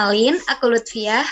Kenalin, 0.00 0.40
aku 0.48 0.72
Lutfiah. 0.72 1.28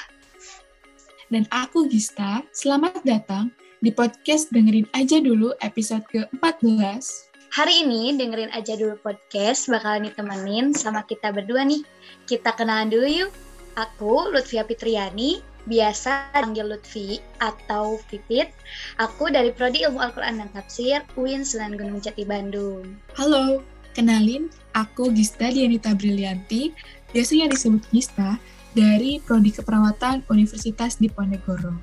Dan 1.33 1.49
aku 1.49 1.89
Gista. 1.89 2.45
Selamat 2.53 3.01
datang 3.01 3.49
di 3.81 3.89
podcast 3.89 4.53
Dengerin 4.53 4.85
Aja 4.93 5.25
Dulu 5.25 5.57
episode 5.65 6.05
ke-14. 6.13 7.01
Hari 7.49 7.89
ini 7.89 8.13
dengerin 8.21 8.53
aja 8.53 8.77
dulu 8.77 9.01
podcast 9.01 9.73
bakalan 9.73 10.13
ditemenin 10.13 10.77
sama 10.77 11.01
kita 11.09 11.33
berdua 11.33 11.65
nih. 11.65 11.81
Kita 12.29 12.53
kenalan 12.61 12.93
dulu 12.93 13.09
yuk. 13.09 13.33
Aku 13.81 14.29
Lutfia 14.37 14.69
Fitriani, 14.69 15.41
biasa 15.65 16.37
panggil 16.37 16.69
Lutfi 16.69 17.25
atau 17.41 17.97
Pipit. 18.13 18.53
Aku 19.01 19.33
dari 19.33 19.49
Prodi 19.49 19.89
Ilmu 19.89 19.97
Al-Quran 19.97 20.45
dan 20.45 20.53
Tafsir 20.53 21.01
UIN 21.17 21.41
Sunan 21.41 21.73
Gunung 21.73 22.05
Jati 22.05 22.29
Bandung. 22.29 23.01
Halo, 23.17 23.65
kenalin 23.97 24.53
aku 24.77 25.09
Gista 25.17 25.49
Dianita 25.49 25.97
Brilianti, 25.97 26.77
biasanya 27.17 27.49
disebut 27.49 27.81
Gista, 27.97 28.37
dari 28.73 29.23
Prodi 29.23 29.55
Keperawatan 29.55 30.27
Universitas 30.29 30.99
Diponegoro. 31.01 31.77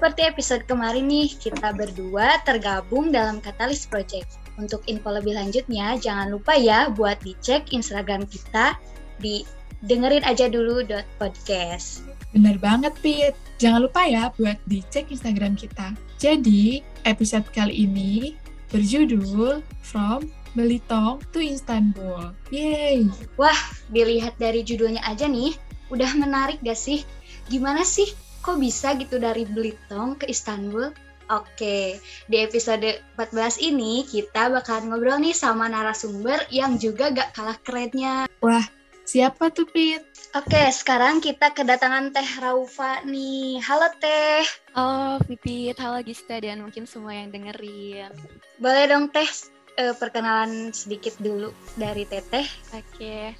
Seperti 0.00 0.24
episode 0.24 0.64
kemarin 0.64 1.12
nih, 1.12 1.28
kita 1.36 1.76
berdua 1.76 2.40
tergabung 2.48 3.12
dalam 3.12 3.36
Katalis 3.36 3.84
Project. 3.84 4.40
Untuk 4.56 4.80
info 4.88 5.12
lebih 5.12 5.36
lanjutnya, 5.36 6.00
jangan 6.00 6.32
lupa 6.32 6.56
ya 6.56 6.88
buat 6.88 7.20
dicek 7.20 7.68
Instagram 7.76 8.24
kita 8.24 8.80
di 9.20 9.44
dengerin 9.84 10.24
aja 10.24 10.48
dulu 10.48 10.84
podcast. 11.20 12.04
Bener 12.32 12.56
banget, 12.56 12.96
Pit. 13.04 13.36
Jangan 13.60 13.84
lupa 13.84 14.08
ya 14.08 14.32
buat 14.40 14.56
dicek 14.68 15.12
Instagram 15.12 15.56
kita. 15.56 15.92
Jadi, 16.16 16.80
episode 17.04 17.44
kali 17.52 17.84
ini 17.84 18.36
berjudul 18.72 19.60
From 19.84 20.32
Belitung 20.56 21.20
to 21.30 21.44
Istanbul. 21.44 22.32
Yeay! 22.48 23.06
Wah, 23.36 23.60
dilihat 23.92 24.34
dari 24.40 24.64
judulnya 24.66 25.04
aja 25.06 25.28
nih, 25.28 25.54
udah 25.90 26.10
menarik 26.16 26.62
gak 26.62 26.78
sih? 26.78 27.02
Gimana 27.50 27.82
sih 27.82 28.08
kok 28.40 28.56
bisa 28.56 28.96
gitu 28.96 29.20
dari 29.20 29.44
Belitung 29.44 30.16
ke 30.16 30.30
Istanbul? 30.30 30.94
Oke, 31.30 32.02
di 32.26 32.36
episode 32.42 32.98
14 33.14 33.62
ini 33.62 34.02
kita 34.02 34.50
bakal 34.50 34.82
ngobrol 34.82 35.22
nih 35.22 35.30
sama 35.30 35.70
narasumber 35.70 36.42
yang 36.50 36.74
juga 36.74 37.14
gak 37.14 37.38
kalah 37.38 37.54
kerennya. 37.62 38.26
Wah, 38.42 38.66
siapa 39.06 39.54
tuh 39.54 39.70
Pit? 39.70 40.02
Oke, 40.34 40.58
sekarang 40.74 41.22
kita 41.22 41.54
kedatangan 41.54 42.10
Teh 42.10 42.30
Raufa 42.42 43.06
nih. 43.06 43.62
Halo 43.62 43.94
Teh. 44.02 44.42
Halo 44.74 45.22
Pipit, 45.22 45.78
halo 45.78 46.02
Gista 46.02 46.38
dan 46.42 46.66
mungkin 46.66 46.86
semua 46.86 47.14
yang 47.14 47.30
dengerin. 47.30 48.10
Boleh 48.58 48.90
dong 48.90 49.10
Teh 49.14 49.30
uh, 49.78 49.94
perkenalan 49.94 50.74
sedikit 50.74 51.14
dulu 51.22 51.54
dari 51.78 52.06
Teteh. 52.10 52.46
Oke. 52.74 53.38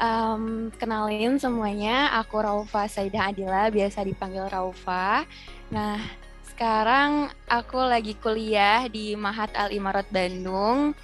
Um, 0.00 0.72
kenalin 0.80 1.36
semuanya, 1.36 2.08
aku 2.16 2.40
Raufa 2.40 2.88
Saidah 2.88 3.28
Adila, 3.28 3.68
biasa 3.68 4.00
dipanggil 4.00 4.48
Raufa. 4.48 5.28
Nah, 5.68 6.00
sekarang 6.48 7.28
aku 7.44 7.76
lagi 7.76 8.16
kuliah 8.16 8.88
di 8.88 9.12
Mahat 9.12 9.52
Al 9.52 9.76
Imarat 9.76 10.08
Bandung 10.08 10.96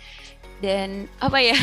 dan 0.64 1.04
apa 1.20 1.36
ya 1.36 1.56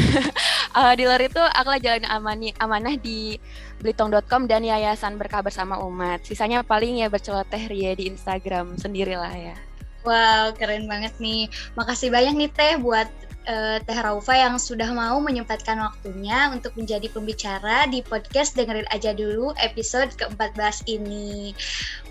uh, 0.77 0.93
di 0.97 1.09
luar 1.09 1.25
itu 1.25 1.41
aku 1.41 1.69
lagi 1.73 1.89
jalan 1.89 2.05
amani, 2.05 2.53
amanah 2.61 2.93
di 2.97 3.41
Belitung.com 3.81 4.45
dan 4.45 4.61
Yayasan 4.61 5.17
Berkah 5.17 5.41
Bersama 5.41 5.81
Umat. 5.81 6.21
Sisanya 6.23 6.61
paling 6.61 7.01
ya 7.01 7.09
berceloteh 7.09 7.65
ria 7.67 7.97
di 7.97 8.07
Instagram 8.13 8.77
sendirilah 8.77 9.33
ya. 9.33 9.57
Wow, 10.05 10.53
keren 10.53 10.85
banget 10.85 11.15
nih. 11.17 11.49
Makasih 11.73 12.13
banyak 12.13 12.33
nih 12.33 12.51
Teh 12.53 12.75
buat 12.79 13.09
uh, 13.47 13.77
Teh 13.83 13.99
Raufa 13.99 14.33
yang 14.35 14.55
sudah 14.59 14.89
mau 14.91 15.19
menyempatkan 15.19 15.79
waktunya 15.79 16.51
untuk 16.51 16.75
menjadi 16.79 17.07
pembicara 17.11 17.87
di 17.87 17.99
podcast 18.03 18.55
Dengerin 18.55 18.87
Aja 18.91 19.11
Dulu 19.11 19.55
episode 19.59 20.11
ke-14 20.15 20.87
ini. 20.87 21.51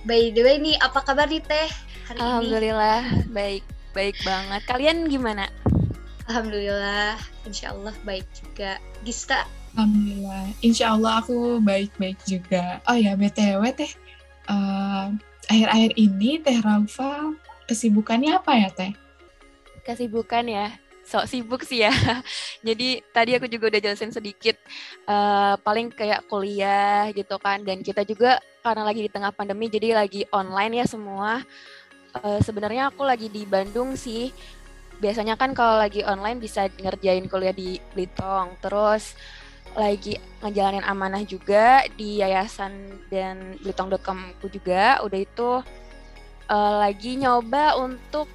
By 0.04 0.32
the 0.32 0.42
way 0.44 0.56
nih, 0.60 0.76
apa 0.80 1.00
kabar 1.04 1.28
nih 1.28 1.42
Teh 1.44 1.68
hari 2.08 2.18
Alhamdulillah, 2.20 3.00
ini? 3.04 3.32
baik. 3.32 3.64
Baik 3.92 4.16
banget. 4.24 4.60
Kalian 4.64 5.04
gimana? 5.12 5.52
Alhamdulillah, 6.24 7.20
insya 7.44 7.76
Allah 7.76 7.92
baik 8.08 8.24
juga. 8.32 8.80
Gista? 9.04 9.44
Alhamdulillah, 9.76 10.48
insya 10.64 10.96
Allah 10.96 11.20
aku 11.20 11.60
baik-baik 11.60 12.16
juga. 12.24 12.80
Oh 12.88 12.96
ya, 12.96 13.16
BTW 13.16 13.60
Teh, 13.76 13.92
uh, 14.48 15.12
akhir-akhir 15.52 15.92
ini 16.00 16.40
Teh 16.40 16.56
Raufa 16.64 17.36
kesibukannya 17.68 18.36
apa 18.36 18.52
ya 18.56 18.68
Teh? 18.72 18.92
Kesibukan 19.82 20.46
ya, 20.46 20.72
sok 21.12 21.28
sibuk 21.28 21.60
sih 21.68 21.84
ya. 21.84 21.92
Jadi 22.66 23.04
tadi 23.12 23.36
aku 23.36 23.44
juga 23.52 23.68
udah 23.68 23.80
jelasin 23.84 24.08
sedikit, 24.08 24.56
uh, 25.04 25.60
paling 25.60 25.92
kayak 25.92 26.24
kuliah 26.32 27.12
gitu 27.12 27.36
kan. 27.36 27.60
Dan 27.60 27.84
kita 27.84 28.08
juga 28.08 28.40
karena 28.64 28.88
lagi 28.88 29.04
di 29.04 29.10
tengah 29.12 29.34
pandemi, 29.34 29.66
jadi 29.66 29.98
lagi 29.98 30.24
online 30.32 30.80
ya 30.80 30.86
semua. 30.88 31.44
Uh, 32.16 32.40
Sebenarnya 32.40 32.88
aku 32.88 33.04
lagi 33.04 33.28
di 33.28 33.44
Bandung 33.44 33.92
sih. 33.98 34.32
Biasanya 35.02 35.34
kan 35.34 35.52
kalau 35.52 35.76
lagi 35.76 36.00
online 36.06 36.38
bisa 36.38 36.70
ngerjain 36.80 37.26
kuliah 37.28 37.52
di 37.52 37.76
Belitung. 37.92 38.54
Terus 38.62 39.12
lagi 39.72 40.20
ngejalanin 40.44 40.84
amanah 40.84 41.24
juga 41.24 41.82
di 41.96 42.22
yayasan 42.22 43.02
dan 43.10 43.58
belitung.com 43.60 44.32
juga. 44.46 45.02
Udah 45.02 45.20
itu 45.20 45.50
uh, 46.48 46.74
lagi 46.80 47.18
nyoba 47.18 47.80
untuk 47.82 48.30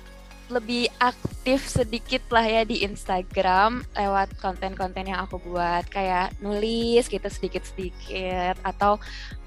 lebih 0.48 0.88
aktif 1.00 1.68
sedikit 1.68 2.24
lah 2.32 2.44
ya 2.44 2.62
di 2.64 2.84
Instagram 2.84 3.84
lewat 3.96 4.36
konten-konten 4.40 5.08
yang 5.08 5.28
aku 5.28 5.40
buat. 5.44 5.88
Kayak 5.92 6.36
nulis 6.40 7.08
gitu 7.08 7.28
sedikit-sedikit. 7.28 8.60
Atau 8.64 9.00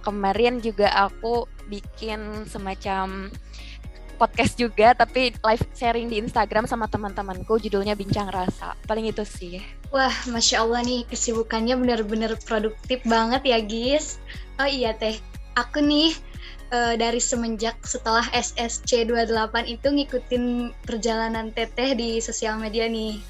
kemarin 0.04 0.60
juga 0.60 0.92
aku 0.92 1.48
bikin 1.68 2.46
semacam 2.48 3.30
podcast 4.20 4.60
juga 4.60 4.92
tapi 4.92 5.32
live 5.32 5.64
sharing 5.72 6.12
di 6.12 6.20
Instagram 6.20 6.68
sama 6.68 6.84
teman-temanku 6.92 7.56
judulnya 7.56 7.96
Bincang 7.96 8.28
Rasa. 8.28 8.76
Paling 8.84 9.08
itu 9.08 9.24
sih. 9.24 9.64
Wah 9.88 10.12
Masya 10.28 10.60
Allah 10.60 10.84
nih 10.84 11.08
kesibukannya 11.08 11.80
bener-bener 11.80 12.36
produktif 12.44 13.00
banget 13.08 13.42
ya 13.48 13.58
guys 13.64 14.20
Oh 14.60 14.68
iya 14.68 14.92
teh. 14.92 15.16
Aku 15.56 15.80
nih 15.80 16.12
uh, 16.70 16.94
dari 16.96 17.18
semenjak 17.18 17.76
setelah 17.84 18.24
SSC 18.34 19.06
28 19.06 19.66
itu 19.66 19.88
ngikutin 19.90 20.74
perjalanan 20.86 21.50
Teteh 21.54 21.94
di 21.94 22.18
sosial 22.22 22.58
media 22.58 22.86
nih. 22.86 23.20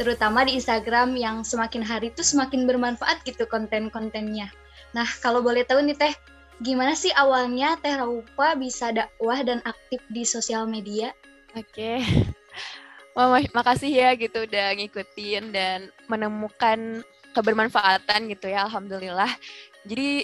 Terutama 0.00 0.46
di 0.46 0.54
Instagram 0.54 1.18
yang 1.18 1.42
semakin 1.42 1.82
hari 1.82 2.14
tuh 2.14 2.24
semakin 2.24 2.64
bermanfaat 2.64 3.22
gitu 3.26 3.44
konten-kontennya. 3.50 4.50
Nah, 4.94 5.08
kalau 5.20 5.42
boleh 5.42 5.66
tahu 5.66 5.84
nih 5.84 5.98
Teh, 5.98 6.14
gimana 6.62 6.94
sih 6.94 7.10
awalnya 7.18 7.74
Teh 7.82 7.98
Raupa 7.98 8.54
bisa 8.54 8.94
dakwah 8.94 9.42
dan 9.42 9.58
aktif 9.66 10.00
di 10.08 10.22
sosial 10.22 10.70
media? 10.70 11.10
Oke. 11.58 11.98
Okay. 11.98 11.98
Wah, 13.18 13.42
makasih 13.50 13.90
ya 13.90 14.14
gitu 14.14 14.46
udah 14.46 14.78
ngikutin 14.78 15.50
dan 15.50 15.90
menemukan 16.06 17.02
kebermanfaatan 17.34 18.30
gitu 18.30 18.46
ya, 18.46 18.70
alhamdulillah. 18.70 19.34
Jadi 19.82 20.22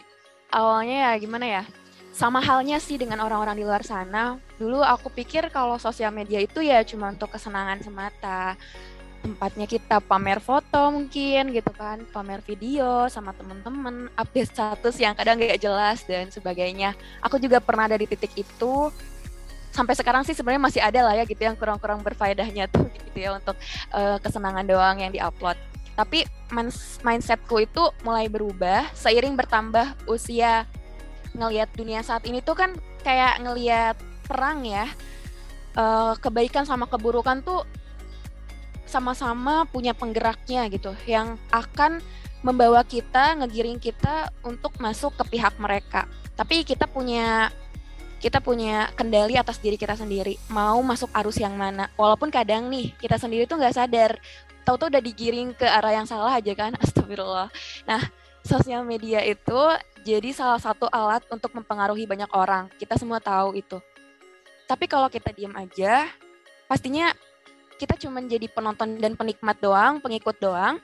awalnya 0.54 1.10
ya 1.10 1.12
gimana 1.18 1.46
ya? 1.46 1.64
Sama 2.14 2.38
halnya 2.38 2.78
sih 2.78 2.94
dengan 2.94 3.18
orang-orang 3.26 3.58
di 3.58 3.66
luar 3.66 3.82
sana. 3.82 4.38
Dulu 4.54 4.86
aku 4.86 5.10
pikir 5.10 5.50
kalau 5.50 5.74
sosial 5.82 6.14
media 6.14 6.38
itu 6.38 6.62
ya 6.62 6.86
cuma 6.86 7.10
untuk 7.10 7.34
kesenangan 7.34 7.82
semata. 7.82 8.54
Tempatnya 9.18 9.66
kita 9.66 9.98
pamer 9.98 10.38
foto 10.38 10.94
mungkin 10.94 11.50
gitu 11.50 11.72
kan, 11.74 12.06
pamer 12.14 12.38
video 12.46 13.10
sama 13.10 13.34
temen-temen, 13.34 14.12
update 14.14 14.52
status 14.52 14.94
yang 15.00 15.16
kadang 15.18 15.42
gak 15.42 15.58
jelas 15.58 16.06
dan 16.06 16.30
sebagainya. 16.30 16.94
Aku 17.18 17.42
juga 17.42 17.58
pernah 17.58 17.90
ada 17.90 17.98
di 17.98 18.06
titik 18.06 18.30
itu. 18.38 18.94
Sampai 19.74 19.98
sekarang 19.98 20.22
sih 20.22 20.38
sebenarnya 20.38 20.62
masih 20.62 20.80
ada 20.86 21.00
lah 21.02 21.18
ya 21.18 21.26
gitu 21.26 21.42
yang 21.42 21.58
kurang-kurang 21.58 21.98
berfaedahnya 22.06 22.70
tuh 22.74 22.86
gitu 22.94 23.26
ya 23.26 23.34
untuk 23.34 23.58
uh, 23.90 24.22
kesenangan 24.22 24.62
doang 24.62 25.02
yang 25.02 25.10
diupload. 25.10 25.58
Tapi 25.98 26.22
mindsetku 27.02 27.58
itu 27.58 27.82
mulai 28.06 28.30
berubah 28.30 28.86
seiring 28.94 29.34
bertambah 29.34 29.98
usia 30.06 30.62
ngelihat 31.34 31.70
dunia 31.74 32.00
saat 32.00 32.24
ini 32.24 32.40
tuh 32.40 32.56
kan 32.56 32.70
kayak 33.02 33.42
ngelihat 33.42 33.96
perang 34.26 34.64
ya. 34.64 34.88
Uh, 35.74 36.14
kebaikan 36.22 36.62
sama 36.62 36.86
keburukan 36.86 37.42
tuh 37.42 37.66
sama-sama 38.86 39.66
punya 39.66 39.90
penggeraknya 39.90 40.70
gitu 40.70 40.94
yang 41.02 41.34
akan 41.50 41.98
membawa 42.46 42.86
kita 42.86 43.34
ngegiring 43.42 43.82
kita 43.82 44.30
untuk 44.46 44.76
masuk 44.78 45.18
ke 45.18 45.34
pihak 45.34 45.58
mereka. 45.58 46.06
Tapi 46.38 46.62
kita 46.62 46.86
punya 46.86 47.50
kita 48.22 48.38
punya 48.40 48.88
kendali 48.94 49.34
atas 49.34 49.58
diri 49.58 49.74
kita 49.74 49.98
sendiri. 49.98 50.38
Mau 50.48 50.78
masuk 50.80 51.10
arus 51.12 51.40
yang 51.40 51.58
mana? 51.58 51.90
Walaupun 51.98 52.30
kadang 52.30 52.70
nih 52.70 52.92
kita 53.00 53.18
sendiri 53.18 53.48
tuh 53.48 53.58
nggak 53.58 53.74
sadar. 53.74 54.16
Tahu-tahu 54.64 54.88
udah 54.94 55.02
digiring 55.04 55.52
ke 55.52 55.66
arah 55.68 55.92
yang 55.92 56.06
salah 56.08 56.32
aja 56.32 56.52
kan? 56.54 56.76
Astagfirullah. 56.84 57.48
Nah 57.88 58.02
sosial 58.44 58.84
media 58.84 59.24
itu 59.24 59.60
jadi 60.04 60.36
salah 60.36 60.60
satu 60.60 60.84
alat 60.92 61.24
untuk 61.32 61.48
mempengaruhi 61.56 62.04
banyak 62.04 62.28
orang. 62.36 62.68
Kita 62.76 63.00
semua 63.00 63.18
tahu 63.24 63.56
itu. 63.56 63.80
Tapi 64.68 64.84
kalau 64.84 65.08
kita 65.08 65.32
diam 65.32 65.56
aja, 65.56 66.04
pastinya 66.68 67.08
kita 67.80 67.96
cuma 67.96 68.20
jadi 68.20 68.46
penonton 68.52 69.00
dan 69.00 69.16
penikmat 69.16 69.56
doang, 69.58 69.98
pengikut 69.98 70.36
doang. 70.38 70.76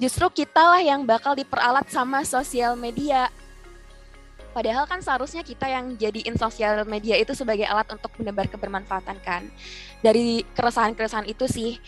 justru 0.00 0.42
kita 0.42 0.58
lah 0.58 0.82
yang 0.82 1.06
bakal 1.06 1.36
diperalat 1.36 1.86
sama 1.86 2.26
sosial 2.26 2.74
media. 2.74 3.30
Padahal 4.50 4.82
kan 4.84 4.98
seharusnya 4.98 5.46
kita 5.46 5.68
yang 5.70 5.94
jadiin 5.94 6.34
sosial 6.34 6.82
media 6.84 7.14
itu 7.14 7.32
sebagai 7.32 7.64
alat 7.70 7.86
untuk 7.94 8.10
menebar 8.18 8.50
kebermanfaatan 8.50 9.16
kan. 9.22 9.46
Dari 10.02 10.42
keresahan-keresahan 10.58 11.30
itu 11.30 11.46
sih, 11.46 11.78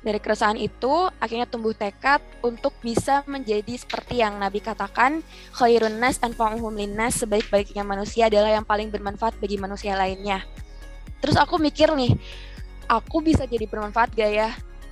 dari 0.00 0.16
keresahan 0.16 0.56
itu 0.56 1.08
akhirnya 1.20 1.44
tumbuh 1.44 1.76
tekad 1.76 2.24
untuk 2.40 2.72
bisa 2.80 3.20
menjadi 3.28 3.76
seperti 3.76 4.24
yang 4.24 4.40
Nabi 4.40 4.64
katakan, 4.64 5.20
khairun 5.52 6.00
nas 6.00 6.16
anfa'uhum 6.20 6.72
linnas, 6.72 7.20
sebaik-baiknya 7.20 7.84
manusia 7.84 8.32
adalah 8.32 8.50
yang 8.52 8.64
paling 8.64 8.88
bermanfaat 8.88 9.36
bagi 9.36 9.60
manusia 9.60 9.94
lainnya. 9.94 10.40
Terus 11.20 11.36
aku 11.36 11.60
mikir 11.60 11.92
nih, 11.92 12.16
aku 12.88 13.20
bisa 13.20 13.44
jadi 13.44 13.68
bermanfaat 13.68 14.16
gak 14.16 14.32
ya? 14.32 14.50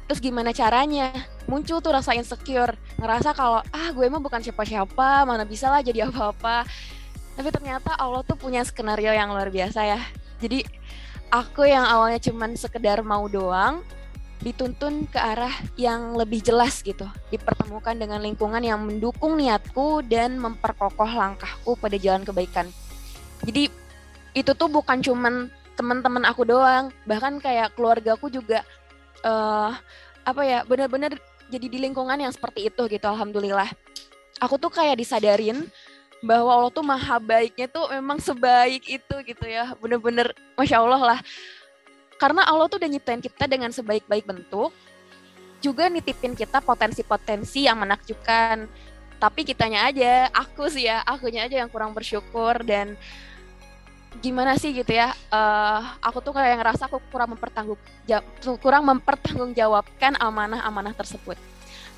Terus 0.09 0.21
gimana 0.21 0.53
caranya? 0.53 1.13
Muncul 1.49 1.81
tuh 1.81 1.93
rasa 1.97 2.13
insecure, 2.13 2.77
ngerasa 3.01 3.33
kalau 3.33 3.65
ah 3.65 3.89
gue 3.93 4.05
emang 4.05 4.21
bukan 4.21 4.45
siapa-siapa, 4.45 5.25
mana 5.25 5.49
bisa 5.49 5.73
lah 5.73 5.81
jadi 5.81 6.09
apa-apa 6.09 6.69
tapi 7.39 7.55
ternyata 7.55 7.95
Allah 7.95 8.27
tuh 8.27 8.35
punya 8.35 8.67
skenario 8.67 9.15
yang 9.15 9.31
luar 9.31 9.47
biasa 9.47 9.87
ya 9.87 10.03
jadi 10.43 10.67
aku 11.31 11.71
yang 11.71 11.87
awalnya 11.87 12.19
cuman 12.19 12.59
sekedar 12.59 12.99
mau 13.07 13.31
doang 13.31 13.79
dituntun 14.39 15.11
ke 15.11 15.19
arah 15.19 15.53
yang 15.75 16.15
lebih 16.15 16.39
jelas 16.43 16.81
gitu. 16.87 17.07
Dipertemukan 17.31 17.99
dengan 17.99 18.23
lingkungan 18.23 18.63
yang 18.63 18.79
mendukung 18.83 19.35
niatku 19.35 20.07
dan 20.07 20.39
memperkokoh 20.39 21.11
langkahku 21.11 21.75
pada 21.75 21.99
jalan 21.99 22.23
kebaikan. 22.23 22.71
Jadi 23.43 23.71
itu 24.35 24.53
tuh 24.55 24.71
bukan 24.71 25.03
cuman 25.03 25.51
teman-teman 25.75 26.27
aku 26.27 26.43
doang 26.43 26.91
bahkan 27.07 27.39
kayak 27.39 27.75
keluargaku 27.79 28.31
juga 28.31 28.67
uh, 29.23 29.71
apa 30.27 30.43
ya 30.43 30.67
benar-benar 30.67 31.15
jadi 31.49 31.67
di 31.71 31.79
lingkungan 31.79 32.19
yang 32.19 32.35
seperti 32.35 32.71
itu 32.71 32.83
gitu 32.87 33.07
alhamdulillah. 33.07 33.71
Aku 34.39 34.55
tuh 34.59 34.71
kayak 34.71 35.03
disadarin 35.03 35.67
bahwa 36.23 36.51
Allah 36.51 36.73
tuh 36.75 36.83
maha 36.83 37.19
baiknya 37.23 37.71
tuh 37.71 37.91
memang 37.95 38.19
sebaik 38.19 38.83
itu 38.87 39.15
gitu 39.23 39.45
ya 39.47 39.75
bener-bener 39.79 40.35
masya 40.59 40.83
Allah 40.83 41.15
lah 41.15 41.21
karena 42.19 42.43
Allah 42.45 42.67
tuh 42.67 42.83
udah 42.83 42.91
nyiptain 42.91 43.23
kita 43.23 43.47
dengan 43.47 43.71
sebaik-baik 43.71 44.27
bentuk 44.27 44.75
juga 45.59 45.91
nitipin 45.91 46.39
kita 46.39 46.63
potensi-potensi 46.63 47.67
yang 47.67 47.83
menakjubkan. 47.83 48.67
Tapi 49.19 49.43
kitanya 49.43 49.91
aja 49.91 50.31
aku 50.31 50.71
sih 50.71 50.87
ya 50.87 51.03
akunya 51.03 51.47
aja 51.51 51.59
yang 51.59 51.71
kurang 51.71 51.91
bersyukur 51.91 52.63
dan 52.63 52.95
gimana 54.23 54.59
sih 54.59 54.75
gitu 54.75 54.89
ya 54.99 55.15
uh, 55.31 55.95
aku 56.03 56.19
tuh 56.25 56.35
kayak 56.35 56.59
ngerasa 56.59 56.91
aku 56.91 56.99
kurang 57.13 57.37
mempertanggung 57.37 57.79
kurang 58.59 58.83
mempertanggungjawabkan 58.87 60.19
amanah-amanah 60.23 60.95
tersebut. 60.95 61.35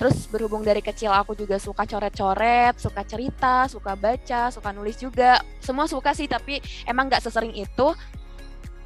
Terus 0.00 0.25
berhubung 0.32 0.64
dari 0.64 0.81
kecil 0.81 1.12
aku 1.12 1.37
juga 1.37 1.61
suka 1.61 1.84
coret-coret, 1.84 2.72
suka 2.81 3.05
cerita, 3.05 3.69
suka 3.69 3.93
baca, 3.93 4.49
suka 4.49 4.72
nulis 4.72 4.96
juga. 4.96 5.44
Semua 5.61 5.84
suka 5.84 6.17
sih, 6.17 6.25
tapi 6.25 6.56
emang 6.88 7.12
nggak 7.12 7.20
sesering 7.20 7.52
itu 7.52 7.93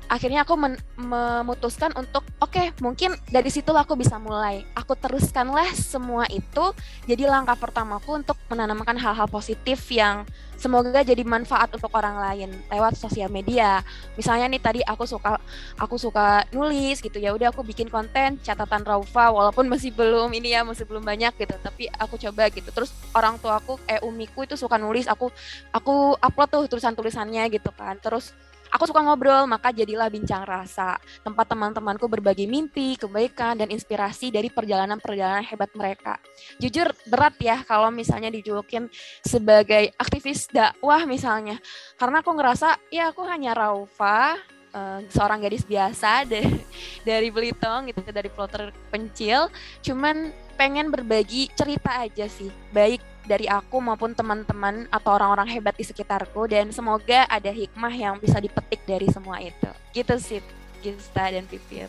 akhirnya 0.08 0.44
aku 0.44 0.54
memutuskan 0.96 1.92
untuk 1.96 2.22
oke 2.38 2.52
okay, 2.52 2.66
mungkin 2.80 3.16
dari 3.28 3.50
situ 3.50 3.72
aku 3.72 3.96
bisa 3.96 4.20
mulai. 4.20 4.62
Aku 4.76 4.94
teruskanlah 4.94 5.72
semua 5.74 6.28
itu 6.28 6.74
jadi 7.08 7.28
langkah 7.28 7.56
pertamaku 7.56 8.20
untuk 8.22 8.36
menanamkan 8.52 8.96
hal-hal 9.00 9.26
positif 9.28 9.80
yang 9.90 10.28
semoga 10.54 11.02
jadi 11.02 11.26
manfaat 11.26 11.68
untuk 11.74 11.90
orang 11.92 12.16
lain 12.16 12.50
lewat 12.70 12.94
sosial 12.94 13.28
media. 13.28 13.82
Misalnya 14.14 14.46
nih 14.48 14.62
tadi 14.62 14.80
aku 14.86 15.04
suka 15.04 15.36
aku 15.76 15.98
suka 15.98 16.46
nulis 16.54 17.02
gitu 17.02 17.18
ya 17.18 17.34
udah 17.34 17.50
aku 17.50 17.66
bikin 17.66 17.90
konten 17.90 18.38
catatan 18.40 18.86
Raufa 18.86 19.34
walaupun 19.34 19.66
masih 19.66 19.90
belum 19.90 20.30
ini 20.32 20.54
ya 20.54 20.62
masih 20.62 20.86
belum 20.86 21.02
banyak 21.02 21.34
gitu 21.36 21.54
tapi 21.60 21.90
aku 21.98 22.16
coba 22.20 22.48
gitu. 22.52 22.70
Terus 22.70 22.94
orang 23.12 23.36
tua 23.42 23.58
aku 23.58 23.76
eh 23.90 24.00
umiku 24.04 24.46
itu 24.46 24.54
suka 24.54 24.78
nulis 24.78 25.10
aku 25.10 25.28
aku 25.74 26.16
upload 26.22 26.48
tuh 26.48 26.62
tulisan 26.70 26.94
tulisannya 26.94 27.44
gitu 27.50 27.70
kan. 27.74 27.98
Terus 27.98 28.32
Aku 28.74 28.90
suka 28.90 29.06
ngobrol, 29.06 29.46
maka 29.46 29.70
jadilah 29.70 30.10
bincang 30.10 30.42
rasa. 30.42 30.98
Tempat 31.22 31.46
teman-temanku 31.46 32.10
berbagi 32.10 32.50
mimpi, 32.50 32.98
kebaikan, 32.98 33.54
dan 33.54 33.70
inspirasi 33.70 34.34
dari 34.34 34.50
perjalanan-perjalanan 34.50 35.46
hebat 35.46 35.70
mereka. 35.78 36.18
Jujur 36.58 36.90
berat 37.06 37.38
ya 37.38 37.62
kalau 37.62 37.94
misalnya 37.94 38.34
dijulukin 38.34 38.90
sebagai 39.22 39.94
aktivis 39.94 40.50
dakwah 40.50 41.06
misalnya. 41.06 41.62
Karena 41.94 42.18
aku 42.18 42.34
ngerasa, 42.34 42.90
ya 42.90 43.14
aku 43.14 43.22
hanya 43.30 43.54
Raufa, 43.54 44.42
uh, 44.74 44.98
seorang 45.06 45.38
gadis 45.38 45.62
biasa 45.62 46.26
dari, 46.26 46.58
dari 47.08 47.28
Belitung 47.30 47.88
gitu 47.88 48.02
dari 48.10 48.28
plotter 48.28 48.74
pencil 48.90 49.48
cuman 49.80 50.34
pengen 50.54 50.88
berbagi 50.88 51.50
cerita 51.52 52.02
aja 52.06 52.30
sih 52.30 52.48
baik 52.70 53.02
dari 53.24 53.48
aku 53.48 53.80
maupun 53.80 54.12
teman-teman 54.12 54.84
atau 54.92 55.16
orang-orang 55.16 55.48
hebat 55.48 55.74
di 55.74 55.84
sekitarku 55.84 56.44
dan 56.44 56.68
semoga 56.70 57.24
ada 57.26 57.48
hikmah 57.48 57.92
yang 57.92 58.20
bisa 58.20 58.36
dipetik 58.36 58.84
dari 58.84 59.08
semua 59.08 59.40
itu. 59.40 59.70
Gitu 59.96 60.14
sih 60.20 60.40
Gista 60.84 61.32
dan 61.32 61.48
Pipit. 61.48 61.88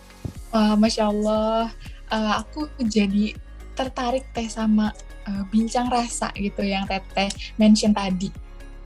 Wah, 0.56 0.79
Masya 0.79 1.12
Allah, 1.12 1.67
uh, 2.07 2.33
aku 2.39 2.71
jadi 2.79 3.35
tertarik 3.75 4.23
teh 4.31 4.47
sama 4.47 4.95
uh, 5.27 5.44
bincang 5.51 5.91
rasa 5.91 6.31
gitu 6.39 6.63
yang 6.63 6.88
Teteh 6.88 7.27
mention 7.59 7.91
tadi. 7.91 8.31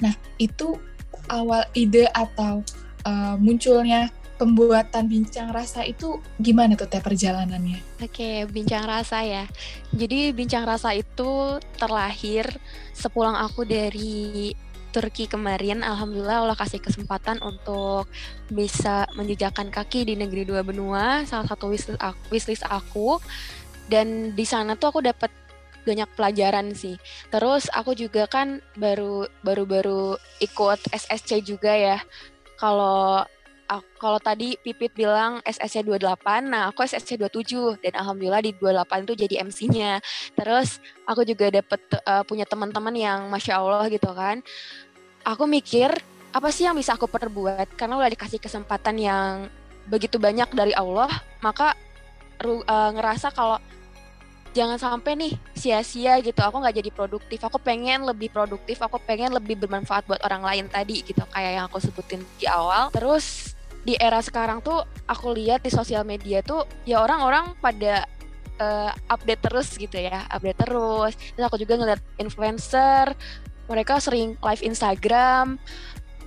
Nah, 0.02 0.18
itu 0.42 0.74
awal 1.30 1.62
ide 1.78 2.10
atau 2.10 2.66
uh, 3.06 3.38
munculnya 3.38 4.10
pembuatan 4.40 5.12
bincang 5.12 5.52
rasa 5.52 5.84
itu 5.84 6.24
gimana 6.40 6.80
tuh 6.80 6.88
teh 6.88 7.04
perjalanannya? 7.04 8.00
Oke, 8.00 8.48
bincang 8.48 8.88
rasa 8.88 9.20
ya. 9.28 9.44
Jadi 9.92 10.32
bincang 10.32 10.64
rasa 10.64 10.96
itu 10.96 11.60
terlahir 11.76 12.48
sepulang 12.96 13.36
aku 13.36 13.68
dari 13.68 14.56
Turki 14.90 15.30
kemarin. 15.30 15.86
Alhamdulillah 15.86 16.42
Allah 16.42 16.58
kasih 16.58 16.82
kesempatan 16.82 17.44
untuk 17.44 18.10
bisa 18.50 19.06
menjejakkan 19.14 19.70
kaki 19.70 20.08
di 20.08 20.16
negeri 20.18 20.48
dua 20.48 20.66
benua, 20.66 21.28
salah 21.30 21.46
satu 21.46 21.70
wishlist 21.70 22.02
aku, 22.02 22.24
wishlist 22.34 22.66
aku. 22.66 23.22
Dan 23.92 24.34
di 24.34 24.46
sana 24.48 24.80
tuh 24.80 24.96
aku 24.96 25.02
dapat 25.04 25.30
banyak 25.84 26.10
pelajaran 26.16 26.74
sih. 26.74 26.98
Terus 27.30 27.70
aku 27.70 27.94
juga 27.94 28.26
kan 28.26 28.64
baru 28.80 29.30
baru 29.46 29.64
baru 29.68 30.04
ikut 30.42 30.80
SSC 30.90 31.44
juga 31.46 31.76
ya. 31.76 31.98
Kalau 32.58 33.26
kalau 34.02 34.18
tadi 34.18 34.58
Pipit 34.58 34.90
bilang 34.98 35.46
SSC 35.46 35.86
28, 35.86 36.50
nah 36.50 36.74
aku 36.74 36.82
SSC 36.82 37.22
27 37.22 37.78
dan 37.86 38.02
alhamdulillah 38.02 38.42
di 38.42 38.58
28 38.58 39.06
itu 39.06 39.14
jadi 39.14 39.36
MC-nya. 39.46 40.02
Terus 40.34 40.82
aku 41.06 41.22
juga 41.22 41.54
dapet 41.54 41.78
uh, 42.02 42.26
punya 42.26 42.50
teman-teman 42.50 42.96
yang 42.98 43.30
masya 43.30 43.62
Allah 43.62 43.86
gitu 43.94 44.10
kan. 44.10 44.42
Aku 45.22 45.46
mikir 45.46 45.94
apa 46.34 46.50
sih 46.50 46.66
yang 46.66 46.74
bisa 46.74 46.98
aku 46.98 47.06
perbuat 47.06 47.78
karena 47.78 48.02
udah 48.02 48.10
dikasih 48.10 48.42
kesempatan 48.42 48.98
yang 48.98 49.46
begitu 49.86 50.18
banyak 50.18 50.50
dari 50.50 50.74
Allah, 50.74 51.10
maka 51.46 51.78
uh, 52.42 52.90
ngerasa 52.94 53.30
kalau 53.30 53.62
jangan 54.54 54.82
sampai 54.82 55.14
nih 55.14 55.34
sia-sia 55.54 56.18
gitu 56.26 56.42
aku 56.42 56.58
nggak 56.58 56.82
jadi 56.82 56.90
produktif 56.90 57.40
aku 57.46 57.62
pengen 57.62 58.02
lebih 58.02 58.34
produktif 58.34 58.82
aku 58.82 58.98
pengen 59.06 59.30
lebih 59.30 59.62
bermanfaat 59.62 60.10
buat 60.10 60.22
orang 60.26 60.42
lain 60.42 60.66
tadi 60.66 61.06
gitu 61.06 61.22
kayak 61.30 61.52
yang 61.62 61.66
aku 61.70 61.78
sebutin 61.78 62.26
di 62.42 62.50
awal 62.50 62.90
terus 62.90 63.59
di 63.88 63.96
era 63.96 64.20
sekarang 64.20 64.60
tuh 64.60 64.84
aku 65.08 65.32
lihat 65.34 65.64
di 65.64 65.72
sosial 65.72 66.04
media 66.04 66.44
tuh 66.44 66.68
ya 66.84 67.00
orang-orang 67.00 67.56
pada 67.64 68.04
uh, 68.60 68.92
update 69.10 69.42
terus 69.42 69.70
gitu 69.80 69.98
ya, 69.98 70.28
update 70.30 70.60
terus. 70.68 71.14
Terus 71.16 71.46
aku 71.48 71.58
juga 71.58 71.80
ngeliat 71.80 72.02
influencer, 72.20 73.16
mereka 73.72 73.98
sering 74.04 74.36
live 74.44 74.64
Instagram, 74.64 75.58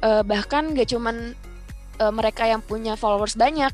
uh, 0.02 0.22
bahkan 0.24 0.72
gak 0.72 0.90
cuman 0.90 1.36
uh, 2.00 2.12
mereka 2.12 2.48
yang 2.48 2.64
punya 2.64 2.96
followers 2.96 3.36
banyak, 3.36 3.70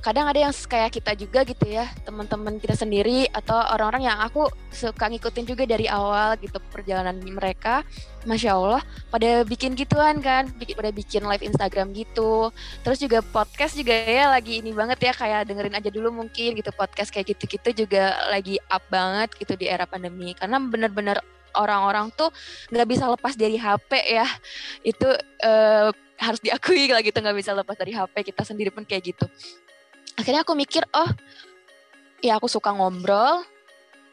kadang 0.00 0.26
ada 0.26 0.48
yang 0.48 0.52
kayak 0.52 0.96
kita 0.96 1.12
juga 1.12 1.44
gitu 1.44 1.64
ya 1.68 1.86
teman-teman 2.08 2.56
kita 2.56 2.72
sendiri 2.72 3.28
atau 3.30 3.56
orang-orang 3.56 4.08
yang 4.08 4.18
aku 4.18 4.48
suka 4.72 5.12
ngikutin 5.12 5.44
juga 5.44 5.64
dari 5.68 5.86
awal 5.86 6.40
gitu 6.40 6.56
perjalanan 6.72 7.20
mereka. 7.20 7.84
Masya 8.20 8.52
allah 8.52 8.84
pada 9.08 9.48
bikin 9.48 9.72
gituan 9.72 10.20
kan 10.20 10.52
bikin 10.60 10.76
pada 10.76 10.92
bikin 10.92 11.22
live 11.24 11.44
Instagram 11.44 11.92
gitu. 11.96 12.52
Terus 12.84 12.98
juga 13.00 13.24
podcast 13.24 13.76
juga 13.76 13.92
ya 13.92 14.28
lagi 14.28 14.60
ini 14.60 14.72
banget 14.76 15.00
ya 15.00 15.12
kayak 15.16 15.48
dengerin 15.48 15.76
aja 15.76 15.88
dulu 15.92 16.12
mungkin 16.12 16.56
gitu 16.56 16.68
podcast 16.76 17.08
kayak 17.12 17.32
gitu-gitu 17.36 17.84
juga 17.84 18.16
lagi 18.28 18.60
up 18.68 18.84
banget 18.92 19.32
gitu 19.36 19.56
di 19.56 19.68
era 19.68 19.84
pandemi. 19.88 20.36
Karena 20.36 20.60
bener-bener 20.60 21.20
orang-orang 21.56 22.12
tuh 22.12 22.28
nggak 22.72 22.88
bisa 22.88 23.08
lepas 23.08 23.36
dari 23.36 23.56
HP 23.56 23.90
ya. 24.12 24.28
Itu 24.84 25.08
uh, 25.44 25.88
harus 26.20 26.40
diakui 26.44 26.92
lah 26.92 27.00
gitu 27.00 27.16
nggak 27.16 27.36
bisa 27.40 27.56
lepas 27.56 27.76
dari 27.80 27.96
HP 27.96 28.32
kita 28.32 28.44
sendiri 28.44 28.68
pun 28.68 28.84
kayak 28.84 29.16
gitu 29.16 29.24
akhirnya 30.18 30.42
aku 30.42 30.54
mikir 30.58 30.82
oh 30.94 31.10
ya 32.24 32.36
aku 32.36 32.46
suka 32.46 32.72
ngobrol. 32.72 33.44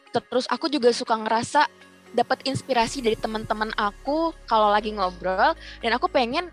Terus 0.08 0.48
aku 0.48 0.72
juga 0.72 0.90
suka 0.90 1.14
ngerasa 1.14 1.68
dapat 2.16 2.40
inspirasi 2.48 3.04
dari 3.04 3.14
teman-teman 3.14 3.68
aku 3.76 4.32
kalau 4.48 4.72
lagi 4.72 4.96
ngobrol 4.96 5.52
dan 5.84 5.90
aku 5.92 6.08
pengen 6.08 6.48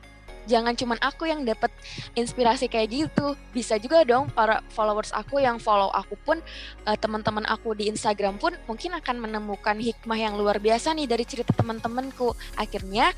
jangan 0.45 0.77
cuman 0.77 0.99
aku 1.01 1.25
yang 1.25 1.41
dapat 1.43 1.73
inspirasi 2.13 2.69
kayak 2.69 2.91
gitu. 2.93 3.33
Bisa 3.51 3.79
juga 3.81 4.05
dong 4.05 4.29
para 4.31 4.61
followers 4.71 5.11
aku 5.15 5.41
yang 5.41 5.57
follow 5.57 5.89
aku 5.91 6.15
pun 6.21 6.37
uh, 6.85 6.97
teman-teman 6.97 7.47
aku 7.49 7.73
di 7.73 7.89
Instagram 7.89 8.37
pun 8.37 8.53
mungkin 8.69 8.93
akan 8.95 9.25
menemukan 9.25 9.77
hikmah 9.79 10.19
yang 10.19 10.37
luar 10.37 10.61
biasa 10.61 10.93
nih 10.93 11.09
dari 11.09 11.25
cerita 11.25 11.51
teman-temanku. 11.55 12.35
Akhirnya 12.59 13.11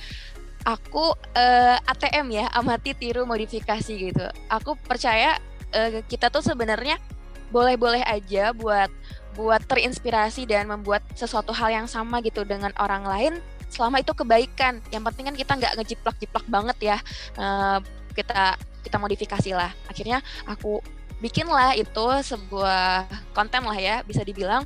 aku 0.63 1.15
uh, 1.36 1.77
eh, 1.77 1.91
ATM 1.91 2.27
ya 2.34 2.46
amati 2.55 2.96
tiru 2.96 3.27
modifikasi 3.27 3.91
gitu. 3.91 4.25
Aku 4.48 4.79
percaya 4.79 5.38
uh, 5.74 6.03
kita 6.05 6.29
tuh 6.29 6.43
sebenarnya 6.43 7.00
boleh-boleh 7.47 8.03
aja 8.03 8.51
buat 8.51 8.91
buat 9.38 9.62
terinspirasi 9.69 10.50
dan 10.50 10.67
membuat 10.67 11.05
sesuatu 11.13 11.53
hal 11.53 11.69
yang 11.69 11.88
sama 11.88 12.19
gitu 12.25 12.41
dengan 12.43 12.74
orang 12.81 13.05
lain 13.05 13.33
selama 13.69 14.01
itu 14.01 14.12
kebaikan. 14.12 14.81
Yang 14.89 15.03
penting 15.12 15.24
kan 15.31 15.36
kita 15.38 15.51
nggak 15.59 15.74
ngejiplak-jiplak 15.79 16.45
banget 16.50 16.77
ya. 16.81 16.97
Uh, 17.38 17.79
kita 18.17 18.57
kita 18.81 18.97
modifikasi 18.97 19.51
lah. 19.53 19.71
Akhirnya 19.88 20.19
aku 20.50 20.81
bikinlah 21.21 21.74
itu 21.77 22.05
sebuah 22.21 23.09
konten 23.33 23.65
lah 23.65 23.77
ya 23.77 24.05
bisa 24.05 24.21
dibilang 24.21 24.62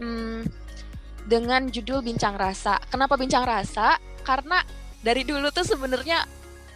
hmm, 0.00 0.48
dengan 1.24 1.68
judul 1.70 2.04
bincang 2.04 2.36
rasa. 2.36 2.76
Kenapa 2.92 3.16
bincang 3.16 3.44
rasa? 3.46 3.96
Karena 4.20 4.60
dari 5.00 5.24
dulu 5.24 5.48
tuh 5.48 5.64
sebenarnya 5.64 6.28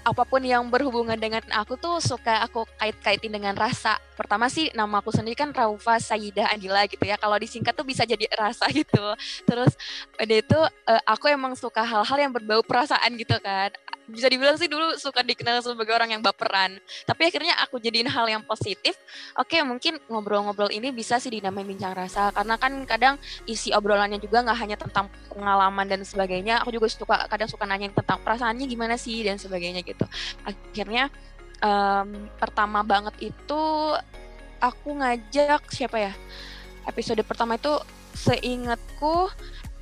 apa 0.05 0.23
pun 0.29 0.45
yang 0.45 0.69
berhubungan 0.69 1.17
dengan 1.17 1.41
aku 1.57 1.81
tuh 1.81 1.97
suka 1.99 2.45
aku 2.45 2.69
kait-kaitin 2.77 3.33
dengan 3.33 3.57
rasa. 3.57 3.97
Pertama 4.15 4.53
sih 4.53 4.69
nama 4.77 5.01
aku 5.01 5.09
sendiri 5.11 5.33
kan 5.33 5.51
Raufa 5.51 5.97
Sayyidah 5.97 6.53
Adila 6.53 6.85
gitu 6.85 7.03
ya. 7.09 7.17
Kalau 7.17 7.41
disingkat 7.41 7.73
tuh 7.73 7.89
bisa 7.89 8.05
jadi 8.05 8.29
rasa 8.37 8.69
gitu. 8.79 9.05
Terus 9.49 9.73
udah 10.21 10.39
itu 10.39 10.61
uh, 10.61 11.03
aku 11.09 11.33
emang 11.33 11.57
suka 11.57 11.81
hal-hal 11.81 12.19
yang 12.21 12.33
berbau 12.37 12.61
perasaan 12.61 13.17
gitu 13.17 13.35
kan 13.41 13.73
bisa 14.05 14.29
dibilang 14.29 14.57
sih 14.61 14.69
dulu 14.69 15.01
suka 15.01 15.25
dikenal 15.25 15.65
sebagai 15.65 15.97
orang 15.97 16.13
yang 16.13 16.23
baperan. 16.23 16.77
Tapi 17.09 17.33
akhirnya 17.33 17.57
aku 17.65 17.81
jadiin 17.81 18.09
hal 18.09 18.29
yang 18.29 18.45
positif. 18.45 18.97
Oke, 19.41 19.57
mungkin 19.65 19.97
ngobrol-ngobrol 20.13 20.69
ini 20.69 20.93
bisa 20.93 21.17
sih 21.17 21.33
dinamain 21.33 21.65
bincang 21.65 21.97
rasa. 21.97 22.29
Karena 22.37 22.61
kan 22.61 22.73
kadang 22.85 23.17
isi 23.49 23.73
obrolannya 23.73 24.21
juga 24.21 24.45
nggak 24.45 24.59
hanya 24.61 24.77
tentang 24.77 25.09
pengalaman 25.33 25.87
dan 25.89 26.01
sebagainya. 26.05 26.61
Aku 26.61 26.71
juga 26.73 26.87
suka 26.93 27.25
kadang 27.33 27.49
suka 27.49 27.65
nanya 27.65 27.89
tentang 27.97 28.21
perasaannya 28.21 28.67
gimana 28.69 29.01
sih 29.01 29.25
dan 29.25 29.41
sebagainya 29.41 29.81
gitu. 29.81 29.94
Akhirnya 30.47 31.11
um, 31.63 32.29
pertama 32.37 32.81
banget 32.85 33.35
itu 33.35 33.63
aku 34.61 34.89
ngajak 34.99 35.69
siapa 35.73 36.11
ya? 36.11 36.13
Episode 36.85 37.25
pertama 37.25 37.57
itu 37.57 37.73
seingatku 38.15 39.33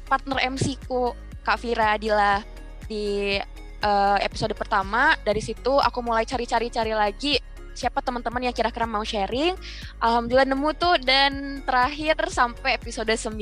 partner 0.06 0.38
MC 0.52 0.78
ku 0.86 1.12
Kak 1.42 1.58
Vira 1.60 1.94
Adila 1.94 2.40
di 2.86 3.38
uh, 3.82 4.18
episode 4.22 4.54
pertama 4.54 5.18
dari 5.26 5.42
situ 5.42 5.78
aku 5.78 5.98
mulai 6.00 6.22
cari-cari-cari 6.22 6.94
lagi 6.94 7.34
siapa 7.72 8.04
teman-teman 8.04 8.44
yang 8.44 8.54
kira-kira 8.54 8.84
mau 8.84 9.02
sharing. 9.02 9.56
Alhamdulillah 9.98 10.48
nemu 10.48 10.70
tuh 10.76 11.00
dan 11.00 11.64
terakhir 11.64 12.20
sampai 12.28 12.76
episode 12.76 13.12
9. 13.12 13.32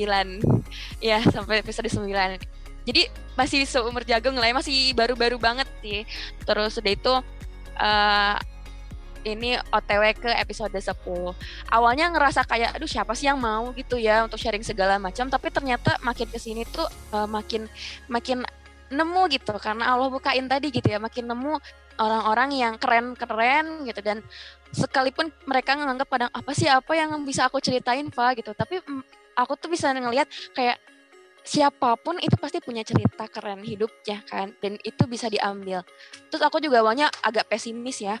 ya, 1.03 1.19
sampai 1.27 1.59
episode 1.59 1.91
9. 1.91 2.60
Jadi 2.81 3.07
masih 3.37 3.63
seumur 3.69 4.01
jagung 4.03 4.35
lah 4.37 4.49
ya, 4.49 4.55
masih 4.57 4.93
baru-baru 4.97 5.37
banget 5.37 5.69
sih. 5.81 6.01
Terus 6.43 6.77
udah 6.77 6.91
itu 6.91 7.13
uh, 7.77 8.35
ini 9.21 9.57
OTW 9.69 10.03
ke 10.17 10.31
episode 10.33 10.73
10. 10.73 10.89
Awalnya 11.69 12.09
ngerasa 12.09 12.41
kayak 12.45 12.77
aduh 12.77 12.89
siapa 12.89 13.13
sih 13.13 13.29
yang 13.29 13.37
mau? 13.37 13.69
gitu 13.77 13.97
ya 13.97 14.25
untuk 14.25 14.41
sharing 14.41 14.65
segala 14.65 14.97
macam, 14.97 15.29
tapi 15.29 15.53
ternyata 15.53 15.97
makin 16.01 16.27
ke 16.29 16.39
sini 16.41 16.65
tuh 16.65 16.85
uh, 17.13 17.29
makin 17.29 17.69
makin 18.09 18.41
nemu 18.89 19.21
gitu. 19.31 19.53
Karena 19.61 19.93
Allah 19.93 20.09
bukain 20.09 20.45
tadi 20.49 20.73
gitu 20.73 20.89
ya 20.89 20.97
makin 20.97 21.29
nemu 21.29 21.53
orang-orang 22.01 22.49
yang 22.57 22.73
keren-keren 22.81 23.85
gitu. 23.85 24.01
Dan 24.01 24.25
sekalipun 24.73 25.29
mereka 25.45 25.77
menganggap 25.77 26.07
pada 26.09 26.25
apa 26.33 26.51
sih 26.57 26.67
apa 26.67 26.91
yang 26.97 27.13
bisa 27.21 27.45
aku 27.45 27.61
ceritain 27.61 28.09
Fa? 28.09 28.33
gitu. 28.33 28.57
Tapi 28.57 28.81
aku 29.37 29.53
tuh 29.55 29.69
bisa 29.69 29.93
ngelihat 29.93 30.27
kayak 30.57 30.81
siapa 31.41 31.97
pun 31.97 32.21
itu 32.21 32.37
pasti 32.37 32.61
punya 32.61 32.85
cerita 32.85 33.25
keren 33.27 33.65
hidupnya 33.65 34.21
kan? 34.29 34.53
Dan 34.61 34.77
itu 34.81 35.03
bisa 35.09 35.27
diambil. 35.27 35.81
Terus 36.29 36.43
aku 36.43 36.61
juga 36.61 36.81
awalnya 36.85 37.09
agak 37.21 37.49
pesimis 37.49 38.01
ya. 38.01 38.15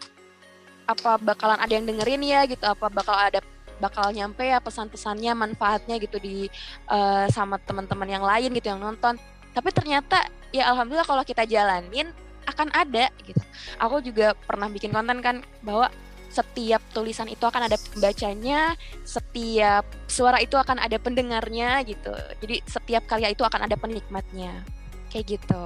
Apa 0.89 1.21
bakalan 1.21 1.61
ada 1.61 1.71
yang 1.71 1.85
dengerin 1.85 2.21
ya 2.25 2.43
gitu? 2.49 2.65
Apa 2.65 2.89
bakal 2.89 3.15
ada 3.15 3.39
bakal 3.81 4.13
nyampe 4.13 4.45
ya 4.45 4.61
pesan-pesannya 4.61 5.33
manfaatnya 5.33 5.97
gitu 5.97 6.21
di 6.21 6.45
uh, 6.85 7.25
sama 7.33 7.57
teman-teman 7.57 8.09
yang 8.09 8.25
lain 8.25 8.53
gitu 8.53 8.69
yang 8.73 8.81
nonton. 8.81 9.17
Tapi 9.51 9.69
ternyata 9.73 10.29
ya 10.53 10.69
alhamdulillah 10.69 11.07
kalau 11.07 11.25
kita 11.25 11.45
jalanin 11.49 12.13
akan 12.45 12.69
ada 12.73 13.09
gitu. 13.25 13.41
Aku 13.81 14.01
juga 14.01 14.33
pernah 14.45 14.69
bikin 14.69 14.93
konten 14.93 15.21
kan 15.21 15.41
bahwa 15.61 15.89
setiap 16.31 16.79
tulisan 16.95 17.27
itu 17.27 17.43
akan 17.43 17.67
ada 17.67 17.75
pembacanya, 17.75 18.79
setiap 19.03 19.83
suara 20.07 20.39
itu 20.39 20.55
akan 20.55 20.79
ada 20.79 20.95
pendengarnya 20.95 21.83
gitu. 21.83 22.15
Jadi 22.39 22.63
setiap 22.63 23.03
karya 23.05 23.35
itu 23.35 23.43
akan 23.43 23.67
ada 23.67 23.75
penikmatnya. 23.75 24.63
Kayak 25.11 25.37
gitu. 25.37 25.63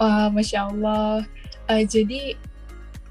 Wah, 0.00 0.32
Masya 0.32 0.72
Allah. 0.72 1.28
Uh, 1.68 1.84
jadi 1.84 2.40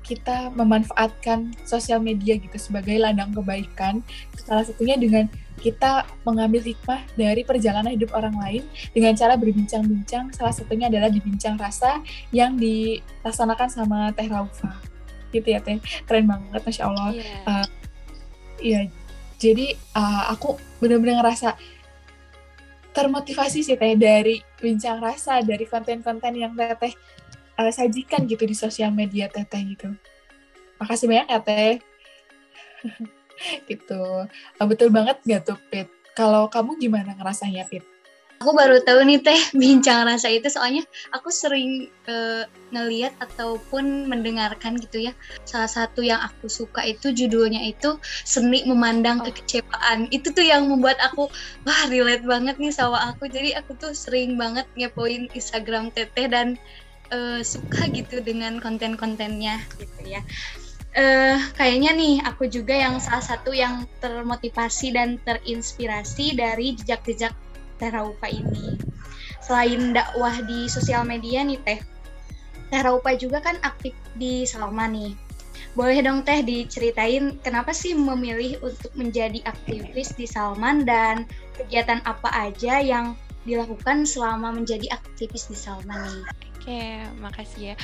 kita 0.01 0.55
memanfaatkan 0.55 1.51
sosial 1.67 1.99
media 1.99 2.39
gitu 2.39 2.57
sebagai 2.57 2.97
ladang 2.97 3.35
kebaikan. 3.35 4.01
Salah 4.39 4.63
satunya 4.65 4.95
dengan 4.95 5.27
kita 5.57 6.05
mengambil 6.23 6.61
hikmah 6.63 7.01
dari 7.17 7.41
perjalanan 7.41 7.91
hidup 7.91 8.13
orang 8.13 8.33
lain 8.39 8.63
dengan 8.95 9.13
cara 9.13 9.35
berbincang-bincang. 9.35 10.31
Salah 10.31 10.55
satunya 10.55 10.87
adalah 10.87 11.11
dibincang 11.11 11.59
rasa 11.59 12.01
yang 12.31 12.55
dilaksanakan 12.55 13.69
sama 13.69 14.09
Teh 14.15 14.29
Raufa. 14.31 14.96
Gitu 15.31 15.47
ya 15.47 15.59
Teh, 15.59 15.79
keren 16.07 16.25
banget, 16.27 16.61
Masya 16.63 16.83
Allah. 16.87 17.09
Iya, 17.13 17.23
yeah. 17.23 17.41
uh, 17.47 17.67
yeah, 18.59 18.83
jadi 19.37 19.77
uh, 19.93 20.33
aku 20.33 20.57
benar-benar 20.81 21.21
ngerasa 21.21 21.53
termotivasi 22.97 23.61
sih 23.61 23.77
Teh 23.77 23.93
dari 23.93 24.41
bincang 24.57 24.97
rasa, 24.97 25.45
dari 25.45 25.69
konten-konten 25.69 26.33
yang 26.33 26.57
Teh 26.57 26.93
uh, 27.61 27.71
sajikan 27.73 28.25
gitu 28.25 28.49
di 28.49 28.57
sosial 28.57 28.89
media 28.89 29.29
Teteh 29.29 29.61
gitu. 29.77 29.93
Makasih 30.81 31.05
banyak 31.05 31.27
ya 31.29 31.39
Teh. 31.45 31.75
gitu. 33.69 34.01
Uh, 34.57 34.67
betul 34.67 34.89
banget 34.89 35.21
gak 35.25 35.45
tuh 35.45 35.59
Pit? 35.69 35.85
Kalau 36.17 36.49
kamu 36.49 36.81
gimana 36.81 37.13
ngerasanya 37.13 37.69
Pit? 37.69 37.85
Aku 38.37 38.53
baru 38.53 38.77
tahu 38.85 39.01
nih 39.01 39.17
teh 39.25 39.41
bincang 39.61 40.05
rasa 40.05 40.29
itu 40.29 40.45
soalnya 40.49 40.85
aku 41.09 41.33
sering 41.33 41.89
uh, 42.05 42.45
ngeliat 42.69 43.15
ataupun 43.17 44.05
mendengarkan 44.05 44.77
gitu 44.77 45.09
ya. 45.09 45.13
Salah 45.47 45.69
satu 45.69 46.05
yang 46.05 46.21
aku 46.21 46.45
suka 46.45 46.85
itu 46.85 47.09
judulnya 47.09 47.65
itu 47.65 47.97
seni 48.27 48.61
memandang 48.69 49.25
oh. 49.25 49.25
kekecewaan. 49.25 50.05
Itu 50.13 50.29
tuh 50.33 50.45
yang 50.45 50.69
membuat 50.69 51.01
aku 51.01 51.29
wah 51.65 51.81
relate 51.89 52.25
banget 52.29 52.61
nih 52.61 52.69
sama 52.69 53.09
aku. 53.09 53.25
Jadi 53.25 53.57
aku 53.57 53.73
tuh 53.79 53.97
sering 53.97 54.37
banget 54.37 54.69
ngepoin 54.77 55.33
Instagram 55.33 55.89
teteh 55.89 56.29
dan 56.29 56.61
uh, 57.09 57.41
suka 57.41 57.89
gitu 57.89 58.21
dengan 58.21 58.61
konten-kontennya 58.61 59.61
gitu 59.81 60.01
ya. 60.05 60.21
Uh, 60.97 61.37
kayaknya 61.53 61.93
nih 61.93 62.17
aku 62.25 62.49
juga 62.49 62.73
yang 62.73 62.97
salah 62.97 63.21
satu 63.21 63.53
yang 63.53 63.85
termotivasi 64.01 64.97
dan 64.97 65.21
terinspirasi 65.21 66.33
dari 66.33 66.73
jejak-jejak 66.73 67.37
Teraupa 67.77 68.27
ini. 68.29 68.77
Selain 69.41 69.95
dakwah 69.95 70.33
di 70.43 70.67
sosial 70.67 71.07
media 71.07 71.45
nih 71.45 71.61
Teh, 71.63 71.79
Teraupa 72.67 73.15
juga 73.15 73.39
kan 73.39 73.55
aktif 73.63 73.95
di 74.19 74.43
Salma 74.43 74.91
nih. 74.91 75.15
Boleh 75.71 76.03
dong 76.03 76.25
Teh 76.27 76.43
diceritain 76.43 77.39
kenapa 77.39 77.71
sih 77.71 77.95
memilih 77.95 78.59
untuk 78.59 78.91
menjadi 78.97 79.39
aktivis 79.47 80.17
di 80.19 80.27
Salman 80.27 80.83
dan 80.83 81.23
kegiatan 81.55 82.03
apa 82.03 82.27
aja 82.33 82.81
yang 82.81 83.15
dilakukan 83.47 84.03
selama 84.03 84.51
menjadi 84.51 84.91
aktivis 84.91 85.47
di 85.47 85.55
Salman 85.55 86.01
nih? 86.03 86.23
Oke, 86.59 86.83
makasih 87.23 87.61
ya. 87.71 87.75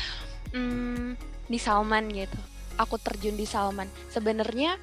Hmm, 0.52 1.16
di 1.48 1.60
Salman 1.62 2.12
gitu. 2.12 2.40
Aku 2.76 3.00
terjun 3.00 3.40
di 3.40 3.48
Salman. 3.48 3.88
Sebenarnya 4.12 4.76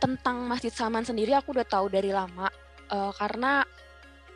tentang 0.00 0.48
Masjid 0.48 0.72
Salman 0.72 1.04
sendiri 1.04 1.36
aku 1.36 1.52
udah 1.52 1.68
tahu 1.68 1.92
dari 1.92 2.08
lama 2.08 2.48
uh, 2.92 3.12
karena 3.14 3.64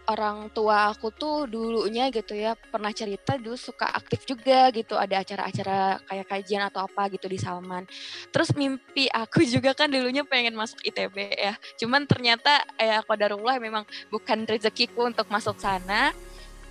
orang 0.04 0.52
tua 0.52 0.92
aku 0.92 1.08
tuh 1.16 1.48
dulunya 1.48 2.12
gitu 2.12 2.36
ya 2.36 2.52
pernah 2.56 2.92
cerita 2.92 3.40
dulu 3.40 3.56
suka 3.56 3.88
aktif 3.88 4.28
juga 4.28 4.68
gitu 4.68 5.00
ada 5.00 5.24
acara-acara 5.24 5.96
kayak 6.04 6.26
kajian 6.28 6.62
atau 6.68 6.84
apa 6.84 7.08
gitu 7.12 7.24
di 7.28 7.40
Salman. 7.40 7.88
Terus 8.28 8.52
mimpi 8.52 9.08
aku 9.08 9.44
juga 9.54 9.72
kan 9.72 9.88
dulunya 9.88 10.24
pengen 10.26 10.52
masuk 10.56 10.80
ITB 10.84 11.16
ya. 11.36 11.54
Cuman 11.80 12.04
ternyata 12.04 12.60
ya 12.76 13.00
darullah 13.04 13.56
memang 13.56 13.88
bukan 14.12 14.44
rezekiku 14.44 15.08
untuk 15.08 15.28
masuk 15.32 15.56
sana. 15.56 16.12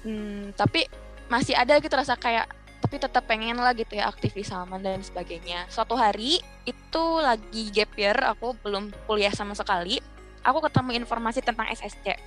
Hmm, 0.04 0.52
tapi 0.54 0.86
masih 1.32 1.56
ada 1.56 1.80
gitu 1.80 1.96
rasa 1.96 2.20
kayak 2.20 2.46
tapi 2.84 3.00
tetap 3.00 3.24
pengen 3.24 3.56
lah 3.56 3.72
gitu 3.72 3.96
ya 3.96 4.12
aktif 4.12 4.36
di 4.36 4.44
Salman 4.44 4.84
dan 4.84 5.00
sebagainya. 5.00 5.72
Suatu 5.72 5.96
hari 5.96 6.44
itu 6.68 7.04
lagi 7.24 7.72
gap 7.72 7.96
year, 7.96 8.14
aku 8.28 8.60
belum 8.60 8.92
kuliah 9.08 9.32
sama 9.32 9.56
sekali. 9.56 10.04
Aku 10.44 10.60
ketemu 10.60 11.00
informasi 11.00 11.40
tentang 11.40 11.72
SSC. 11.72 12.20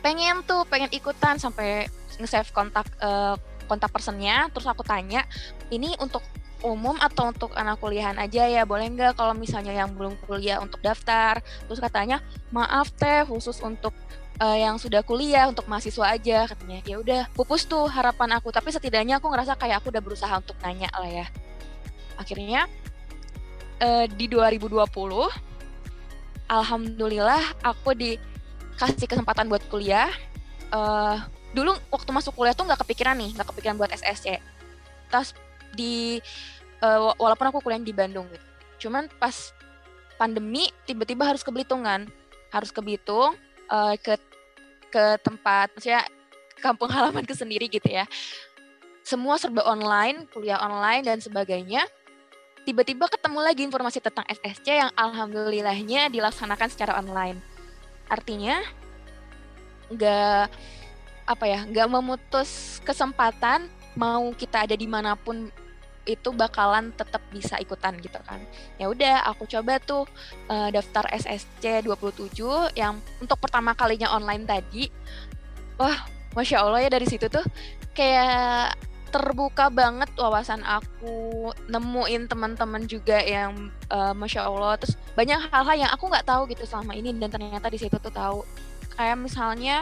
Pengen 0.00 0.46
tuh, 0.46 0.62
pengen 0.70 0.90
ikutan 0.94 1.34
sampai 1.34 1.90
nge-save 2.22 2.48
kontak 2.54 2.86
uh, 3.02 3.34
kontak 3.66 3.90
personnya. 3.90 4.46
Terus 4.54 4.70
aku 4.70 4.86
tanya 4.86 5.26
ini 5.74 5.98
untuk 5.98 6.22
umum 6.62 6.96
atau 7.02 7.28
untuk 7.34 7.52
anak 7.58 7.82
kuliahan 7.82 8.16
aja 8.22 8.46
ya? 8.46 8.62
Boleh 8.62 8.86
nggak 8.86 9.18
kalau 9.18 9.34
misalnya 9.34 9.74
yang 9.74 9.92
belum 9.92 10.14
kuliah 10.24 10.62
untuk 10.62 10.78
daftar? 10.78 11.42
Terus 11.66 11.82
katanya 11.82 12.22
maaf 12.54 12.94
teh 12.94 13.26
khusus 13.26 13.58
untuk 13.60 13.92
uh, 14.38 14.56
yang 14.56 14.78
sudah 14.78 15.02
kuliah 15.02 15.50
untuk 15.50 15.66
mahasiswa 15.66 16.14
aja. 16.14 16.46
Katanya 16.46 16.80
ya 16.86 17.02
udah 17.02 17.22
pupus 17.34 17.66
tuh 17.66 17.90
harapan 17.90 18.38
aku. 18.38 18.54
Tapi 18.54 18.70
setidaknya 18.70 19.18
aku 19.18 19.26
ngerasa 19.26 19.58
kayak 19.58 19.82
aku 19.82 19.90
udah 19.90 20.02
berusaha 20.02 20.34
untuk 20.38 20.56
nanya 20.62 20.88
lah 20.94 21.10
ya. 21.10 21.26
Akhirnya 22.16 22.70
uh, 23.82 24.06
di 24.06 24.30
2020 24.30 24.86
alhamdulillah 26.46 27.42
aku 27.62 27.94
dikasih 27.94 29.06
kesempatan 29.10 29.50
buat 29.50 29.62
kuliah 29.70 30.10
uh, 30.74 31.22
dulu 31.54 31.74
waktu 31.90 32.10
masuk 32.12 32.36
kuliah 32.36 32.54
tuh 32.54 32.66
nggak 32.66 32.82
kepikiran 32.86 33.18
nih 33.18 33.34
nggak 33.34 33.48
kepikiran 33.50 33.76
buat 33.78 33.90
SSC 33.94 34.38
tas 35.10 35.32
di 35.76 36.18
uh, 36.82 37.12
walaupun 37.16 37.46
aku 37.52 37.58
kuliah 37.62 37.80
di 37.80 37.94
Bandung 37.94 38.26
gitu. 38.32 38.46
Cuman 38.88 39.08
pas 39.20 39.52
pandemi 40.16 40.68
tiba-tiba 40.88 41.28
harus 41.28 41.44
ke 41.44 41.50
Belitung 41.52 41.84
kan. 41.84 42.08
Harus 42.50 42.72
ke 42.72 42.80
Belitung 42.80 43.36
uh, 43.68 43.94
ke 44.00 44.16
ke 44.90 45.04
tempat 45.20 45.72
maksudnya 45.76 46.02
kampung 46.60 46.88
halaman 46.94 47.24
ke 47.24 47.36
sendiri 47.36 47.68
gitu 47.68 47.86
ya. 47.88 48.04
Semua 49.06 49.38
serba 49.38 49.62
online, 49.62 50.26
kuliah 50.34 50.58
online 50.58 51.06
dan 51.06 51.18
sebagainya. 51.22 51.86
Tiba-tiba 52.66 53.06
ketemu 53.06 53.38
lagi 53.46 53.62
informasi 53.62 54.02
tentang 54.02 54.26
SSC 54.26 54.66
yang 54.74 54.90
alhamdulillahnya 54.98 56.10
dilaksanakan 56.10 56.66
secara 56.66 56.98
online. 56.98 57.38
Artinya 58.10 58.58
nggak 59.86 60.50
apa 61.30 61.44
ya 61.46 61.62
nggak 61.62 61.86
memutus 61.86 62.82
kesempatan 62.82 63.70
mau 63.94 64.34
kita 64.34 64.66
ada 64.66 64.74
di 64.74 64.90
mana 64.90 65.14
pun 65.14 65.46
itu 66.06 66.34
bakalan 66.34 66.90
tetap 66.90 67.22
bisa 67.30 67.54
ikutan 67.62 68.02
gitu 68.02 68.18
kan. 68.26 68.42
Ya 68.82 68.90
udah, 68.90 69.26
aku 69.30 69.46
coba 69.46 69.78
tuh 69.78 70.02
uh, 70.50 70.70
daftar 70.74 71.06
SSC 71.14 71.86
27 71.86 72.34
yang 72.74 72.98
untuk 73.22 73.38
pertama 73.38 73.78
kalinya 73.78 74.10
online 74.10 74.42
tadi. 74.42 74.90
Wah, 75.78 76.02
masya 76.34 76.66
Allah 76.66 76.82
ya 76.82 76.90
dari 76.90 77.06
situ 77.06 77.30
tuh 77.30 77.42
kayak 77.94 78.74
terbuka 79.16 79.72
banget 79.72 80.12
wawasan 80.20 80.60
aku 80.60 81.48
nemuin 81.72 82.28
teman-teman 82.28 82.84
juga 82.84 83.16
yang 83.16 83.72
uh, 83.88 84.12
masya 84.12 84.44
Allah 84.44 84.76
terus 84.76 85.00
banyak 85.16 85.40
hal-hal 85.48 85.88
yang 85.88 85.90
aku 85.90 86.12
nggak 86.12 86.28
tahu 86.28 86.44
gitu 86.52 86.68
selama 86.68 86.92
ini 86.92 87.16
dan 87.16 87.32
ternyata 87.32 87.72
di 87.72 87.80
situ 87.80 87.96
tuh 87.96 88.12
tahu. 88.12 88.44
Kayak 88.92 89.16
misalnya 89.16 89.80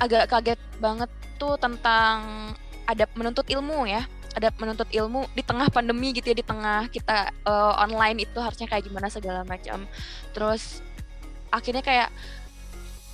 agak 0.00 0.32
kaget 0.32 0.60
banget 0.80 1.12
tuh 1.36 1.60
tentang 1.60 2.50
ada 2.88 3.04
menuntut 3.12 3.44
ilmu 3.52 3.84
ya 3.84 4.08
ada 4.32 4.48
menuntut 4.56 4.88
ilmu 4.88 5.28
di 5.36 5.44
tengah 5.44 5.68
pandemi 5.68 6.16
gitu 6.16 6.32
ya 6.32 6.36
di 6.40 6.44
tengah 6.44 6.88
kita 6.88 7.36
uh, 7.44 7.76
online 7.84 8.24
itu 8.24 8.40
harusnya 8.40 8.64
kayak 8.64 8.88
gimana 8.88 9.12
segala 9.12 9.44
macam. 9.44 9.84
Terus 10.32 10.80
akhirnya 11.52 11.84
kayak 11.84 12.08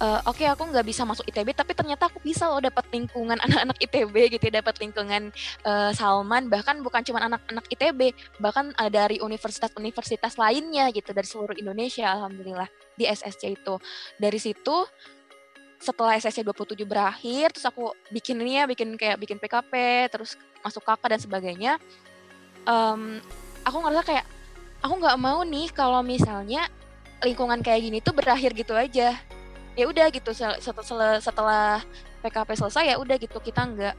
uh, 0.03 0.21
oke 0.27 0.39
okay, 0.39 0.47
aku 0.51 0.67
nggak 0.71 0.87
bisa 0.87 1.03
masuk 1.03 1.27
ITB 1.29 1.55
tapi 1.55 1.75
ternyata 1.75 2.11
aku 2.11 2.23
bisa 2.23 2.47
loh 2.51 2.63
dapat 2.63 2.87
lingkungan 2.91 3.39
anak-anak 3.45 3.79
ITB 3.83 4.39
gitu 4.39 4.43
ya 4.51 4.63
dapat 4.63 4.79
lingkungan 4.83 5.31
uh, 5.67 5.91
Salman 5.95 6.51
bahkan 6.51 6.81
bukan 6.83 7.03
cuma 7.05 7.23
anak-anak 7.27 7.67
ITB 7.71 8.15
bahkan 8.39 8.71
uh, 8.79 8.91
dari 8.91 9.19
universitas-universitas 9.21 10.39
lainnya 10.39 10.91
gitu 10.95 11.11
dari 11.11 11.27
seluruh 11.27 11.57
Indonesia 11.59 12.09
alhamdulillah 12.09 12.69
di 12.99 13.07
SSC 13.07 13.55
itu. 13.55 13.79
Dari 14.19 14.39
situ 14.43 14.77
setelah 15.79 16.19
SSC 16.19 16.43
27 16.43 16.75
berakhir 16.83 17.55
terus 17.55 17.67
aku 17.71 17.95
bikin 18.11 18.43
ini 18.43 18.59
ya 18.59 18.65
bikin 18.67 18.99
kayak 18.99 19.15
bikin 19.23 19.39
PKP 19.39 19.73
terus 20.11 20.35
masuk 20.67 20.83
kakak 20.83 21.15
dan 21.15 21.21
sebagainya 21.23 21.73
um, 22.67 23.23
aku 23.63 23.77
ngerasa 23.87 24.03
kayak 24.03 24.27
aku 24.83 24.95
nggak 24.99 25.19
mau 25.23 25.47
nih 25.47 25.71
kalau 25.71 26.03
misalnya 26.03 26.67
lingkungan 27.23 27.63
kayak 27.63 27.87
gini 27.87 27.99
tuh 28.03 28.11
berakhir 28.11 28.59
gitu 28.59 28.75
aja 28.75 29.15
ya 29.79 29.87
udah 29.87 30.11
gitu 30.11 30.35
setelah 30.35 31.23
setelah 31.23 31.87
PKP 32.27 32.59
selesai 32.59 32.85
ya 32.91 32.97
udah 32.99 33.15
gitu 33.15 33.39
kita 33.39 33.63
nggak 33.63 33.95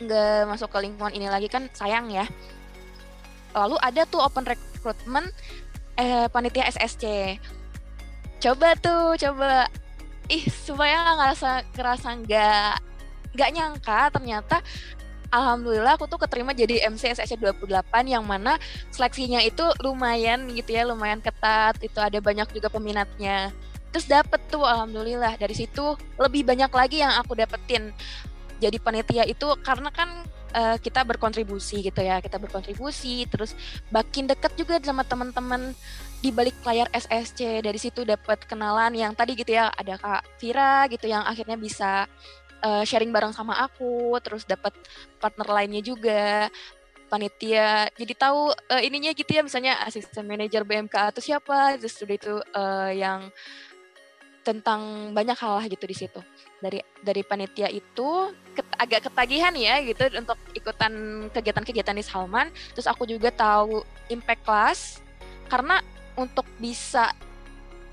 nggak 0.00 0.48
masuk 0.48 0.72
ke 0.72 0.78
lingkungan 0.80 1.12
ini 1.12 1.28
lagi 1.28 1.52
kan 1.52 1.68
sayang 1.76 2.08
ya. 2.08 2.24
Lalu 3.52 3.76
ada 3.84 4.08
tuh 4.08 4.24
open 4.24 4.48
recruitment 4.48 5.28
eh, 6.00 6.24
panitia 6.32 6.72
SSC 6.72 7.36
coba 8.40 8.72
tuh 8.80 9.20
coba. 9.20 9.68
Ih 10.32 10.48
supaya 10.48 11.04
ngerasa 11.12 11.68
ngerasa 11.76 12.08
nggak 12.24 12.72
nggak 13.36 13.50
nyangka 13.52 14.00
ternyata 14.16 14.64
Alhamdulillah 15.32 15.96
aku 15.96 16.04
tuh 16.04 16.20
keterima 16.20 16.52
jadi 16.52 16.84
MC 16.92 17.16
SSC 17.16 17.40
28 17.40 17.64
yang 18.04 18.20
mana 18.20 18.60
seleksinya 18.92 19.40
itu 19.40 19.64
lumayan 19.80 20.44
gitu 20.52 20.76
ya, 20.76 20.84
lumayan 20.84 21.24
ketat, 21.24 21.80
itu 21.80 21.96
ada 21.96 22.20
banyak 22.20 22.52
juga 22.52 22.68
peminatnya. 22.68 23.48
Terus 23.92 24.08
dapet 24.08 24.40
tuh 24.48 24.64
alhamdulillah. 24.64 25.36
Dari 25.36 25.54
situ 25.54 25.94
lebih 26.16 26.48
banyak 26.48 26.72
lagi 26.72 27.04
yang 27.04 27.12
aku 27.20 27.36
dapetin. 27.36 27.92
Jadi 28.58 28.76
panitia 28.80 29.28
itu 29.28 29.46
karena 29.60 29.92
kan 29.92 30.08
uh, 30.54 30.76
kita 30.78 31.02
berkontribusi 31.02 31.82
gitu 31.82 32.00
ya, 32.00 32.22
kita 32.22 32.38
berkontribusi 32.38 33.26
terus 33.26 33.58
makin 33.90 34.30
deket 34.30 34.54
juga 34.54 34.78
sama 34.80 35.02
teman-teman 35.02 35.74
di 36.22 36.30
balik 36.30 36.54
layar 36.62 36.86
SSC 36.94 37.66
dari 37.66 37.78
situ 37.82 38.06
dapat 38.06 38.46
kenalan 38.46 38.94
yang 38.94 39.10
tadi 39.10 39.34
gitu 39.34 39.58
ya 39.58 39.74
ada 39.74 39.98
Kak 39.98 40.38
Vira 40.38 40.86
gitu 40.86 41.10
yang 41.10 41.26
akhirnya 41.26 41.58
bisa 41.58 42.06
uh, 42.62 42.86
sharing 42.86 43.10
bareng 43.10 43.34
sama 43.34 43.58
aku. 43.58 44.14
Terus 44.22 44.46
dapat 44.46 44.72
partner 45.18 45.48
lainnya 45.50 45.82
juga 45.82 46.46
panitia. 47.10 47.90
Jadi 47.98 48.14
tahu 48.14 48.54
uh, 48.54 48.82
ininya 48.86 49.10
gitu 49.12 49.28
ya 49.28 49.42
misalnya 49.42 49.82
asisten 49.82 50.24
manajer 50.24 50.62
BMK 50.62 50.94
atau 51.12 51.20
siapa. 51.20 51.76
Terus 51.76 51.98
udah 52.00 52.16
itu 52.16 52.34
uh, 52.54 52.90
yang 52.94 53.28
tentang 54.42 55.14
banyak 55.14 55.38
hal 55.38 55.62
lah 55.62 55.66
gitu 55.70 55.86
di 55.86 55.94
situ 55.94 56.20
dari 56.58 56.82
dari 57.02 57.22
panitia 57.22 57.70
itu 57.70 58.34
ket, 58.54 58.66
agak 58.74 59.10
ketagihan 59.10 59.54
ya 59.54 59.78
gitu 59.82 60.10
untuk 60.18 60.38
ikutan 60.54 60.92
kegiatan-kegiatan 61.30 61.94
di 61.94 62.04
Salman 62.04 62.50
terus 62.74 62.90
aku 62.90 63.06
juga 63.06 63.30
tahu 63.30 63.86
impact 64.10 64.42
class 64.42 64.78
karena 65.46 65.78
untuk 66.18 66.44
bisa 66.58 67.14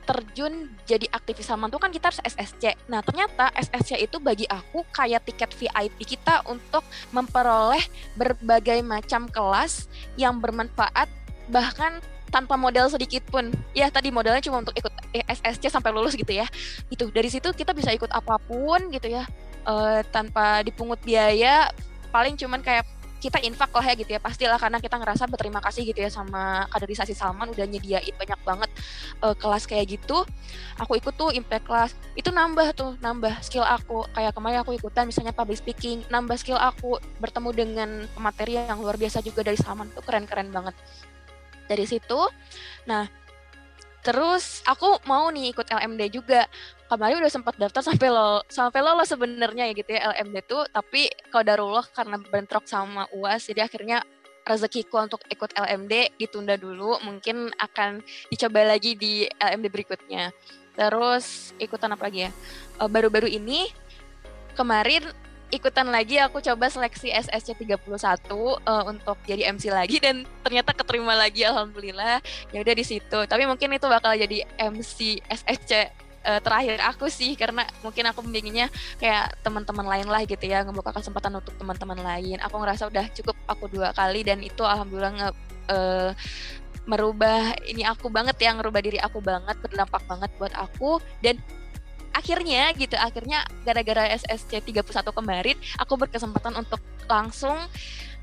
terjun 0.09 0.73
jadi 0.89 1.05
aktivis 1.13 1.45
Salman 1.45 1.69
tuh 1.69 1.77
kan 1.77 1.93
kita 1.93 2.09
harus 2.09 2.17
SSC. 2.25 2.73
Nah 2.89 3.05
ternyata 3.05 3.53
SSC 3.53 4.01
itu 4.01 4.17
bagi 4.17 4.49
aku 4.49 4.81
kayak 4.89 5.21
tiket 5.29 5.53
VIP 5.53 6.17
kita 6.17 6.41
untuk 6.49 6.81
memperoleh 7.13 7.85
berbagai 8.17 8.81
macam 8.81 9.29
kelas 9.29 9.85
yang 10.17 10.41
bermanfaat 10.41 11.05
bahkan 11.53 12.01
tanpa 12.29 12.55
modal 12.55 12.87
sedikit 12.87 13.25
pun. 13.27 13.51
Ya 13.73 13.89
tadi 13.89 14.13
modalnya 14.13 14.39
cuma 14.39 14.61
untuk 14.61 14.77
ikut 14.77 14.93
SSC 15.13 15.67
sampai 15.67 15.91
lulus 15.91 16.15
gitu 16.15 16.29
ya. 16.29 16.45
Itu 16.87 17.09
dari 17.09 17.27
situ 17.27 17.49
kita 17.51 17.73
bisa 17.75 17.91
ikut 17.91 18.09
apa 18.13 18.37
pun 18.39 18.93
gitu 18.93 19.09
ya. 19.09 19.25
Uh, 19.67 20.05
tanpa 20.13 20.63
dipungut 20.63 21.01
biaya. 21.03 21.67
Paling 22.09 22.33
cuman 22.39 22.61
kayak 22.65 22.85
kita 23.19 23.43
infak 23.43 23.69
lah 23.75 23.83
ya 23.83 23.93
gitu 23.99 24.11
ya. 24.15 24.19
Pastilah 24.23 24.55
karena 24.55 24.79
kita 24.79 24.95
ngerasa 24.95 25.27
berterima 25.27 25.59
kasih 25.59 25.83
gitu 25.83 25.99
ya 25.99 26.09
sama 26.09 26.65
kaderisasi 26.71 27.11
Salman 27.11 27.51
udah 27.51 27.67
nyediain 27.67 28.15
banyak 28.15 28.39
banget 28.47 28.71
uh, 29.19 29.35
kelas 29.35 29.67
kayak 29.67 29.99
gitu. 29.99 30.23
Aku 30.79 30.95
ikut 30.95 31.13
tuh 31.19 31.29
impact 31.35 31.67
class. 31.67 31.91
Itu 32.15 32.31
nambah 32.31 32.73
tuh 32.73 32.95
nambah 33.03 33.43
skill 33.43 33.67
aku. 33.67 34.07
Kayak 34.15 34.33
kemarin 34.33 34.63
aku 34.63 34.71
ikutan 34.79 35.05
misalnya 35.05 35.35
public 35.35 35.59
speaking 35.59 36.01
nambah 36.07 36.39
skill 36.39 36.57
aku. 36.57 36.97
Bertemu 37.19 37.49
dengan 37.51 37.89
pemateri 38.15 38.57
yang 38.57 38.79
luar 38.79 38.95
biasa 38.95 39.19
juga 39.19 39.43
dari 39.43 39.59
Salman 39.59 39.91
tuh 39.91 40.01
keren-keren 40.01 40.49
banget 40.49 40.73
dari 41.69 41.85
situ. 41.85 42.19
Nah 42.89 43.05
terus 43.99 44.65
aku 44.65 44.97
mau 45.05 45.29
nih 45.29 45.53
ikut 45.53 45.69
LMD 45.69 46.01
juga. 46.09 46.49
Kemarin 46.89 47.21
udah 47.21 47.29
sempat 47.29 47.53
daftar 47.61 47.85
sampai 47.85 48.09
lo 48.09 48.41
sampai 48.49 48.81
lo 48.81 48.97
sebenarnya 49.05 49.69
ya 49.69 49.73
gitu 49.77 49.89
ya 49.93 50.01
LMD 50.17 50.37
tuh. 50.49 50.65
Tapi 50.73 51.05
kalau 51.29 51.45
darullah 51.45 51.85
karena 51.93 52.17
bentrok 52.17 52.65
sama 52.65 53.05
UAS 53.13 53.45
jadi 53.45 53.69
akhirnya 53.69 54.01
rezekiku 54.49 54.97
untuk 54.97 55.21
ikut 55.29 55.53
LMD 55.53 56.17
ditunda 56.17 56.57
dulu. 56.57 56.97
Mungkin 57.05 57.53
akan 57.53 58.01
dicoba 58.33 58.65
lagi 58.65 58.97
di 58.97 59.29
LMD 59.37 59.69
berikutnya. 59.69 60.33
Terus 60.73 61.53
ikutan 61.61 61.93
apa 61.93 62.09
lagi 62.09 62.25
ya? 62.25 62.31
Eh, 62.81 62.89
baru-baru 62.89 63.29
ini 63.29 63.69
kemarin 64.57 65.05
ikutan 65.49 65.89
lagi 65.89 66.21
aku 66.21 66.39
coba 66.39 66.69
seleksi 66.69 67.09
SSC 67.09 67.57
31 67.57 67.81
uh, 68.29 68.83
untuk 68.85 69.17
jadi 69.25 69.49
MC 69.49 69.73
lagi 69.73 69.97
dan 69.97 70.23
ternyata 70.45 70.73
keterima 70.77 71.17
lagi 71.17 71.41
alhamdulillah. 71.45 72.21
Ya 72.53 72.59
udah 72.61 72.75
di 72.77 72.85
situ. 72.85 73.19
Tapi 73.25 73.43
mungkin 73.49 73.73
itu 73.73 73.85
bakal 73.89 74.13
jadi 74.13 74.45
MC 74.61 75.19
SSC 75.25 75.89
uh, 76.25 76.39
terakhir 76.39 76.77
aku 76.85 77.09
sih 77.09 77.33
karena 77.33 77.65
mungkin 77.81 78.05
aku 78.09 78.21
membimbingnya 78.21 78.69
kayak 79.01 79.33
teman-teman 79.41 79.85
lain 79.85 80.07
lah 80.07 80.21
gitu 80.23 80.45
ya 80.45 80.61
membuka 80.61 80.93
kesempatan 80.93 81.41
untuk 81.41 81.57
teman-teman 81.57 81.99
lain. 81.99 82.37
Aku 82.45 82.61
ngerasa 82.61 82.87
udah 82.87 83.05
cukup 83.17 83.35
aku 83.49 83.65
dua 83.71 83.89
kali 83.97 84.21
dan 84.21 84.45
itu 84.45 84.61
alhamdulillah 84.61 85.13
nge, 85.17 85.29
uh, 85.73 86.11
merubah 86.89 87.53
ini 87.69 87.85
aku 87.85 88.09
banget 88.09 88.37
yang 88.41 88.57
merubah 88.57 88.81
diri 88.81 88.97
aku 88.97 89.21
banget 89.21 89.57
berdampak 89.61 90.01
banget 90.05 90.29
buat 90.37 90.53
aku. 90.53 91.01
Dan 91.25 91.41
akhirnya 92.19 92.75
gitu 92.75 92.99
akhirnya 92.99 93.47
gara-gara 93.63 94.11
SSC 94.19 94.59
31 94.59 94.83
kemarin 95.15 95.55
aku 95.79 95.95
berkesempatan 95.95 96.59
untuk 96.59 96.83
langsung 97.07 97.55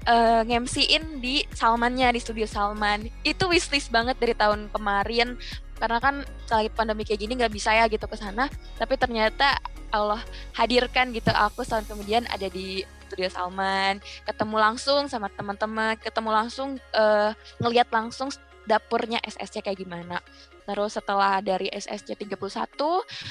uh, 0.06 0.42
ngemsiin 0.46 1.18
di 1.18 1.42
Salmannya 1.52 2.14
di 2.14 2.20
studio 2.22 2.46
Salman. 2.46 3.11
Itu 3.26 3.50
wishlist 3.50 3.90
banget 3.90 4.16
dari 4.16 4.32
tahun 4.32 4.70
kemarin. 4.70 5.37
Karena 5.76 6.00
kan 6.00 6.24
lagi 6.48 6.72
pandemi 6.72 7.04
kayak 7.04 7.20
gini 7.20 7.37
nggak 7.37 7.52
bisa 7.52 7.74
ya 7.74 7.85
gitu 7.90 8.06
ke 8.09 8.16
sana. 8.16 8.48
Tapi 8.78 8.94
ternyata 8.96 9.61
Allah 9.92 10.22
hadirkan 10.56 11.12
gitu 11.12 11.30
aku 11.30 11.62
setahun 11.62 11.87
kemudian 11.90 12.24
ada 12.32 12.48
di 12.48 12.80
studio 13.06 13.28
Salman. 13.28 14.00
Ketemu 14.24 14.56
langsung 14.56 15.06
sama 15.11 15.28
teman-teman 15.28 15.98
ketemu 16.00 16.30
langsung 16.32 16.68
uh, 16.96 17.30
ngelihat 17.61 17.90
langsung 17.92 18.32
dapurnya 18.66 19.22
SSC 19.22 19.62
kayak 19.62 19.79
gimana. 19.81 20.20
Terus 20.66 20.98
setelah 20.98 21.38
dari 21.40 21.70
SSC 21.70 22.18
31 22.18 22.37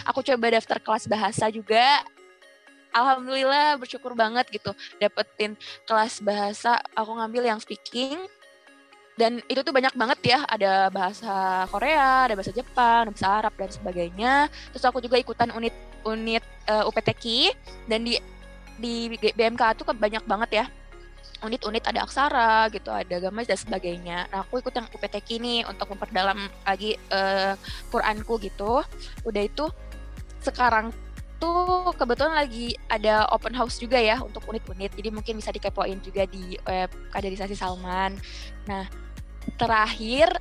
aku 0.08 0.20
coba 0.24 0.46
daftar 0.50 0.78
kelas 0.82 1.06
bahasa 1.06 1.46
juga. 1.52 2.02
Alhamdulillah 2.96 3.76
bersyukur 3.76 4.16
banget 4.16 4.48
gitu 4.56 4.72
dapetin 4.98 5.60
kelas 5.84 6.24
bahasa. 6.24 6.80
Aku 6.96 7.12
ngambil 7.20 7.52
yang 7.52 7.60
speaking. 7.60 8.16
Dan 9.16 9.40
itu 9.48 9.64
tuh 9.64 9.72
banyak 9.72 9.96
banget 9.96 10.36
ya 10.36 10.40
ada 10.44 10.92
bahasa 10.92 11.64
Korea 11.72 12.28
ada 12.28 12.36
bahasa 12.36 12.52
Jepang 12.52 13.08
ada 13.08 13.12
bahasa 13.16 13.30
Arab 13.32 13.54
dan 13.56 13.72
sebagainya. 13.72 14.34
Terus 14.76 14.84
aku 14.84 15.00
juga 15.00 15.16
ikutan 15.16 15.52
unit 15.56 15.76
unit 16.04 16.44
uh, 16.68 16.84
eh, 16.84 16.90
UPTK 16.92 17.56
dan 17.88 18.04
di 18.04 18.20
di 18.76 19.16
BMK 19.16 19.80
tuh 19.80 19.88
banyak 19.96 20.24
banget 20.28 20.50
ya 20.64 20.66
unit-unit 21.44 21.84
ada 21.84 22.08
aksara 22.08 22.72
gitu, 22.72 22.90
ada 22.94 23.20
gamas 23.20 23.50
dan 23.50 23.60
sebagainya. 23.60 24.30
Nah, 24.32 24.48
aku 24.48 24.64
ikut 24.64 24.72
yang 24.72 24.88
UPTK 24.92 25.42
ini 25.42 25.68
untuk 25.68 25.92
memperdalam 25.92 26.48
lagi 26.64 26.96
uh, 27.12 27.58
Quranku 27.92 28.40
gitu. 28.40 28.86
Udah 29.28 29.44
itu 29.44 29.68
sekarang 30.40 30.96
tuh 31.36 31.92
kebetulan 32.00 32.40
lagi 32.40 32.74
ada 32.88 33.28
open 33.36 33.52
house 33.52 33.82
juga 33.82 34.00
ya 34.00 34.22
untuk 34.24 34.48
unit-unit. 34.48 34.96
Jadi 34.96 35.10
mungkin 35.12 35.38
bisa 35.38 35.52
dikepoin 35.52 36.00
juga 36.00 36.24
di 36.24 36.56
web 36.64 36.90
kaderisasi 37.12 37.58
Salman. 37.58 38.16
Nah, 38.70 38.88
terakhir 39.60 40.32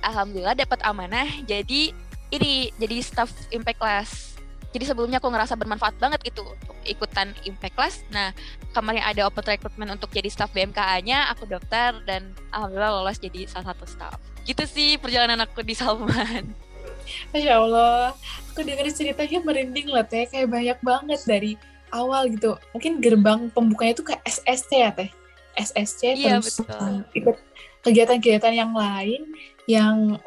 alhamdulillah 0.00 0.56
dapat 0.56 0.80
amanah 0.80 1.28
jadi 1.44 1.92
ini 2.30 2.70
jadi 2.78 2.96
staff 3.02 3.30
impact 3.50 3.78
class. 3.82 4.29
Jadi 4.70 4.84
sebelumnya 4.86 5.18
aku 5.18 5.34
ngerasa 5.34 5.58
bermanfaat 5.58 5.98
banget 5.98 6.22
gitu 6.22 6.46
untuk 6.46 6.76
ikutan 6.86 7.34
impact 7.42 7.74
class. 7.74 7.94
Nah, 8.14 8.30
kemarin 8.70 9.02
ada 9.02 9.26
open 9.26 9.42
recruitment 9.42 9.90
untuk 9.98 10.14
jadi 10.14 10.30
staff 10.30 10.54
BMKA-nya, 10.54 11.26
aku 11.34 11.50
daftar 11.50 11.98
dan 12.06 12.30
alhamdulillah 12.54 13.02
lolos 13.02 13.18
jadi 13.18 13.50
salah 13.50 13.74
satu 13.74 13.84
staff. 13.90 14.14
Gitu 14.46 14.62
sih 14.70 14.94
perjalanan 15.02 15.42
aku 15.42 15.66
di 15.66 15.74
Salman. 15.74 16.54
Masya 17.34 17.58
Allah, 17.58 18.14
aku 18.54 18.62
denger 18.62 18.94
ceritanya 18.94 19.42
merinding 19.42 19.90
lah 19.90 20.06
teh, 20.06 20.30
kayak 20.30 20.46
banyak 20.46 20.78
banget 20.78 21.20
dari 21.26 21.52
awal 21.90 22.30
gitu. 22.30 22.54
Mungkin 22.70 23.02
gerbang 23.02 23.50
pembukanya 23.50 23.98
itu 23.98 24.04
kayak 24.06 24.22
SSC 24.22 24.70
ya 24.70 24.90
teh, 24.94 25.10
SSC 25.58 26.00
iya, 26.14 26.38
terus 26.38 26.62
betul. 26.62 27.02
ikut 27.18 27.36
kegiatan-kegiatan 27.82 28.54
yang 28.54 28.70
lain 28.70 29.34
yang 29.66 30.18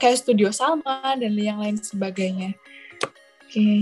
kayak 0.00 0.18
studio 0.18 0.48
Salma 0.50 1.14
dan 1.20 1.32
yang 1.36 1.60
lain 1.60 1.76
sebagainya. 1.76 2.56
Oke. 3.52 3.60
Okay. 3.60 3.78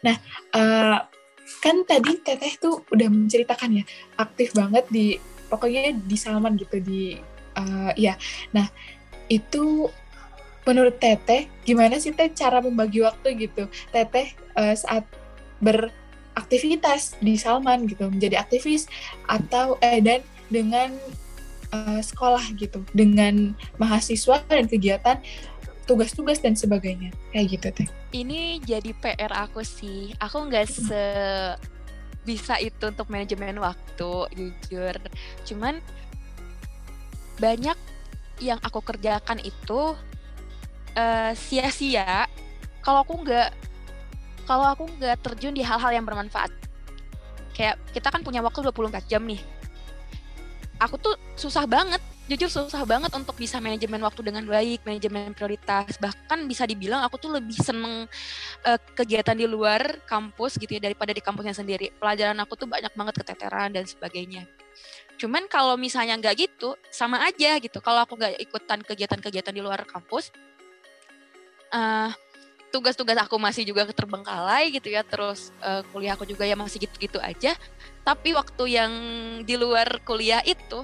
Nah, 0.00 0.16
uh, 0.56 0.96
kan 1.60 1.76
tadi 1.84 2.24
Teteh 2.24 2.56
tuh 2.56 2.88
udah 2.88 3.08
menceritakan 3.12 3.82
ya 3.82 3.84
aktif 4.16 4.56
banget 4.56 4.88
di 4.88 5.20
pokoknya 5.52 5.92
di 5.92 6.16
Salman 6.16 6.56
gitu 6.56 6.80
di 6.80 7.20
uh, 7.60 7.92
ya. 8.00 8.16
Nah, 8.56 8.64
itu 9.28 9.92
menurut 10.64 10.96
Teteh 10.96 11.52
gimana 11.68 12.00
sih 12.00 12.16
Teh 12.16 12.32
cara 12.32 12.64
membagi 12.64 13.04
waktu 13.04 13.36
gitu 13.36 13.68
Teteh 13.92 14.32
uh, 14.56 14.72
saat 14.72 15.04
beraktivitas 15.60 17.20
di 17.20 17.36
Salman 17.36 17.84
gitu 17.84 18.08
menjadi 18.08 18.40
aktivis 18.40 18.88
atau 19.28 19.76
eh 19.84 20.00
dan 20.00 20.24
dengan 20.48 20.96
uh, 21.72 22.00
sekolah 22.00 22.56
gitu 22.56 22.80
dengan 22.96 23.52
mahasiswa 23.76 24.40
dan 24.48 24.64
kegiatan 24.64 25.20
tugas-tugas 25.84 26.40
dan 26.40 26.56
sebagainya. 26.56 27.12
Kayak 27.30 27.46
gitu 27.56 27.68
Teh. 27.82 27.88
Ini 28.10 28.60
jadi 28.64 28.90
PR 28.96 29.32
aku 29.32 29.60
sih. 29.62 30.16
Aku 30.18 30.48
nggak 30.48 30.66
se 30.66 31.04
bisa 32.24 32.56
itu 32.56 32.88
untuk 32.88 33.06
manajemen 33.12 33.60
waktu 33.60 34.12
jujur. 34.32 34.96
Cuman 35.44 35.78
banyak 37.36 37.76
yang 38.40 38.58
aku 38.64 38.80
kerjakan 38.80 39.38
itu 39.44 39.94
uh, 40.96 41.32
sia-sia. 41.36 42.26
Kalau 42.80 43.04
aku 43.04 43.20
nggak 43.20 43.48
kalau 44.44 44.66
aku 44.72 44.84
nggak 45.00 45.20
terjun 45.24 45.56
di 45.56 45.64
hal-hal 45.64 45.92
yang 45.92 46.04
bermanfaat. 46.04 46.52
Kayak 47.54 47.78
kita 47.94 48.10
kan 48.10 48.24
punya 48.26 48.42
waktu 48.42 48.64
24 48.66 49.06
jam 49.06 49.22
nih. 49.24 49.40
Aku 50.82 50.98
tuh 50.98 51.14
susah 51.38 51.70
banget, 51.70 52.02
jujur 52.24 52.48
susah 52.48 52.88
banget 52.88 53.12
untuk 53.12 53.36
bisa 53.36 53.60
manajemen 53.60 54.00
waktu 54.00 54.24
dengan 54.24 54.48
baik, 54.48 54.80
manajemen 54.88 55.36
prioritas. 55.36 56.00
Bahkan 56.00 56.48
bisa 56.48 56.64
dibilang 56.64 57.04
aku 57.04 57.20
tuh 57.20 57.36
lebih 57.36 57.56
seneng 57.60 58.08
uh, 58.64 58.78
kegiatan 58.96 59.36
di 59.36 59.44
luar 59.44 60.00
kampus 60.08 60.56
gitu 60.56 60.72
ya 60.72 60.80
daripada 60.80 61.12
di 61.12 61.20
kampusnya 61.20 61.52
sendiri. 61.52 61.92
Pelajaran 62.00 62.36
aku 62.40 62.56
tuh 62.56 62.68
banyak 62.68 62.92
banget 62.96 63.14
keteteran 63.20 63.76
dan 63.76 63.84
sebagainya. 63.84 64.48
Cuman 65.20 65.46
kalau 65.52 65.76
misalnya 65.76 66.16
nggak 66.16 66.48
gitu, 66.48 66.74
sama 66.88 67.20
aja 67.28 67.60
gitu. 67.60 67.78
Kalau 67.84 68.00
aku 68.00 68.16
nggak 68.16 68.40
ikutan 68.40 68.80
kegiatan-kegiatan 68.80 69.52
di 69.52 69.60
luar 69.60 69.84
kampus, 69.84 70.32
uh, 71.76 72.08
tugas-tugas 72.74 73.14
aku 73.22 73.38
masih 73.38 73.62
juga 73.62 73.86
terbengkalai 73.86 74.74
gitu 74.74 74.90
ya 74.90 75.06
terus 75.06 75.54
uh, 75.62 75.86
kuliah 75.94 76.18
aku 76.18 76.26
juga 76.26 76.42
ya 76.42 76.58
masih 76.58 76.82
gitu-gitu 76.82 77.22
aja 77.22 77.54
tapi 78.02 78.34
waktu 78.34 78.64
yang 78.66 78.92
di 79.46 79.54
luar 79.54 80.02
kuliah 80.02 80.42
itu 80.42 80.82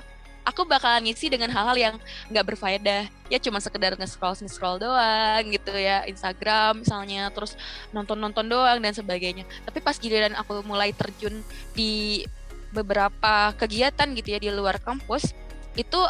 aku 0.51 0.67
bakalan 0.67 1.07
ngisi 1.07 1.31
dengan 1.31 1.49
hal-hal 1.55 1.77
yang 1.79 1.95
nggak 2.29 2.45
berfaedah. 2.55 3.07
Ya 3.31 3.39
cuma 3.39 3.63
sekedar 3.63 3.95
nge-scroll 3.95 4.35
nge-scroll 4.43 4.83
doang 4.83 5.45
gitu 5.49 5.71
ya 5.79 6.03
Instagram 6.11 6.83
misalnya 6.83 7.31
terus 7.31 7.55
nonton-nonton 7.95 8.51
doang 8.51 8.83
dan 8.83 8.91
sebagainya. 8.91 9.47
Tapi 9.63 9.79
pas 9.79 9.95
giliran 9.97 10.35
aku 10.35 10.67
mulai 10.67 10.91
terjun 10.91 11.41
di 11.73 12.27
beberapa 12.75 13.55
kegiatan 13.55 14.11
gitu 14.15 14.29
ya 14.35 14.39
di 14.39 14.51
luar 14.51 14.79
kampus 14.79 15.35
itu 15.75 16.01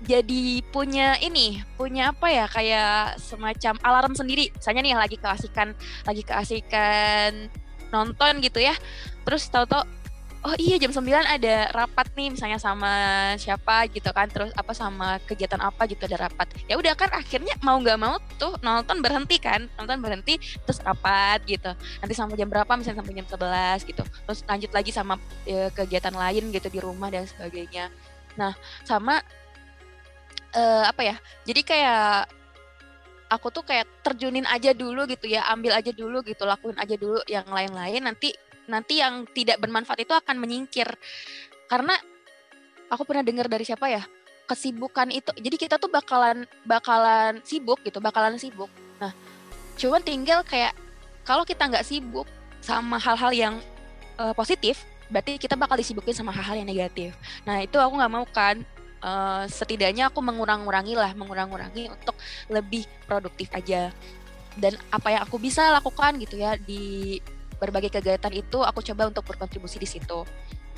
jadi 0.00 0.64
punya 0.72 1.20
ini 1.20 1.60
punya 1.76 2.16
apa 2.16 2.32
ya 2.32 2.48
kayak 2.48 3.20
semacam 3.20 3.74
alarm 3.84 4.12
sendiri. 4.16 4.48
Misalnya 4.52 4.80
nih 4.84 4.96
lagi 4.96 5.16
keasikan 5.20 5.76
lagi 6.08 6.22
keasikan 6.24 7.48
nonton 7.92 8.40
gitu 8.40 8.64
ya. 8.64 8.72
Terus 9.28 9.44
tahu-tahu 9.52 9.99
oh 10.40 10.56
iya 10.56 10.80
jam 10.80 10.88
9 10.88 11.04
ada 11.04 11.68
rapat 11.76 12.08
nih 12.16 12.32
misalnya 12.32 12.56
sama 12.56 12.88
siapa 13.36 13.84
gitu 13.92 14.08
kan 14.08 14.24
terus 14.32 14.48
apa 14.56 14.72
sama 14.72 15.20
kegiatan 15.28 15.60
apa 15.60 15.84
gitu 15.84 16.08
ada 16.08 16.28
rapat. 16.28 16.48
Ya 16.64 16.80
udah 16.80 16.96
kan 16.96 17.12
akhirnya 17.12 17.52
mau 17.60 17.76
nggak 17.76 17.98
mau 18.00 18.16
tuh 18.40 18.56
nonton 18.64 19.04
berhenti 19.04 19.36
kan 19.36 19.68
nonton 19.76 20.00
berhenti 20.00 20.40
terus 20.64 20.80
rapat 20.80 21.44
gitu. 21.44 21.70
Nanti 22.00 22.14
sampai 22.16 22.40
jam 22.40 22.48
berapa 22.48 22.72
misalnya 22.72 23.04
sampai 23.04 23.14
jam 23.20 23.28
11 23.28 23.90
gitu. 23.90 24.02
Terus 24.02 24.40
lanjut 24.48 24.70
lagi 24.72 24.90
sama 24.96 25.14
e, 25.44 25.68
kegiatan 25.76 26.14
lain 26.16 26.48
gitu 26.56 26.68
di 26.72 26.80
rumah 26.80 27.12
dan 27.12 27.28
sebagainya. 27.28 27.92
Nah 28.40 28.56
sama 28.88 29.20
uh, 30.56 30.84
apa 30.86 31.02
ya 31.04 31.16
jadi 31.46 31.60
kayak 31.62 32.40
aku 33.30 33.46
tuh 33.54 33.62
kayak 33.62 33.86
terjunin 34.02 34.42
aja 34.48 34.74
dulu 34.74 35.06
gitu 35.06 35.30
ya 35.30 35.46
ambil 35.54 35.78
aja 35.78 35.94
dulu 35.94 36.18
gitu 36.26 36.42
lakuin 36.42 36.74
aja 36.80 36.96
dulu 36.98 37.22
yang 37.30 37.46
lain-lain. 37.46 38.02
Nanti 38.02 38.34
nanti 38.70 39.02
yang 39.02 39.26
tidak 39.34 39.58
bermanfaat 39.58 40.06
itu 40.06 40.14
akan 40.14 40.38
menyingkir. 40.38 40.86
Karena 41.66 41.98
aku 42.86 43.02
pernah 43.02 43.26
dengar 43.26 43.50
dari 43.50 43.66
siapa 43.66 43.90
ya? 43.90 44.06
Kesibukan 44.46 45.10
itu 45.10 45.30
jadi 45.38 45.56
kita 45.58 45.74
tuh 45.78 45.90
bakalan 45.90 46.46
bakalan 46.66 47.38
sibuk 47.42 47.82
gitu 47.82 47.98
bakalan 47.98 48.38
sibuk. 48.38 48.70
Nah 49.02 49.14
cuman 49.78 50.02
tinggal 50.02 50.42
kayak 50.46 50.74
kalau 51.22 51.46
kita 51.46 51.66
nggak 51.70 51.86
sibuk 51.86 52.26
sama 52.60 52.98
hal-hal 52.98 53.30
yang 53.32 53.54
uh, 54.18 54.34
positif 54.34 54.82
berarti 55.10 55.38
kita 55.42 55.58
bakal 55.58 55.74
disibukin 55.74 56.14
sama 56.14 56.30
hal-hal 56.30 56.62
yang 56.62 56.68
negatif. 56.70 57.14
Nah 57.42 57.62
itu 57.62 57.78
aku 57.78 57.98
nggak 57.98 58.12
mau 58.12 58.26
kan 58.30 58.62
uh, 59.02 59.44
setidaknya 59.50 60.08
aku 60.08 60.22
mengurang-urangi 60.22 60.94
lah 60.94 61.12
mengurang-urangi 61.14 61.90
untuk 61.90 62.14
lebih 62.50 62.86
produktif 63.06 63.50
aja. 63.54 63.90
Dan 64.58 64.74
apa 64.90 65.14
yang 65.14 65.22
aku 65.26 65.38
bisa 65.38 65.70
lakukan 65.70 66.18
gitu 66.18 66.38
ya 66.38 66.58
di 66.58 67.18
berbagai 67.60 67.92
kegiatan 67.92 68.32
itu 68.32 68.64
aku 68.64 68.80
coba 68.80 69.12
untuk 69.12 69.22
berkontribusi 69.28 69.76
di 69.76 69.86
situ. 69.86 70.24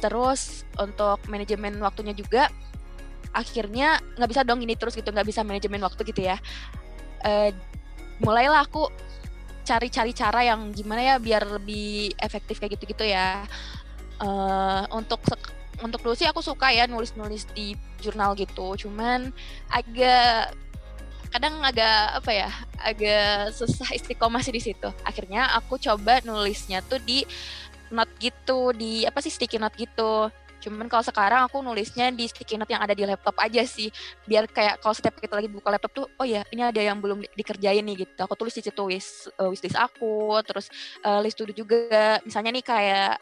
Terus 0.03 0.67
untuk 0.77 1.23
manajemen 1.31 1.79
waktunya 1.79 2.13
juga 2.13 2.51
akhirnya 3.33 4.03
nggak 4.19 4.29
bisa 4.29 4.43
dong 4.45 4.61
ini 4.61 4.77
terus 4.77 4.93
gitu 4.93 5.09
nggak 5.09 5.25
bisa 5.25 5.47
manajemen 5.47 5.81
waktu 5.87 6.03
gitu 6.11 6.27
ya. 6.27 6.37
Uh, 7.23 7.55
mulailah 8.19 8.67
aku 8.67 8.91
cari-cari 9.63 10.11
cara 10.11 10.43
yang 10.43 10.75
gimana 10.75 11.15
ya 11.15 11.15
biar 11.23 11.47
lebih 11.47 12.13
efektif 12.19 12.59
kayak 12.59 12.75
gitu-gitu 12.77 13.07
ya. 13.07 13.47
Uh, 14.19 14.87
untuk 14.95 15.23
untuk 15.83 15.99
dulu 16.03 16.15
sih 16.15 16.27
aku 16.27 16.43
suka 16.43 16.71
ya 16.71 16.91
nulis-nulis 16.91 17.47
di 17.55 17.79
jurnal 18.03 18.35
gitu. 18.35 18.75
Cuman 18.75 19.31
agak 19.71 20.55
kadang 21.33 21.65
agak 21.65 22.21
apa 22.21 22.31
ya 22.31 22.51
agak 22.79 23.57
susah 23.57 23.89
istiqomah 23.97 24.45
sih 24.45 24.53
di 24.53 24.63
situ 24.63 24.89
akhirnya 25.03 25.49
aku 25.57 25.81
coba 25.81 26.21
nulisnya 26.23 26.85
tuh 26.85 27.01
di 27.01 27.25
note 27.93 28.13
gitu 28.21 28.73
di 28.77 29.09
apa 29.09 29.19
sih 29.25 29.33
sticky 29.33 29.57
note 29.57 29.77
gitu 29.81 30.29
Cuman 30.63 30.87
kalau 30.87 31.03
sekarang 31.03 31.43
aku 31.43 31.59
nulisnya 31.59 32.15
di 32.15 32.31
sticky 32.31 32.55
note 32.55 32.71
yang 32.71 32.87
ada 32.87 32.95
di 32.95 33.03
laptop 33.03 33.35
aja 33.43 33.67
sih. 33.67 33.91
Biar 34.23 34.47
kayak 34.47 34.79
kalau 34.79 34.95
setiap 34.95 35.19
kita 35.19 35.35
lagi 35.35 35.51
buka 35.51 35.75
laptop 35.75 35.91
tuh, 35.91 36.07
oh 36.07 36.27
ya 36.27 36.47
ini 36.55 36.63
ada 36.63 36.79
yang 36.79 37.03
belum 37.03 37.27
dikerjain 37.35 37.83
nih 37.83 38.07
gitu. 38.07 38.21
Aku 38.23 38.39
tulis 38.39 38.55
di 38.55 38.63
situ 38.63 38.83
wish, 38.87 39.27
uh, 39.43 39.51
wishlist 39.51 39.75
aku, 39.75 40.39
terus 40.47 40.71
uh, 41.03 41.19
list 41.19 41.35
to 41.35 41.51
juga. 41.51 42.23
Misalnya 42.23 42.55
nih 42.55 42.63
kayak 42.63 43.13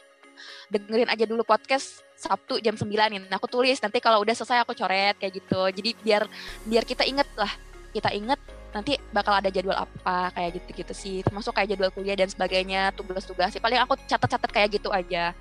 dengerin 0.69 1.09
aja 1.09 1.25
dulu 1.25 1.45
podcast 1.45 2.05
Sabtu 2.21 2.61
jam 2.61 2.77
9 2.77 2.85
nih. 2.85 3.21
Nah, 3.33 3.41
aku 3.41 3.49
tulis 3.49 3.81
nanti 3.81 3.97
kalau 4.05 4.21
udah 4.21 4.37
selesai 4.37 4.61
aku 4.61 4.77
coret 4.77 5.17
kayak 5.17 5.41
gitu. 5.41 5.61
Jadi 5.73 5.97
biar 6.05 6.29
biar 6.69 6.85
kita 6.85 7.09
inget 7.09 7.29
lah, 7.33 7.49
kita 7.91 8.11
inget 8.15 8.39
nanti 8.71 8.95
bakal 9.11 9.35
ada 9.35 9.51
jadwal 9.51 9.75
apa 9.75 10.31
kayak 10.35 10.63
gitu-gitu 10.63 10.95
sih. 10.95 11.17
Termasuk 11.27 11.55
kayak 11.55 11.75
jadwal 11.75 11.91
kuliah 11.91 12.15
dan 12.15 12.31
sebagainya, 12.31 12.95
tugas-tugas. 12.95 13.51
sih 13.51 13.63
Paling 13.63 13.83
aku 13.83 13.99
catat-catat 14.07 14.51
kayak 14.51 14.69
gitu 14.79 14.89
aja. 14.95 15.35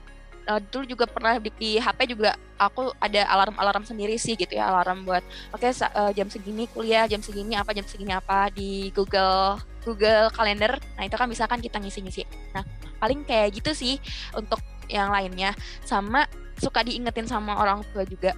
Uh, 0.49 0.57
dulu 0.73 0.97
juga 0.97 1.05
pernah 1.05 1.37
di, 1.37 1.53
di 1.61 1.77
HP 1.77 2.17
juga 2.17 2.33
aku 2.57 2.89
ada 2.97 3.21
alarm-alarm 3.29 3.85
sendiri 3.85 4.17
sih 4.17 4.33
gitu 4.33 4.57
ya 4.57 4.65
alarm 4.65 5.05
buat 5.05 5.21
oke 5.53 5.61
okay, 5.61 5.69
uh, 5.93 6.09
jam 6.09 6.25
segini 6.25 6.65
kuliah 6.65 7.05
jam 7.05 7.21
segini 7.21 7.53
apa 7.53 7.69
jam 7.69 7.85
segini 7.85 8.17
apa 8.17 8.49
di 8.49 8.89
Google 8.97 9.61
Google 9.85 10.33
Calendar. 10.33 10.81
Nah 10.97 11.03
itu 11.05 11.15
kan 11.15 11.29
bisa 11.29 11.45
kan 11.45 11.61
kita 11.61 11.77
ngisi-ngisi. 11.77 12.25
Nah 12.57 12.65
paling 12.97 13.29
kayak 13.29 13.61
gitu 13.61 13.77
sih 13.77 14.01
untuk 14.33 14.57
yang 14.89 15.13
lainnya. 15.13 15.53
Sama 15.85 16.25
suka 16.57 16.81
diingetin 16.81 17.29
sama 17.29 17.53
orang 17.61 17.85
tua 17.93 18.01
juga. 18.09 18.33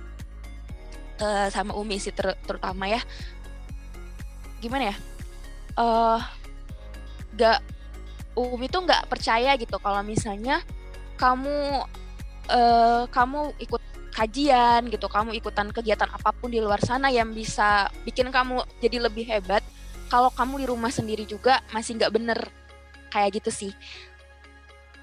Uh, 1.22 1.48
sama 1.54 1.78
Umi 1.78 2.02
sih 2.02 2.10
ter 2.10 2.34
terutama 2.50 2.90
ya 2.90 2.98
gimana 4.62 4.94
ya 4.94 4.96
uh, 5.82 6.20
gak 7.36 7.60
Umi 8.32 8.72
tuh 8.72 8.88
nggak 8.88 9.12
percaya 9.12 9.60
gitu 9.60 9.76
kalau 9.76 10.00
misalnya 10.08 10.64
kamu 11.20 11.84
uh, 12.48 13.04
kamu 13.12 13.52
ikut 13.60 13.84
kajian 14.12 14.92
gitu, 14.92 15.08
kamu 15.08 15.34
ikutan 15.40 15.72
kegiatan 15.72 16.08
apa 16.12 16.36
pun 16.36 16.52
di 16.52 16.60
luar 16.60 16.84
sana 16.84 17.08
yang 17.08 17.32
bisa 17.32 17.88
bikin 18.04 18.28
kamu 18.30 18.62
jadi 18.84 19.08
lebih 19.08 19.26
hebat. 19.28 19.64
Kalau 20.12 20.28
kamu 20.28 20.64
di 20.64 20.66
rumah 20.68 20.92
sendiri 20.92 21.24
juga 21.24 21.64
masih 21.72 21.96
nggak 21.96 22.12
bener 22.12 22.40
kayak 23.08 23.40
gitu 23.40 23.52
sih. 23.52 23.72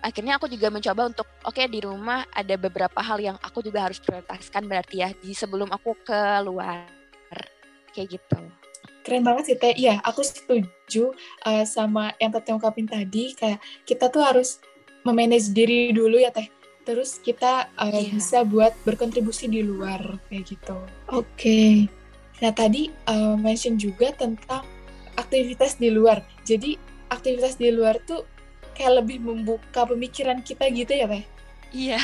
Akhirnya 0.04 0.36
aku 0.38 0.46
juga 0.46 0.68
mencoba 0.68 1.08
untuk 1.08 1.26
oke 1.42 1.56
okay, 1.56 1.66
di 1.66 1.80
rumah 1.82 2.28
ada 2.30 2.54
beberapa 2.60 3.00
hal 3.00 3.18
yang 3.18 3.36
aku 3.40 3.64
juga 3.64 3.88
harus 3.88 3.98
prioritaskan 3.98 4.68
berarti 4.68 4.96
ya 5.00 5.08
di 5.16 5.32
sebelum 5.32 5.72
aku 5.72 5.96
keluar 6.04 6.84
kayak 7.96 8.20
gitu. 8.20 8.38
Keren 9.08 9.24
banget 9.24 9.44
sih 9.48 9.56
Teh. 9.56 9.72
Iya, 9.72 10.04
aku 10.04 10.20
setuju 10.20 11.16
uh, 11.48 11.64
sama 11.64 12.12
yang 12.20 12.28
Teh 12.28 12.52
ungkapin 12.52 12.84
tadi 12.84 13.32
kayak 13.32 13.56
kita 13.88 14.12
tuh 14.12 14.20
harus 14.20 14.60
memanage 15.08 15.56
diri 15.56 15.94
dulu 15.96 16.20
ya 16.20 16.28
teh 16.28 16.48
terus 16.84 17.20
kita 17.20 17.68
uh, 17.76 17.88
yeah. 17.92 18.12
bisa 18.12 18.44
buat 18.44 18.72
berkontribusi 18.84 19.48
di 19.48 19.60
luar 19.64 20.20
kayak 20.28 20.44
gitu 20.56 20.76
oke 21.12 21.24
okay. 21.36 21.88
nah 22.40 22.52
tadi 22.52 22.92
uh, 23.08 23.36
mention 23.36 23.76
juga 23.76 24.12
tentang 24.12 24.64
aktivitas 25.16 25.76
di 25.76 25.92
luar 25.92 26.24
jadi 26.44 26.76
aktivitas 27.12 27.56
di 27.56 27.72
luar 27.72 28.00
tuh 28.04 28.24
kayak 28.76 29.04
lebih 29.04 29.20
membuka 29.20 29.84
pemikiran 29.84 30.40
kita 30.44 30.68
gitu 30.72 30.92
ya 30.92 31.06
teh 31.08 31.24
iya 31.72 32.00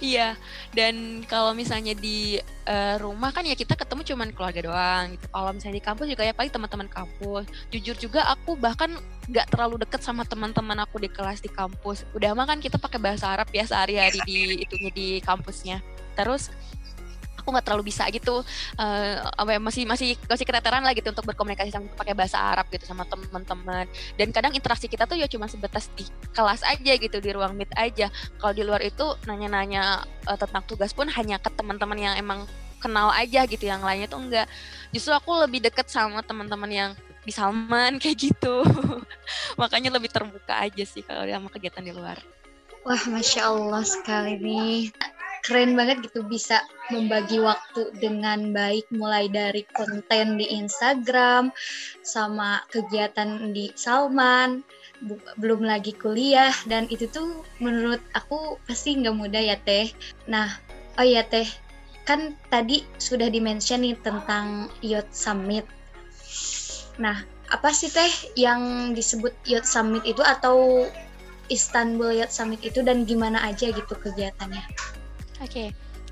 iya 0.00 0.34
dan 0.72 1.22
kalau 1.28 1.52
misalnya 1.52 1.92
di 1.92 2.40
uh, 2.68 2.96
rumah 3.00 3.30
kan 3.32 3.44
ya 3.44 3.56
kita 3.56 3.76
ketemu 3.76 4.04
cuman 4.14 4.28
keluarga 4.32 4.60
doang 4.64 5.04
gitu. 5.16 5.26
Kalau 5.28 5.50
misalnya 5.52 5.76
di 5.80 5.84
kampus 5.84 6.06
juga 6.08 6.22
ya 6.24 6.34
paling 6.36 6.52
teman-teman 6.52 6.88
kampus. 6.88 7.44
Jujur 7.72 7.96
juga 7.96 8.24
aku 8.28 8.56
bahkan 8.56 8.92
nggak 9.28 9.46
terlalu 9.52 9.84
deket 9.84 10.00
sama 10.00 10.24
teman-teman 10.24 10.76
aku 10.84 11.00
di 11.00 11.08
kelas 11.12 11.40
di 11.44 11.50
kampus. 11.52 12.08
Udah 12.16 12.32
mah 12.32 12.48
kan 12.48 12.60
kita 12.60 12.80
pakai 12.80 13.00
bahasa 13.00 13.28
Arab 13.28 13.48
ya 13.52 13.64
sehari-hari 13.64 14.20
di 14.24 14.64
itunya 14.64 14.90
di 14.92 15.08
kampusnya. 15.20 15.84
Terus 16.16 16.50
aku 17.38 17.48
nggak 17.54 17.64
terlalu 17.64 17.88
bisa 17.88 18.04
gitu 18.10 18.42
uh, 18.76 19.14
apa 19.38 19.56
ya, 19.56 19.60
masih 19.62 19.86
masih 19.86 20.18
masih 20.26 20.44
keteteran 20.44 20.82
lah 20.82 20.92
gitu 20.92 21.08
untuk 21.14 21.24
berkomunikasi 21.30 21.70
sama 21.70 21.86
pakai 21.94 22.14
bahasa 22.18 22.36
Arab 22.42 22.66
gitu 22.68 22.84
sama 22.84 23.06
teman-teman 23.06 23.86
dan 24.18 24.28
kadang 24.34 24.52
interaksi 24.52 24.90
kita 24.90 25.06
tuh 25.06 25.14
ya 25.14 25.30
cuma 25.30 25.46
sebatas 25.46 25.88
di 25.94 26.04
kelas 26.34 26.66
aja 26.66 26.92
gitu 26.98 27.16
di 27.22 27.30
ruang 27.30 27.54
meet 27.54 27.70
aja. 27.78 28.10
Kalau 28.38 28.52
di 28.52 28.62
luar 28.66 28.82
itu 28.82 29.04
nanya-nanya 29.24 30.02
uh, 30.26 30.38
tentang 30.38 30.66
tugas 30.66 30.90
pun 30.90 31.06
hanya 31.06 31.38
ke 31.38 31.50
teman-teman 31.54 31.98
yang 31.98 32.14
emang 32.18 32.44
kenal 32.78 33.10
aja 33.10 33.42
gitu 33.46 33.66
yang 33.66 33.82
lainnya 33.82 34.06
tuh 34.06 34.22
enggak 34.22 34.46
justru 34.94 35.10
aku 35.10 35.34
lebih 35.34 35.66
deket 35.66 35.90
sama 35.90 36.22
teman-teman 36.22 36.70
yang 36.70 36.90
di 37.26 37.32
Salman 37.34 37.96
kayak 38.02 38.16
gitu. 38.32 38.64
Makanya 39.60 39.92
lebih 39.92 40.08
terbuka 40.08 40.56
aja 40.56 40.84
sih 40.88 41.04
kalau 41.04 41.28
sama 41.28 41.48
kegiatan 41.52 41.84
di 41.84 41.92
luar. 41.92 42.18
Wah, 42.86 43.04
masya 43.10 43.52
Allah 43.52 43.84
sekali 43.84 44.40
nih 44.40 44.88
keren 45.48 45.72
banget 45.80 46.04
gitu 46.04 46.20
bisa 46.28 46.60
membagi 46.92 47.40
waktu 47.40 47.88
dengan 47.96 48.52
baik 48.52 48.84
mulai 48.92 49.32
dari 49.32 49.64
konten 49.72 50.36
di 50.36 50.44
Instagram 50.44 51.48
sama 52.04 52.60
kegiatan 52.68 53.56
di 53.56 53.72
Salman 53.72 54.60
belum 55.40 55.64
lagi 55.64 55.96
kuliah 55.96 56.52
dan 56.68 56.84
itu 56.92 57.08
tuh 57.08 57.40
menurut 57.64 58.04
aku 58.12 58.60
pasti 58.68 59.00
nggak 59.00 59.16
mudah 59.16 59.40
ya 59.40 59.56
teh. 59.64 59.88
Nah 60.28 60.52
oh 61.00 61.06
ya 61.06 61.24
teh. 61.24 61.48
Kan 62.04 62.36
tadi 62.52 62.84
sudah 63.00 63.32
dimention 63.32 63.88
nih 63.88 63.96
tentang 64.04 64.68
Yacht 64.84 65.08
Summit. 65.16 65.64
Nah 67.00 67.24
apa 67.48 67.72
sih 67.72 67.88
teh 67.88 68.12
yang 68.36 68.92
disebut 68.92 69.32
Yacht 69.48 69.64
Summit 69.64 70.04
itu 70.04 70.20
atau 70.20 70.84
Istanbul 71.48 72.20
Yacht 72.20 72.36
Summit 72.36 72.60
itu 72.60 72.84
dan 72.84 73.08
gimana 73.08 73.40
aja 73.48 73.72
gitu 73.72 73.96
kegiatannya 73.96 74.97
Oke, 75.38 75.50
okay. 75.50 75.68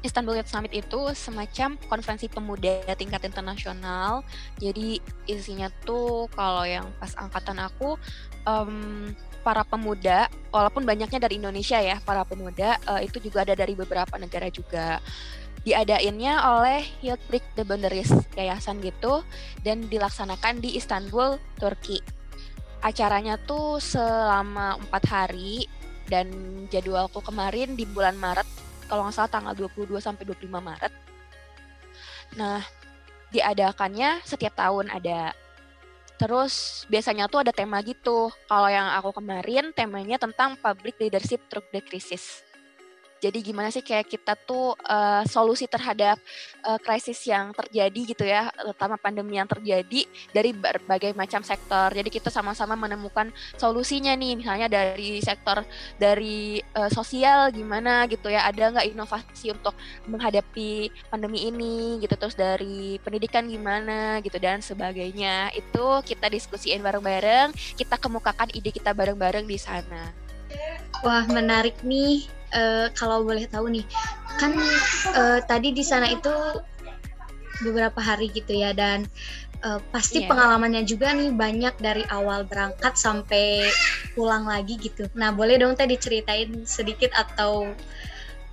Istanbul 0.07 0.39
Youth 0.39 0.51
Summit 0.55 0.71
itu 0.71 1.01
semacam 1.19 1.75
konferensi 1.91 2.31
pemuda 2.31 2.87
tingkat 2.95 3.27
internasional. 3.27 4.23
Jadi 4.63 5.03
isinya 5.27 5.67
tuh 5.83 6.31
kalau 6.31 6.63
yang 6.63 6.87
pas 7.03 7.11
angkatan 7.19 7.59
aku 7.59 7.99
um, 8.47 9.11
para 9.43 9.67
pemuda, 9.67 10.31
walaupun 10.55 10.87
banyaknya 10.87 11.23
dari 11.23 11.43
Indonesia 11.43 11.79
ya, 11.83 11.99
para 12.03 12.23
pemuda 12.23 12.79
uh, 12.87 13.03
itu 13.03 13.19
juga 13.19 13.43
ada 13.43 13.59
dari 13.59 13.75
beberapa 13.75 14.15
negara 14.15 14.47
juga. 14.47 15.03
Diadainnya 15.67 16.47
oleh 16.47 16.87
Youth 17.03 17.23
Break 17.27 17.43
the 17.59 17.67
Boundaries 17.67 18.15
yayasan 18.39 18.79
gitu 18.87 19.27
dan 19.67 19.91
dilaksanakan 19.91 20.63
di 20.63 20.79
Istanbul, 20.79 21.43
Turki. 21.59 21.99
Acaranya 22.79 23.35
tuh 23.43 23.83
selama 23.83 24.79
empat 24.79 25.03
hari 25.11 25.67
dan 26.07 26.31
jadwalku 26.71 27.19
kemarin 27.19 27.75
di 27.75 27.83
bulan 27.83 28.15
Maret 28.15 28.47
kalau 28.87 29.07
nggak 29.07 29.17
salah 29.19 29.31
tanggal 29.31 29.55
22 29.55 29.99
sampai 29.99 30.23
25 30.23 30.47
Maret. 30.47 30.93
Nah, 32.39 32.63
diadakannya 33.35 34.23
setiap 34.23 34.55
tahun 34.55 34.91
ada. 34.91 35.35
Terus 36.17 36.87
biasanya 36.89 37.29
tuh 37.29 37.45
ada 37.45 37.53
tema 37.53 37.83
gitu. 37.85 38.33
Kalau 38.49 38.69
yang 38.71 38.89
aku 38.97 39.21
kemarin 39.21 39.75
temanya 39.77 40.17
tentang 40.17 40.57
public 40.57 40.97
leadership 40.97 41.45
through 41.51 41.67
the 41.75 41.83
crisis. 41.85 42.46
Jadi 43.17 43.39
gimana 43.41 43.73
sih 43.73 43.81
kayak 43.81 44.13
kita 44.13 44.37
tuh 44.37 44.77
uh, 44.77 45.25
solusi 45.25 45.65
terhadap 45.65 46.21
uh, 46.63 46.77
krisis 46.77 47.17
yang 47.25 47.51
terjadi 47.57 48.01
gitu 48.13 48.25
ya, 48.29 48.53
terutama 48.53 49.01
pandemi 49.01 49.41
yang 49.41 49.49
terjadi 49.49 50.05
dari 50.31 50.53
berbagai 50.53 51.17
macam 51.17 51.41
sektor. 51.41 51.91
Jadi 51.97 52.13
kita 52.13 52.29
sama-sama 52.29 52.77
menemukan 52.77 53.33
solusinya 53.57 54.13
nih, 54.13 54.37
misalnya 54.37 54.69
dari 54.69 55.25
sektor 55.25 55.65
dari 55.97 56.61
uh, 56.77 56.93
sosial 56.93 57.49
gimana 57.57 58.05
gitu 58.07 58.29
ya, 58.29 58.45
ada 58.45 58.77
nggak 58.77 58.87
inovasi 58.93 59.57
untuk 59.57 59.73
menghadapi 60.05 60.93
pandemi 61.09 61.49
ini 61.49 61.97
gitu, 62.05 62.15
terus 62.21 62.37
dari 62.37 63.01
pendidikan 63.01 63.49
gimana 63.49 64.21
gitu 64.21 64.37
dan 64.37 64.61
sebagainya. 64.61 65.51
Itu 65.57 66.05
kita 66.05 66.29
diskusiin 66.29 66.85
bareng-bareng, 66.85 67.57
kita 67.81 67.97
kemukakan 67.97 68.53
ide 68.53 68.71
kita 68.71 68.93
bareng-bareng 68.93 69.49
di 69.49 69.57
sana. 69.57 70.13
Wah 71.05 71.25
menarik 71.29 71.81
nih 71.83 72.25
uh, 72.55 72.87
kalau 72.95 73.25
boleh 73.27 73.49
tahu 73.49 73.73
nih 73.73 73.87
kan 74.37 74.53
uh, 75.17 75.39
tadi 75.43 75.73
di 75.73 75.81
sana 75.81 76.13
itu 76.13 76.31
beberapa 77.65 77.99
hari 78.05 78.29
gitu 78.31 78.53
ya 78.53 78.77
dan 78.77 79.09
uh, 79.65 79.81
pasti 79.91 80.23
yeah. 80.25 80.29
pengalamannya 80.29 80.85
juga 80.85 81.17
nih 81.17 81.33
banyak 81.33 81.75
dari 81.81 82.05
awal 82.13 82.45
berangkat 82.45 82.95
sampai 83.01 83.65
pulang 84.13 84.45
lagi 84.45 84.77
gitu. 84.77 85.09
Nah 85.17 85.33
boleh 85.33 85.57
dong 85.57 85.73
tadi 85.73 85.97
ceritain 85.97 86.69
sedikit 86.69 87.11
atau 87.17 87.73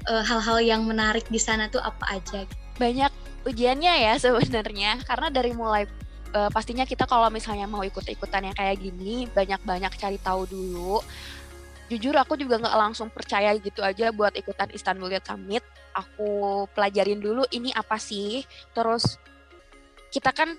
hal-hal 0.04 0.60
uh, 0.60 0.64
yang 0.64 0.84
menarik 0.88 1.28
di 1.28 1.40
sana 1.40 1.68
tuh 1.68 1.84
apa 1.84 2.20
aja? 2.20 2.48
Banyak 2.80 3.12
ujiannya 3.44 3.94
ya 4.08 4.14
sebenarnya 4.24 5.04
karena 5.04 5.28
dari 5.28 5.52
mulai 5.52 5.84
uh, 6.34 6.50
pastinya 6.50 6.84
kita 6.84 7.06
kalau 7.06 7.30
misalnya 7.30 7.70
mau 7.70 7.86
ikut-ikutan 7.86 8.52
yang 8.52 8.56
kayak 8.58 8.82
gini 8.82 9.30
banyak-banyak 9.32 9.94
cari 9.96 10.18
tahu 10.20 10.50
dulu 10.50 11.00
jujur 11.94 12.18
aku 12.18 12.34
juga 12.34 12.58
nggak 12.58 12.74
langsung 12.74 13.14
percaya 13.14 13.54
gitu 13.62 13.86
aja 13.86 14.10
buat 14.10 14.34
ikutan 14.34 14.74
Istanbul 14.74 15.14
Youth 15.14 15.30
Summit. 15.30 15.62
Aku 15.94 16.66
pelajarin 16.74 17.22
dulu 17.22 17.46
ini 17.54 17.70
apa 17.78 18.02
sih. 18.02 18.42
Terus 18.74 19.22
kita 20.10 20.34
kan 20.34 20.58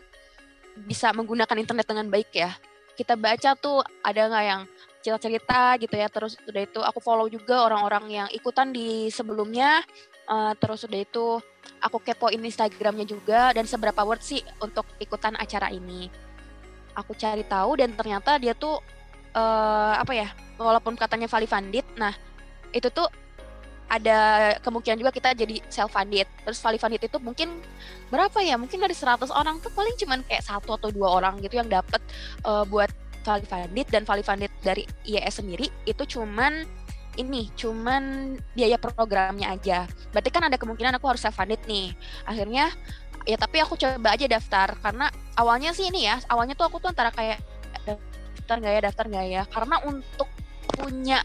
bisa 0.87 1.11
menggunakan 1.11 1.59
internet 1.59 1.90
dengan 1.90 2.07
baik 2.07 2.31
ya. 2.31 2.55
Kita 2.94 3.18
baca 3.18 3.59
tuh 3.59 3.83
ada 4.07 4.31
nggak 4.31 4.44
yang 4.47 4.62
cerita-cerita 5.03 5.75
gitu 5.83 5.94
ya. 5.99 6.07
Terus 6.07 6.38
udah 6.47 6.62
itu 6.62 6.81
aku 6.87 7.03
follow 7.03 7.27
juga 7.27 7.66
orang-orang 7.66 8.05
yang 8.25 8.29
ikutan 8.31 8.70
di 8.70 9.11
sebelumnya. 9.11 9.83
Uh, 10.25 10.57
terus 10.57 10.87
udah 10.87 11.01
itu 11.03 11.42
aku 11.83 12.01
kepoin 12.01 12.40
Instagramnya 12.40 13.05
juga 13.05 13.53
dan 13.53 13.68
seberapa 13.68 14.01
worth 14.07 14.25
sih 14.25 14.40
untuk 14.62 14.87
ikutan 15.03 15.35
acara 15.35 15.68
ini. 15.75 16.09
Aku 16.94 17.12
cari 17.12 17.42
tahu 17.44 17.83
dan 17.83 17.92
ternyata 17.92 18.38
dia 18.38 18.55
tuh 18.55 18.79
uh, 19.35 19.94
apa 19.99 20.12
ya 20.14 20.29
walaupun 20.57 20.94
katanya 20.94 21.27
Vali 21.27 21.47
Funded, 21.51 21.87
nah 21.99 22.14
itu 22.70 22.88
tuh 22.90 23.07
ada 23.85 24.18
kemungkinan 24.64 24.97
juga 24.97 25.12
kita 25.12 25.37
jadi 25.37 25.61
self 25.68 25.92
funded. 25.92 26.25
Terus 26.25 26.59
Vali 26.59 26.81
Funded 26.81 27.03
itu 27.05 27.18
mungkin 27.20 27.61
berapa 28.09 28.40
ya? 28.40 28.57
Mungkin 28.57 28.81
dari 28.81 28.97
100 28.97 29.29
orang 29.31 29.61
tuh 29.61 29.70
paling 29.70 29.94
cuman 30.01 30.25
kayak 30.25 30.42
satu 30.42 30.75
atau 30.75 30.88
dua 30.88 31.20
orang 31.20 31.38
gitu 31.44 31.61
yang 31.61 31.68
dapat 31.68 32.01
uh, 32.49 32.64
buat 32.64 32.90
Vali 33.23 33.44
Funded 33.44 33.87
dan 33.92 34.03
Vali 34.09 34.25
Funded 34.25 34.51
dari 34.64 34.88
IES 35.05 35.44
sendiri 35.44 35.68
itu 35.85 36.03
cuman 36.16 36.64
ini 37.14 37.47
cuman 37.55 38.35
biaya 38.57 38.81
programnya 38.81 39.55
aja. 39.55 39.87
Berarti 40.11 40.31
kan 40.35 40.42
ada 40.51 40.59
kemungkinan 40.59 40.99
aku 40.99 41.07
harus 41.14 41.23
self 41.23 41.38
funded 41.38 41.62
nih. 41.70 41.94
Akhirnya 42.27 42.75
ya 43.25 43.37
tapi 43.38 43.62
aku 43.62 43.79
coba 43.79 44.12
aja 44.12 44.27
daftar 44.29 44.77
karena 44.83 45.09
awalnya 45.38 45.73
sih 45.73 45.88
ini 45.88 46.05
ya, 46.05 46.18
awalnya 46.29 46.59
tuh 46.59 46.66
aku 46.68 46.83
tuh 46.83 46.90
antara 46.92 47.14
kayak 47.14 47.40
daftar 48.44 48.61
nggak 48.61 48.74
ya, 48.76 48.83
daftar 48.85 49.04
nggak 49.09 49.26
ya. 49.33 49.42
Karena 49.48 49.76
untuk 49.88 50.28
punya 50.76 51.24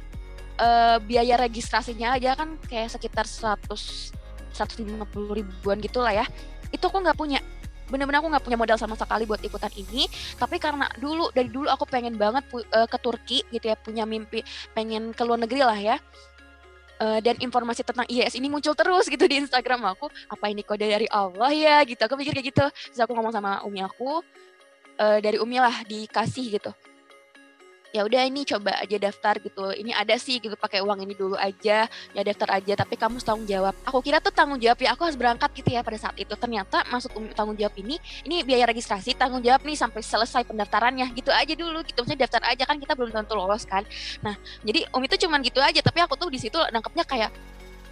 uh, 0.55 0.97
biaya 1.03 1.35
registrasinya 1.35 2.15
aja 2.15 2.31
kan 2.39 2.55
kayak 2.71 2.95
sekitar 2.95 3.27
100 3.27 4.15
150 4.55 5.03
ribuan 5.35 5.83
gitu 5.83 5.99
lah 5.99 6.23
ya. 6.23 6.25
Itu 6.71 6.87
aku 6.87 7.03
nggak 7.03 7.19
punya. 7.19 7.43
Bener-bener 7.91 8.23
aku 8.23 8.31
nggak 8.31 8.45
punya 8.47 8.55
modal 8.55 8.79
sama 8.79 8.95
sekali 8.95 9.27
buat 9.27 9.43
ikutan 9.43 9.67
ini. 9.75 10.07
Tapi 10.39 10.63
karena 10.63 10.87
dulu 10.95 11.27
dari 11.35 11.51
dulu 11.51 11.67
aku 11.67 11.83
pengen 11.83 12.15
banget 12.15 12.47
uh, 12.55 12.87
ke 12.87 12.97
Turki 13.03 13.43
gitu 13.51 13.67
ya 13.67 13.75
punya 13.75 14.07
mimpi 14.07 14.39
pengen 14.71 15.11
ke 15.11 15.27
luar 15.27 15.43
negeri 15.43 15.59
lah 15.59 15.75
ya. 15.75 15.99
Uh, 16.99 17.23
dan 17.23 17.39
informasi 17.39 17.79
tentang 17.79 18.03
IES 18.11 18.35
ini 18.35 18.51
muncul 18.51 18.75
terus 18.75 19.07
gitu 19.11 19.27
di 19.27 19.43
Instagram 19.43 19.91
aku. 19.91 20.07
Apa 20.31 20.47
ini 20.47 20.63
kode 20.63 20.87
dari 20.87 21.07
Allah 21.11 21.51
ya 21.51 21.83
gitu. 21.83 21.99
Aku 21.99 22.15
pikir 22.15 22.31
kayak 22.31 22.47
gitu. 22.47 22.65
Terus 22.71 22.99
aku 23.03 23.11
ngomong 23.11 23.35
sama 23.35 23.59
umi 23.67 23.83
aku 23.83 24.23
uh, 24.99 25.19
dari 25.23 25.39
umi 25.39 25.57
lah 25.57 25.83
dikasih 25.87 26.59
gitu 26.59 26.71
ya 27.89 28.05
udah 28.05 28.21
ini 28.25 28.45
coba 28.45 28.77
aja 28.77 28.97
daftar 29.01 29.41
gitu 29.41 29.73
ini 29.73 29.91
ada 29.95 30.13
sih 30.21 30.37
gitu 30.37 30.53
pakai 30.53 30.81
uang 30.85 31.01
ini 31.05 31.13
dulu 31.17 31.35
aja 31.39 31.89
ya 31.89 32.21
daftar 32.21 32.61
aja 32.61 32.73
tapi 32.85 32.95
kamu 32.95 33.17
tanggung 33.21 33.47
jawab. 33.49 33.73
Aku 33.85 33.99
kira 34.01 34.17
tuh 34.21 34.33
tanggung 34.33 34.57
jawab 34.61 34.77
ya 34.81 34.93
aku 34.93 35.05
harus 35.05 35.17
berangkat 35.17 35.49
gitu 35.57 35.69
ya 35.73 35.81
pada 35.81 35.97
saat 35.97 36.15
itu. 36.17 36.33
Ternyata 36.33 36.85
masuk 36.89 37.13
tanggung 37.33 37.57
jawab 37.57 37.75
ini 37.81 37.97
ini 38.25 38.41
biaya 38.45 38.69
registrasi 38.69 39.13
tanggung 39.17 39.41
jawab 39.41 39.61
nih 39.65 39.77
sampai 39.77 40.01
selesai 40.01 40.45
pendaftarannya. 40.45 41.13
Gitu 41.13 41.29
aja 41.29 41.53
dulu 41.53 41.81
gitu 41.85 42.01
maksudnya 42.01 42.25
daftar 42.25 42.41
aja 42.49 42.63
kan 42.65 42.77
kita 42.77 42.93
belum 42.97 43.11
tentu 43.13 43.33
lolos 43.37 43.65
kan. 43.65 43.83
Nah 44.21 44.35
jadi 44.65 44.85
umi 44.93 45.05
tuh 45.09 45.19
cuman 45.25 45.39
gitu 45.45 45.59
aja 45.61 45.79
tapi 45.81 45.99
aku 46.01 46.13
tuh 46.17 46.29
di 46.29 46.39
situ 46.41 46.57
nangkepnya 46.69 47.05
kayak 47.05 47.31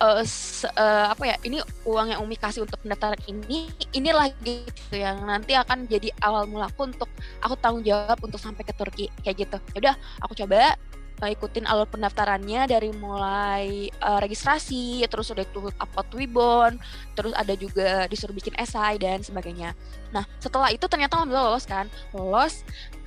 uh, 0.02 0.24
se, 0.24 0.68
uh, 0.68 1.08
apa 1.12 1.24
ya 1.24 1.36
ini 1.44 1.62
uang 1.86 2.14
yang 2.14 2.20
Umi 2.24 2.38
kasih 2.38 2.64
untuk 2.66 2.82
pendaftaran 2.82 3.20
ini 3.30 3.70
inilah 3.94 4.30
gitu 4.42 4.94
yang 4.94 5.22
nanti 5.26 5.54
akan 5.58 5.86
jadi 5.90 6.14
awal 6.22 6.46
mulaku 6.50 6.90
untuk 6.90 7.10
aku 7.42 7.56
tanggung 7.60 7.86
jawab 7.86 8.18
untuk 8.22 8.40
sampai 8.42 8.64
ke 8.64 8.74
Turki 8.74 9.06
kayak 9.22 9.48
gitu. 9.48 9.58
Ya 9.74 9.78
udah 9.78 9.96
aku 10.24 10.34
coba 10.38 10.78
uh, 11.22 11.30
ikutin 11.30 11.66
alur 11.66 11.90
pendaftarannya 11.90 12.70
dari 12.70 12.90
mulai 12.94 13.90
uh, 14.02 14.20
registrasi 14.22 15.06
terus 15.10 15.34
udah 15.34 15.44
itu 15.46 15.60
upload 15.82 16.08
Twibbon 16.14 16.72
terus 17.18 17.34
ada 17.34 17.54
juga 17.58 18.06
disuruh 18.10 18.34
bikin 18.34 18.54
esai 18.58 19.02
dan 19.02 19.22
sebagainya. 19.26 19.74
Nah 20.14 20.26
setelah 20.38 20.70
itu 20.70 20.86
ternyata 20.86 21.18
alhamdulillah 21.18 21.54
lolos 21.54 21.66
kan? 21.66 21.90
Lolos 22.14 22.62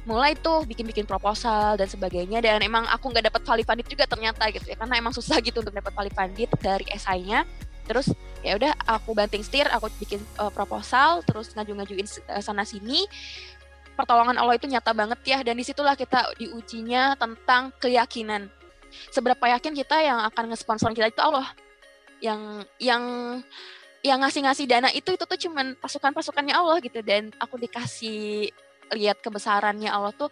mulai 0.08 0.32
tuh 0.36 0.64
bikin-bikin 0.64 1.04
proposal 1.04 1.76
dan 1.76 1.88
sebagainya. 1.88 2.40
Dan 2.40 2.64
emang 2.64 2.88
aku 2.88 3.12
nggak 3.12 3.32
dapat 3.32 3.42
vali 3.44 3.62
funded 3.64 3.86
juga 3.88 4.08
ternyata 4.08 4.48
gitu 4.52 4.64
ya. 4.70 4.76
Karena 4.76 4.96
emang 4.96 5.12
susah 5.12 5.40
gitu 5.44 5.60
untuk 5.60 5.74
dapat 5.74 5.92
vali 5.92 6.12
funded 6.12 6.48
dari 6.60 6.86
esainya. 6.92 7.44
Terus 7.84 8.12
ya 8.40 8.56
udah 8.56 8.72
aku 8.86 9.12
banting 9.12 9.42
setir 9.42 9.68
aku 9.68 9.90
bikin 10.00 10.22
uh, 10.40 10.48
proposal 10.48 11.20
terus 11.26 11.52
ngaju-ngajuin 11.58 12.06
uh, 12.30 12.42
sana 12.42 12.62
sini. 12.62 13.04
Pertolongan 13.98 14.40
Allah 14.40 14.56
itu 14.56 14.64
nyata 14.64 14.96
banget 14.96 15.20
ya 15.26 15.38
dan 15.44 15.58
di 15.58 15.64
situlah 15.66 15.92
kita 15.92 16.32
diujinya 16.40 17.18
tentang 17.18 17.74
keyakinan. 17.76 18.48
Seberapa 19.12 19.44
yakin 19.50 19.76
kita 19.76 20.00
yang 20.00 20.22
akan 20.24 20.54
ngesponsor 20.54 20.94
kita 20.96 21.12
itu 21.12 21.20
Allah. 21.20 21.50
Yang 22.22 22.40
yang 22.80 23.02
yang 24.00 24.18
ngasih-ngasih 24.24 24.64
dana 24.64 24.88
itu 24.96 25.12
itu 25.12 25.24
tuh 25.28 25.36
cuman 25.36 25.76
pasukan-pasukannya 25.76 26.54
Allah 26.56 26.80
gitu. 26.80 27.04
Dan 27.04 27.34
aku 27.36 27.60
dikasih 27.60 28.48
lihat 28.94 29.22
kebesarannya 29.22 29.90
Allah 29.90 30.14
tuh 30.14 30.30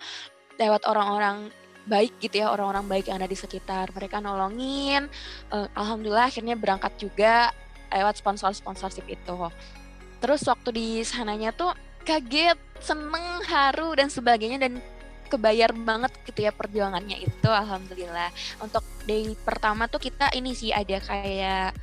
lewat 0.59 0.87
orang-orang 0.90 1.51
baik 1.88 2.21
gitu 2.21 2.44
ya 2.44 2.53
orang-orang 2.53 2.85
baik 2.85 3.09
yang 3.09 3.16
ada 3.16 3.31
di 3.31 3.38
sekitar 3.38 3.88
mereka 3.97 4.21
nolongin 4.21 5.09
uh, 5.49 5.68
alhamdulillah 5.73 6.29
akhirnya 6.29 6.53
berangkat 6.53 6.92
juga 7.01 7.49
lewat 7.88 8.21
sponsor 8.21 8.53
sponsorship 8.53 9.09
itu 9.09 9.37
terus 10.21 10.44
waktu 10.44 10.68
di 10.75 10.88
sananya 11.01 11.55
tuh 11.57 11.73
kaget, 12.09 12.57
seneng, 12.81 13.44
haru 13.44 13.92
dan 13.92 14.09
sebagainya 14.09 14.57
dan 14.64 14.81
kebayar 15.29 15.77
banget 15.77 16.09
gitu 16.25 16.49
ya 16.49 16.53
perjuangannya 16.57 17.21
itu 17.21 17.49
alhamdulillah. 17.53 18.33
Untuk 18.64 18.81
day 19.05 19.37
pertama 19.44 19.85
tuh 19.92 20.01
kita 20.01 20.33
ini 20.33 20.57
sih 20.57 20.73
ada 20.73 20.97
kayak 21.05 21.77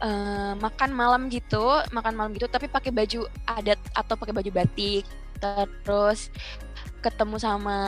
uh, 0.00 0.56
makan 0.56 0.90
malam 0.96 1.28
gitu, 1.28 1.84
makan 1.92 2.16
malam 2.16 2.32
gitu 2.32 2.48
tapi 2.48 2.64
pakai 2.72 2.88
baju 2.88 3.28
adat 3.44 3.76
atau 3.92 4.16
pakai 4.16 4.32
baju 4.32 4.50
batik. 4.56 5.04
Terus 5.40 6.30
ketemu 6.98 7.38
sama 7.38 7.78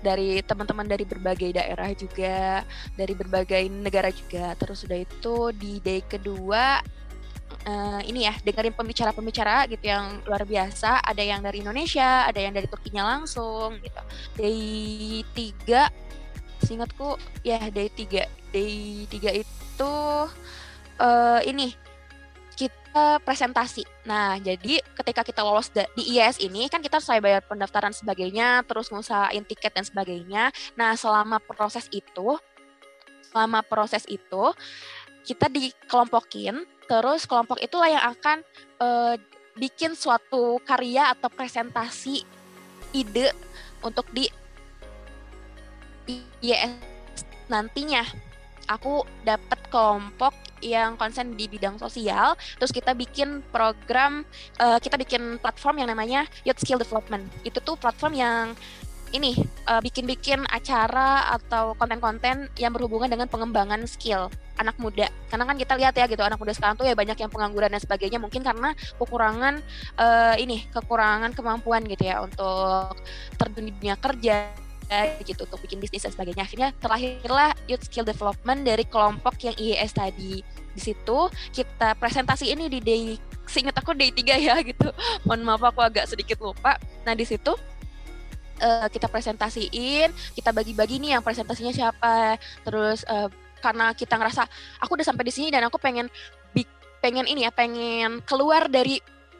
dari 0.00 0.40
teman-teman 0.40 0.88
dari 0.88 1.04
berbagai 1.04 1.52
daerah 1.52 1.92
juga, 1.92 2.64
dari 2.96 3.12
berbagai 3.12 3.68
negara 3.68 4.08
juga. 4.08 4.56
Terus 4.56 4.88
udah 4.88 4.98
itu 5.04 5.52
di 5.52 5.80
day 5.84 6.00
kedua 6.00 6.80
uh, 7.68 8.00
ini 8.04 8.24
ya 8.28 8.34
dengerin 8.40 8.74
pembicara-pembicara 8.76 9.68
gitu 9.68 9.88
yang 9.88 10.20
luar 10.24 10.44
biasa. 10.48 11.04
Ada 11.04 11.22
yang 11.22 11.40
dari 11.44 11.60
Indonesia, 11.60 12.24
ada 12.28 12.40
yang 12.40 12.56
dari 12.56 12.68
Turkinya 12.68 13.04
langsung 13.04 13.76
gitu. 13.80 14.02
Day 14.36 14.60
tiga, 15.36 15.92
seingatku 16.64 17.20
ya 17.44 17.68
day 17.68 17.88
tiga, 17.92 18.24
day 18.52 19.04
tiga 19.12 19.30
itu 19.32 19.94
uh, 20.98 21.40
ini 21.44 21.74
kita 22.98 23.22
presentasi. 23.22 23.86
Nah, 24.10 24.42
jadi 24.42 24.82
ketika 24.98 25.22
kita 25.22 25.46
lolos 25.46 25.70
di 25.70 26.02
IES 26.18 26.42
ini 26.42 26.66
kan 26.66 26.82
kita 26.82 26.98
selesai 26.98 27.22
bayar 27.22 27.42
pendaftaran 27.46 27.94
sebagainya, 27.94 28.66
terus 28.66 28.90
ngusahain 28.90 29.46
tiket 29.46 29.70
dan 29.70 29.86
sebagainya. 29.86 30.50
Nah, 30.74 30.98
selama 30.98 31.38
proses 31.38 31.86
itu, 31.94 32.34
selama 33.30 33.62
proses 33.62 34.02
itu 34.10 34.50
kita 35.22 35.46
dikelompokin 35.46 36.66
Terus 36.88 37.28
kelompok 37.28 37.60
itulah 37.60 37.92
yang 37.92 38.00
akan 38.00 38.40
uh, 38.80 39.14
bikin 39.60 39.92
suatu 39.92 40.56
karya 40.64 41.12
atau 41.12 41.28
presentasi 41.28 42.24
ide 42.96 43.28
untuk 43.84 44.08
di 44.16 44.24
IES 46.08 47.28
nantinya. 47.52 48.00
Aku 48.72 49.04
dapat 49.20 49.60
kelompok 49.68 50.32
yang 50.60 50.98
konsen 50.98 51.34
di 51.34 51.46
bidang 51.46 51.76
sosial, 51.76 52.34
terus 52.58 52.70
kita 52.74 52.92
bikin 52.94 53.40
program, 53.50 54.22
uh, 54.58 54.78
kita 54.78 54.98
bikin 54.98 55.38
platform 55.38 55.82
yang 55.84 55.88
namanya 55.90 56.26
Youth 56.42 56.60
Skill 56.60 56.80
Development. 56.80 57.24
Itu 57.42 57.62
tuh 57.62 57.78
platform 57.78 58.14
yang 58.14 58.44
ini 59.12 59.32
uh, 59.64 59.80
bikin-bikin 59.80 60.44
acara 60.52 61.32
atau 61.32 61.72
konten-konten 61.80 62.52
yang 62.60 62.72
berhubungan 62.76 63.08
dengan 63.08 63.24
pengembangan 63.24 63.88
skill 63.88 64.28
anak 64.60 64.76
muda. 64.76 65.08
Karena 65.32 65.44
kan 65.48 65.56
kita 65.56 65.78
lihat 65.78 65.94
ya 65.96 66.04
gitu 66.10 66.20
anak 66.20 66.36
muda 66.36 66.52
sekarang 66.52 66.76
tuh 66.76 66.84
ya 66.84 66.92
banyak 66.92 67.16
yang 67.16 67.30
pengangguran 67.32 67.72
dan 67.72 67.80
sebagainya 67.80 68.18
mungkin 68.20 68.44
karena 68.44 68.74
kekurangan 69.00 69.64
uh, 69.96 70.34
ini 70.36 70.66
kekurangan 70.74 71.32
kemampuan 71.32 71.86
gitu 71.88 72.04
ya 72.04 72.20
untuk 72.20 72.98
terjun 73.38 73.64
di 73.70 73.72
dunia 73.72 73.96
kerja 73.96 74.67
gitu 75.22 75.44
untuk 75.44 75.60
bikin 75.64 75.78
bisnis 75.78 76.04
dan 76.04 76.12
sebagainya. 76.12 76.44
Akhirnya 76.44 76.68
terlahirlah 76.80 77.52
Youth 77.68 77.84
Skill 77.86 78.08
Development 78.08 78.64
dari 78.64 78.84
kelompok 78.88 79.36
yang 79.44 79.56
IES 79.56 79.92
tadi. 79.92 80.40
Di 80.72 80.80
situ 80.80 81.18
kita 81.52 81.92
presentasi 81.98 82.52
ini 82.54 82.72
di 82.72 82.80
day 82.80 83.02
seingat 83.48 83.76
aku 83.80 83.96
day 83.96 84.12
3 84.12 84.38
ya 84.40 84.56
gitu. 84.70 84.88
Mohon 85.28 85.40
maaf 85.44 85.62
aku 85.72 85.80
agak 85.84 86.08
sedikit 86.08 86.40
lupa. 86.40 86.80
Nah, 87.04 87.12
di 87.12 87.24
situ 87.24 87.52
uh, 88.60 88.88
kita 88.88 89.08
presentasiin, 89.08 90.12
kita 90.36 90.50
bagi-bagi 90.52 91.00
nih 91.00 91.18
yang 91.18 91.22
presentasinya 91.24 91.72
siapa. 91.72 92.40
Terus 92.64 93.04
uh, 93.08 93.28
karena 93.58 93.90
kita 93.92 94.14
ngerasa 94.14 94.46
aku 94.80 94.96
udah 94.96 95.06
sampai 95.06 95.26
di 95.26 95.32
sini 95.34 95.48
dan 95.50 95.66
aku 95.66 95.76
pengen 95.76 96.06
pengen 96.98 97.30
ini 97.30 97.46
ya, 97.46 97.54
pengen 97.54 98.18
keluar 98.26 98.66
dari 98.66 98.98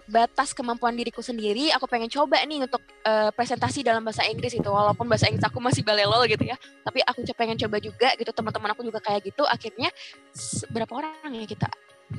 batas 0.09 0.57
kemampuan 0.57 0.97
diriku 0.97 1.21
sendiri, 1.21 1.69
aku 1.77 1.85
pengen 1.85 2.09
coba 2.09 2.41
nih 2.49 2.65
untuk 2.65 2.81
uh, 3.05 3.29
presentasi 3.37 3.85
dalam 3.85 4.01
bahasa 4.01 4.25
Inggris 4.25 4.57
itu, 4.57 4.65
walaupun 4.65 5.05
bahasa 5.05 5.29
Inggris 5.29 5.45
aku 5.45 5.61
masih 5.61 5.85
balelol 5.85 6.25
gitu 6.25 6.49
ya, 6.49 6.57
tapi 6.81 7.05
aku 7.05 7.23
pengen 7.37 7.61
coba 7.61 7.77
juga 7.77 8.09
gitu, 8.17 8.33
teman-teman 8.33 8.73
aku 8.73 8.83
juga 8.89 9.05
kayak 9.05 9.29
gitu, 9.29 9.45
akhirnya 9.45 9.93
berapa 10.73 10.93
orang 10.97 11.33
ya 11.37 11.45
kita? 11.45 11.69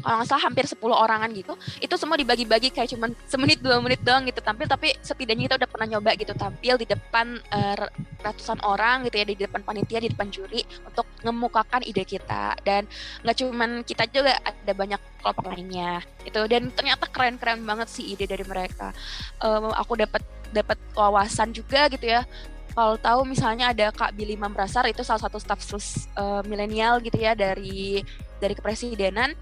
Kalau 0.05 0.21
nggak 0.21 0.29
salah 0.29 0.43
hampir 0.45 0.65
10 0.69 0.79
orangan 0.85 1.29
gitu 1.33 1.53
itu 1.81 1.95
semua 1.97 2.15
dibagi-bagi 2.15 2.69
kayak 2.69 2.93
cuman 2.93 3.09
semenit 3.25 3.59
dua 3.59 3.81
menit 3.81 3.99
doang 4.05 4.21
gitu 4.29 4.37
tampil 4.39 4.69
tapi 4.69 4.93
setidaknya 5.01 5.49
kita 5.49 5.55
udah 5.65 5.69
pernah 5.69 5.87
nyoba 5.97 6.13
gitu 6.13 6.33
tampil 6.37 6.77
di 6.77 6.85
depan 6.85 7.41
uh, 7.51 7.89
ratusan 8.19 8.59
orang 8.61 9.07
gitu 9.07 9.15
ya 9.17 9.25
di 9.25 9.35
depan 9.39 9.61
panitia 9.63 9.99
di 10.03 10.11
depan 10.11 10.27
juri 10.29 10.61
untuk 10.83 11.07
ngemukakan 11.23 11.81
ide 11.87 12.03
kita. 12.03 12.55
Dan 12.61 12.85
nggak 13.23 13.35
cuman 13.39 13.69
kita 13.83 14.03
juga 14.11 14.35
ada 14.43 14.71
banyak 14.75 15.01
kelompok 15.19 15.45
lainnya 15.51 15.99
itu 16.23 16.41
dan 16.47 16.71
ternyata 16.71 17.05
keren-keren 17.11 17.63
banget 17.63 17.87
sih 17.91 18.13
ide 18.13 18.27
dari 18.27 18.43
mereka. 18.43 18.91
Um, 19.39 19.71
aku 19.71 19.99
dapat 19.99 20.23
dapat 20.51 20.77
wawasan 20.93 21.55
juga 21.55 21.87
gitu 21.91 22.07
ya. 22.07 22.23
Kalau 22.69 22.95
tahu 23.01 23.25
misalnya 23.25 23.73
ada 23.73 23.89
Kak 23.89 24.13
Billy 24.13 24.37
Mamrasar 24.37 24.85
itu 24.87 25.01
salah 25.01 25.19
satu 25.19 25.41
staff 25.41 25.59
sus 25.65 26.05
uh, 26.15 26.45
milenial 26.45 27.01
gitu 27.01 27.17
ya 27.17 27.33
dari 27.33 28.05
dari 28.39 28.53
kepresidenan 28.55 29.35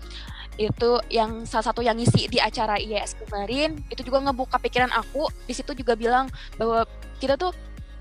itu 0.57 0.97
yang 1.13 1.45
salah 1.45 1.69
satu 1.69 1.85
yang 1.85 1.95
ngisi 1.95 2.27
di 2.27 2.41
acara 2.41 2.81
IES 2.81 3.13
kemarin 3.21 3.77
itu 3.93 4.01
juga 4.01 4.25
ngebuka 4.25 4.57
pikiran 4.57 4.89
aku. 4.89 5.29
Di 5.45 5.53
situ 5.53 5.77
juga 5.77 5.93
bilang 5.93 6.25
bahwa 6.57 6.83
kita 7.21 7.37
tuh 7.37 7.53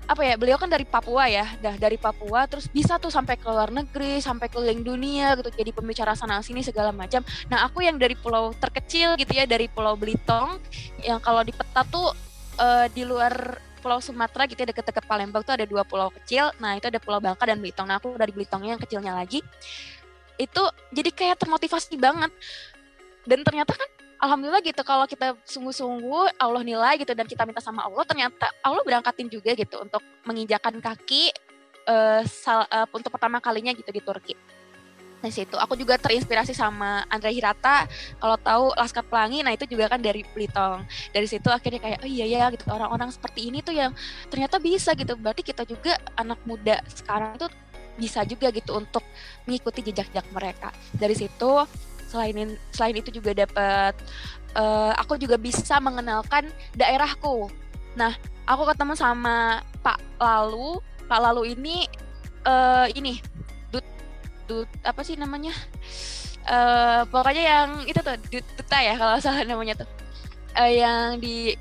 apa 0.07 0.23
ya 0.23 0.39
beliau 0.39 0.55
kan 0.55 0.71
dari 0.71 0.87
Papua 0.87 1.27
ya 1.27 1.43
dah 1.59 1.75
dari 1.75 1.99
Papua 1.99 2.47
terus 2.47 2.71
bisa 2.71 2.95
tuh 2.95 3.11
sampai 3.11 3.35
ke 3.35 3.43
luar 3.43 3.67
negeri 3.75 4.23
sampai 4.23 4.47
keliling 4.47 4.79
dunia 4.79 5.35
gitu 5.35 5.51
jadi 5.51 5.75
pembicara 5.75 6.15
sana 6.15 6.39
sini 6.39 6.63
segala 6.63 6.95
macam. 6.95 7.21
Nah 7.51 7.67
aku 7.67 7.83
yang 7.83 7.99
dari 7.99 8.15
pulau 8.15 8.55
terkecil 8.55 9.19
gitu 9.19 9.35
ya 9.35 9.43
dari 9.43 9.67
pulau 9.67 9.99
Belitung 9.99 10.63
yang 11.03 11.19
kalau 11.19 11.43
di 11.43 11.51
peta 11.51 11.83
tuh 11.83 12.15
uh, 12.57 12.87
di 12.87 13.03
luar 13.03 13.59
pulau 13.83 13.99
Sumatera 14.01 14.49
gitu 14.49 14.63
ya 14.63 14.73
deket-deket 14.73 15.05
Palembang 15.05 15.43
tuh 15.43 15.53
ada 15.59 15.67
dua 15.67 15.83
pulau 15.83 16.07
kecil. 16.09 16.55
Nah 16.63 16.79
itu 16.79 16.87
ada 16.87 17.03
pulau 17.03 17.19
Bangka 17.19 17.43
dan 17.43 17.59
Belitung 17.59 17.91
nah 17.91 17.99
aku 17.99 18.15
dari 18.15 18.31
Belitungnya 18.31 18.79
yang 18.79 18.81
kecilnya 18.81 19.11
lagi 19.11 19.43
itu 20.37 20.63
jadi 20.93 21.09
kayak 21.13 21.37
termotivasi 21.41 21.97
banget. 21.97 22.31
Dan 23.27 23.43
ternyata 23.43 23.75
kan 23.75 23.89
alhamdulillah 24.21 24.63
gitu 24.65 24.81
kalau 24.81 25.05
kita 25.05 25.37
sungguh-sungguh 25.45 26.41
Allah 26.41 26.63
nilai 26.65 26.97
gitu 27.01 27.13
dan 27.13 27.29
kita 27.29 27.45
minta 27.45 27.61
sama 27.61 27.85
Allah 27.85 28.01
ternyata 28.05 28.49
Allah 28.65 28.81
berangkatin 28.81 29.29
juga 29.29 29.53
gitu 29.53 29.77
untuk 29.77 30.01
menginjakan 30.25 30.81
kaki 30.81 31.29
uh, 31.85 32.21
sal, 32.25 32.65
uh, 32.69 32.87
untuk 32.89 33.13
pertama 33.13 33.37
kalinya 33.37 33.73
gitu 33.73 33.89
di 33.93 34.01
Turki. 34.01 34.33
Nah 35.17 35.33
situ 35.33 35.57
aku 35.57 35.73
juga 35.73 35.97
terinspirasi 35.97 36.53
sama 36.53 37.01
Andre 37.09 37.33
Hirata 37.33 37.89
kalau 38.21 38.37
tahu 38.37 38.65
Laskar 38.77 39.01
Pelangi 39.01 39.41
nah 39.41 39.49
itu 39.49 39.65
juga 39.65 39.89
kan 39.89 39.97
dari 39.97 40.21
Belitung 40.21 40.85
dari 41.09 41.25
situ 41.25 41.49
akhirnya 41.49 41.81
kayak 41.81 41.99
oh 42.05 42.09
iya 42.09 42.25
ya 42.29 42.45
gitu 42.53 42.69
orang-orang 42.69 43.09
seperti 43.09 43.49
ini 43.49 43.65
tuh 43.65 43.73
yang 43.73 43.97
ternyata 44.29 44.61
bisa 44.61 44.93
gitu. 44.93 45.17
Berarti 45.17 45.41
kita 45.41 45.65
juga 45.65 45.97
anak 46.13 46.37
muda 46.45 46.85
sekarang 46.85 47.33
tuh 47.41 47.49
bisa 47.97 48.23
juga 48.23 48.53
gitu 48.53 48.77
untuk 48.77 49.03
mengikuti 49.49 49.81
jejak-jejak 49.81 50.25
mereka. 50.31 50.69
Dari 50.93 51.17
situ 51.17 51.65
selain 52.07 52.55
selain 52.71 52.95
itu 52.95 53.11
juga 53.11 53.35
dapat 53.35 53.93
uh, 54.55 54.95
aku 54.95 55.19
juga 55.19 55.35
bisa 55.35 55.81
mengenalkan 55.83 56.47
daerahku. 56.77 57.51
Nah, 57.99 58.15
aku 58.47 58.63
ketemu 58.69 58.93
sama 58.95 59.59
Pak 59.83 59.99
Lalu. 60.21 60.79
Pak 61.09 61.19
Lalu 61.19 61.57
ini 61.57 61.77
uh, 62.47 62.87
ini 62.95 63.19
dut 63.73 63.85
dut 64.47 64.69
apa 64.85 65.01
sih 65.03 65.19
namanya? 65.19 65.51
Uh, 66.47 67.03
pokoknya 67.11 67.43
yang 67.43 67.69
itu 67.83 67.99
tuh 67.99 68.15
duta 68.31 68.77
ya 68.79 68.95
kalau 68.95 69.19
salah 69.19 69.43
namanya 69.43 69.83
tuh. 69.83 69.89
Uh, 70.55 70.71
yang 70.71 71.19
di 71.19 71.53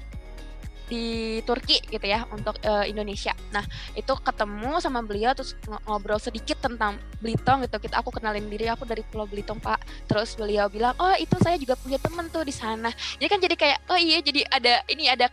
di 0.87 1.39
Turki 1.43 1.83
gitu 1.91 2.07
ya 2.07 2.25
untuk 2.31 2.59
uh, 2.63 2.87
Indonesia. 2.87 3.35
Nah 3.51 3.63
itu 3.99 4.13
ketemu 4.23 4.79
sama 4.79 5.03
beliau 5.03 5.35
terus 5.35 5.59
ngobrol 5.87 6.19
sedikit 6.23 6.59
tentang 6.63 6.99
Belitung 7.19 7.63
gitu. 7.67 7.77
Kita 7.83 8.01
aku 8.01 8.15
kenalin 8.15 8.47
diri 8.47 8.71
aku 8.71 8.87
dari 8.87 9.03
Pulau 9.07 9.27
Belitung 9.27 9.59
Pak. 9.59 10.07
Terus 10.07 10.39
beliau 10.39 10.71
bilang 10.71 10.95
oh 11.03 11.15
itu 11.19 11.35
saya 11.43 11.59
juga 11.59 11.75
punya 11.79 11.99
temen 11.99 12.31
tuh 12.31 12.47
di 12.47 12.55
sana. 12.55 12.91
Jadi 13.19 13.29
kan 13.29 13.39
jadi 13.43 13.55
kayak 13.59 13.79
oh 13.91 13.99
iya 13.99 14.19
jadi 14.23 14.41
ada 14.47 14.75
ini 14.87 15.11
ada 15.11 15.27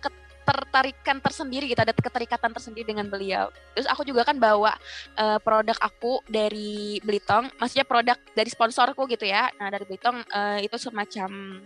ketertarikan 0.44 1.24
tersendiri 1.24 1.72
gitu 1.72 1.80
ada 1.80 1.96
keterikatan 1.96 2.52
tersendiri 2.52 2.84
dengan 2.84 3.08
beliau. 3.08 3.48
Terus 3.78 3.88
aku 3.88 4.04
juga 4.04 4.28
kan 4.28 4.36
bawa 4.36 4.76
uh, 5.16 5.40
produk 5.40 5.78
aku 5.80 6.20
dari 6.28 7.00
Belitung, 7.00 7.48
maksudnya 7.62 7.88
produk 7.88 8.18
dari 8.36 8.50
sponsorku 8.52 9.08
gitu 9.08 9.24
ya. 9.24 9.48
Nah 9.56 9.72
dari 9.72 9.88
Belitung 9.88 10.20
uh, 10.20 10.60
itu 10.60 10.76
semacam 10.76 11.62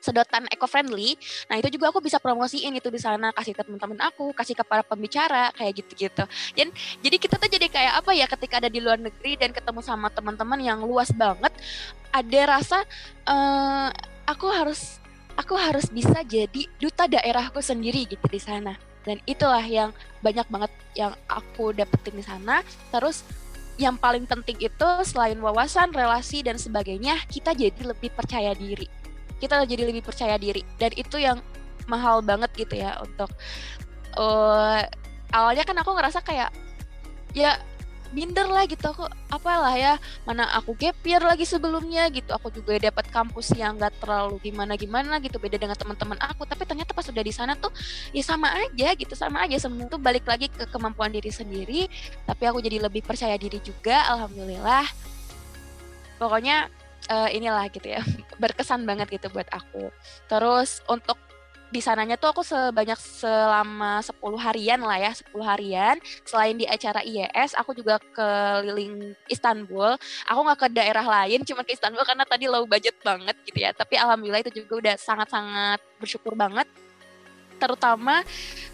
sedotan 0.00 0.46
eco-friendly. 0.52 1.16
Nah, 1.48 1.56
itu 1.60 1.68
juga 1.76 1.90
aku 1.90 2.00
bisa 2.02 2.20
promosiin 2.20 2.74
itu 2.76 2.88
di 2.92 3.00
sana, 3.00 3.32
kasih 3.34 3.52
ke 3.56 3.62
teman-teman 3.64 4.00
aku, 4.04 4.32
kasih 4.36 4.54
ke 4.56 4.64
para 4.64 4.82
pembicara 4.86 5.50
kayak 5.56 5.84
gitu-gitu. 5.84 6.24
Dan 6.54 6.72
jadi 7.00 7.16
kita 7.16 7.36
tuh 7.36 7.50
jadi 7.50 7.66
kayak 7.68 7.92
apa 8.04 8.10
ya 8.12 8.26
ketika 8.28 8.58
ada 8.60 8.70
di 8.70 8.80
luar 8.80 9.00
negeri 9.00 9.38
dan 9.38 9.50
ketemu 9.52 9.80
sama 9.82 10.08
teman-teman 10.12 10.58
yang 10.60 10.78
luas 10.82 11.10
banget, 11.12 11.52
ada 12.12 12.40
rasa 12.48 12.78
uh, 13.28 13.90
aku 14.24 14.46
harus 14.48 14.98
aku 15.36 15.54
harus 15.54 15.86
bisa 15.92 16.24
jadi 16.24 16.64
duta 16.80 17.04
daerahku 17.06 17.60
sendiri 17.60 18.08
gitu 18.08 18.26
di 18.26 18.40
sana. 18.40 18.74
Dan 19.06 19.22
itulah 19.22 19.62
yang 19.62 19.94
banyak 20.18 20.50
banget 20.50 20.72
yang 20.98 21.14
aku 21.30 21.70
dapetin 21.70 22.18
di 22.18 22.24
sana. 22.26 22.66
Terus 22.90 23.22
yang 23.76 24.00
paling 24.00 24.24
penting 24.24 24.56
itu 24.58 24.88
selain 25.04 25.38
wawasan, 25.38 25.92
relasi 25.92 26.40
dan 26.42 26.56
sebagainya, 26.56 27.20
kita 27.28 27.52
jadi 27.52 27.92
lebih 27.92 28.10
percaya 28.16 28.56
diri 28.56 28.88
kita 29.40 29.64
jadi 29.68 29.88
lebih 29.88 30.02
percaya 30.04 30.36
diri. 30.40 30.64
Dan 30.80 30.92
itu 30.96 31.16
yang 31.20 31.40
mahal 31.86 32.20
banget 32.22 32.50
gitu 32.58 32.82
ya 32.82 32.98
untuk 32.98 33.30
uh, 34.18 34.82
awalnya 35.30 35.62
kan 35.62 35.76
aku 35.78 35.90
ngerasa 35.94 36.18
kayak 36.22 36.50
ya 37.30 37.60
minder 38.14 38.46
lah 38.46 38.64
gitu 38.64 38.86
aku 38.86 39.04
apalah 39.28 39.74
ya 39.74 39.98
mana 40.22 40.46
aku 40.54 40.72
gap 40.78 40.96
lagi 41.04 41.42
sebelumnya 41.42 42.06
gitu. 42.14 42.30
Aku 42.32 42.48
juga 42.54 42.78
dapat 42.78 43.10
kampus 43.10 43.52
yang 43.52 43.76
gak 43.76 43.98
terlalu 43.98 44.38
gimana 44.40 44.78
gimana 44.78 45.18
gitu 45.18 45.36
beda 45.36 45.58
dengan 45.58 45.74
teman-teman 45.74 46.18
aku. 46.22 46.46
Tapi 46.46 46.62
ternyata 46.64 46.94
pas 46.94 47.06
udah 47.06 47.24
di 47.24 47.34
sana 47.34 47.52
tuh 47.58 47.68
ya 48.14 48.22
sama 48.22 48.48
aja 48.56 48.94
gitu 48.94 49.12
sama 49.18 49.42
aja. 49.44 49.58
Sebenarnya 49.58 49.90
tuh 49.90 50.02
balik 50.02 50.24
lagi 50.24 50.46
ke 50.48 50.64
kemampuan 50.70 51.10
diri 51.10 51.28
sendiri. 51.28 51.90
Tapi 52.24 52.42
aku 52.46 52.62
jadi 52.62 52.78
lebih 52.80 53.02
percaya 53.02 53.34
diri 53.36 53.58
juga 53.60 54.06
alhamdulillah. 54.14 54.86
Pokoknya 56.16 56.70
uh, 57.10 57.28
inilah 57.30 57.66
gitu 57.70 57.98
ya 57.98 58.02
berkesan 58.42 58.84
banget 58.84 59.10
gitu 59.10 59.30
buat 59.32 59.48
aku. 59.50 59.90
Terus 60.28 60.82
untuk 60.90 61.18
di 61.66 61.82
sananya 61.82 62.14
tuh 62.14 62.30
aku 62.30 62.46
sebanyak 62.46 62.94
selama 62.94 63.98
10 63.98 64.22
harian 64.38 64.80
lah 64.80 64.98
ya 65.02 65.12
10 65.12 65.34
harian. 65.42 65.96
Selain 66.22 66.54
di 66.54 66.62
acara 66.62 67.02
IES 67.02 67.58
aku 67.58 67.74
juga 67.74 67.98
keliling 68.14 69.18
Istanbul. 69.26 69.98
Aku 70.30 70.38
nggak 70.46 70.58
ke 70.62 70.68
daerah 70.70 71.02
lain 71.02 71.42
cuma 71.42 71.66
ke 71.66 71.74
Istanbul 71.74 72.06
karena 72.06 72.22
tadi 72.22 72.46
low 72.46 72.64
budget 72.70 72.94
banget 73.02 73.34
gitu 73.42 73.58
ya. 73.66 73.74
Tapi 73.74 73.98
alhamdulillah 73.98 74.46
itu 74.46 74.62
juga 74.62 74.72
udah 74.78 74.94
sangat-sangat 74.94 75.82
bersyukur 75.98 76.38
banget. 76.38 76.70
Terutama 77.58 78.22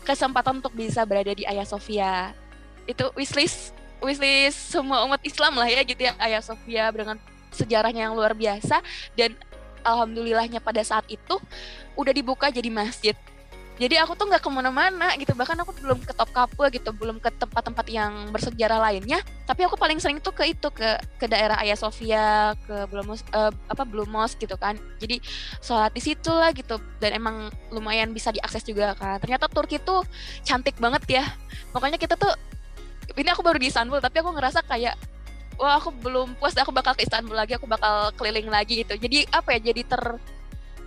kesempatan 0.04 0.60
untuk 0.60 0.74
bisa 0.76 1.08
berada 1.08 1.32
di 1.32 1.48
Ayah 1.48 1.64
Sofia. 1.64 2.36
Itu 2.84 3.08
wishlist 3.16 3.72
wishlist 4.02 4.74
semua 4.74 5.06
umat 5.06 5.22
Islam 5.22 5.54
lah 5.54 5.70
ya 5.70 5.80
gitu 5.86 6.02
ya 6.02 6.12
Ayah 6.18 6.42
Sofia 6.42 6.90
dengan 6.90 7.16
sejarahnya 7.52 8.08
yang 8.10 8.14
luar 8.16 8.32
biasa 8.32 8.80
dan 9.14 9.36
alhamdulillahnya 9.84 10.62
pada 10.62 10.80
saat 10.82 11.04
itu 11.10 11.38
udah 11.98 12.12
dibuka 12.14 12.48
jadi 12.48 12.70
masjid. 12.72 13.16
Jadi 13.80 13.98
aku 13.98 14.12
tuh 14.14 14.28
nggak 14.28 14.44
ke 14.44 14.50
mana-mana 14.52 15.10
gitu 15.16 15.32
bahkan 15.32 15.56
aku 15.58 15.72
belum 15.80 16.04
ke 16.04 16.12
top 16.12 16.30
kapua 16.30 16.68
gitu 16.68 16.92
belum 16.92 17.18
ke 17.18 17.32
tempat-tempat 17.34 17.86
yang 17.88 18.28
bersejarah 18.30 18.78
lainnya. 18.78 19.24
Tapi 19.48 19.64
aku 19.64 19.80
paling 19.80 19.96
sering 19.98 20.20
tuh 20.20 20.30
ke 20.30 20.54
itu 20.54 20.68
ke 20.70 21.00
ke 21.16 21.26
daerah 21.26 21.56
Ayah 21.58 21.74
Sofia 21.74 22.52
ke 22.68 22.86
belum 22.92 23.16
uh, 23.16 23.50
apa 23.50 23.82
belum 23.82 24.12
mos 24.12 24.36
gitu 24.36 24.54
kan. 24.60 24.76
Jadi 25.00 25.18
sholat 25.64 25.90
di 25.96 26.04
situ 26.04 26.30
lah 26.30 26.52
gitu 26.52 26.78
dan 27.00 27.16
emang 27.16 27.48
lumayan 27.72 28.12
bisa 28.12 28.30
diakses 28.30 28.62
juga 28.62 28.92
kan. 28.94 29.18
Ternyata 29.18 29.48
Turki 29.48 29.80
tuh 29.80 30.04
cantik 30.44 30.76
banget 30.76 31.02
ya. 31.08 31.24
Pokoknya 31.72 31.96
kita 31.96 32.14
tuh 32.14 32.30
ini 33.16 33.28
aku 33.32 33.40
baru 33.40 33.58
di 33.58 33.72
Istanbul 33.72 33.98
tapi 33.98 34.20
aku 34.20 34.30
ngerasa 34.30 34.62
kayak 34.68 34.94
wah 35.62 35.78
aku 35.78 35.94
belum 35.94 36.34
puas 36.42 36.58
aku 36.58 36.74
bakal 36.74 36.98
ke 36.98 37.06
Istanbul 37.06 37.38
lagi 37.38 37.54
aku 37.54 37.70
bakal 37.70 38.10
keliling 38.18 38.50
lagi 38.50 38.82
gitu. 38.82 38.98
Jadi 38.98 39.22
apa 39.30 39.54
ya 39.54 39.70
jadi 39.70 39.82
ter 39.86 40.02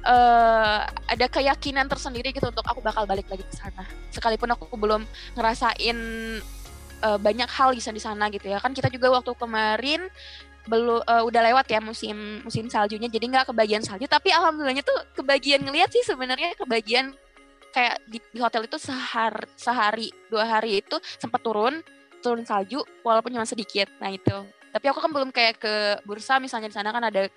uh, 0.03 0.79
ada 1.07 1.25
keyakinan 1.31 1.87
tersendiri 1.87 2.35
gitu 2.35 2.51
untuk 2.51 2.67
aku 2.67 2.83
bakal 2.83 3.07
balik 3.07 3.31
lagi 3.31 3.47
ke 3.47 3.55
sana. 3.55 3.87
Sekalipun 4.11 4.51
aku 4.51 4.75
belum 4.75 5.07
ngerasain 5.39 5.97
uh, 7.07 7.17
banyak 7.23 7.47
hal 7.47 7.71
di 7.71 7.79
sana 7.79 8.27
gitu 8.27 8.51
ya. 8.51 8.59
Kan 8.59 8.75
kita 8.75 8.91
juga 8.91 9.15
waktu 9.15 9.31
kemarin 9.39 10.11
belum 10.67 11.05
uh, 11.05 11.23
udah 11.23 11.41
lewat 11.53 11.69
ya 11.69 11.79
musim 11.79 12.41
musim 12.41 12.65
saljunya 12.67 13.07
jadi 13.07 13.25
nggak 13.31 13.55
kebagian 13.55 13.79
salju. 13.79 14.11
Tapi 14.11 14.35
alhamdulillahnya 14.35 14.83
tuh 14.83 14.99
kebagian 15.15 15.63
ngeliat 15.63 15.87
sih 15.87 16.03
sebenarnya 16.03 16.51
kebagian 16.59 17.15
kayak 17.71 17.95
di, 18.07 18.19
di 18.31 18.39
hotel 18.39 18.67
itu 18.67 18.79
sehari 18.79 19.47
sehari 19.55 20.07
dua 20.31 20.47
hari 20.47 20.79
itu 20.79 20.95
sempat 21.19 21.43
turun 21.43 21.83
turun 22.23 22.41
salju 22.41 22.81
walaupun 23.05 23.35
cuma 23.35 23.45
sedikit. 23.45 23.85
Nah 24.01 24.09
itu 24.09 24.33
tapi 24.75 24.91
aku 24.91 24.99
kan 24.99 25.07
belum 25.07 25.31
kayak 25.31 25.55
ke 25.63 25.73
bursa 26.03 26.35
misalnya 26.35 26.67
di 26.67 26.75
sana 26.75 26.91
kan 26.91 26.99
ada 27.07 27.31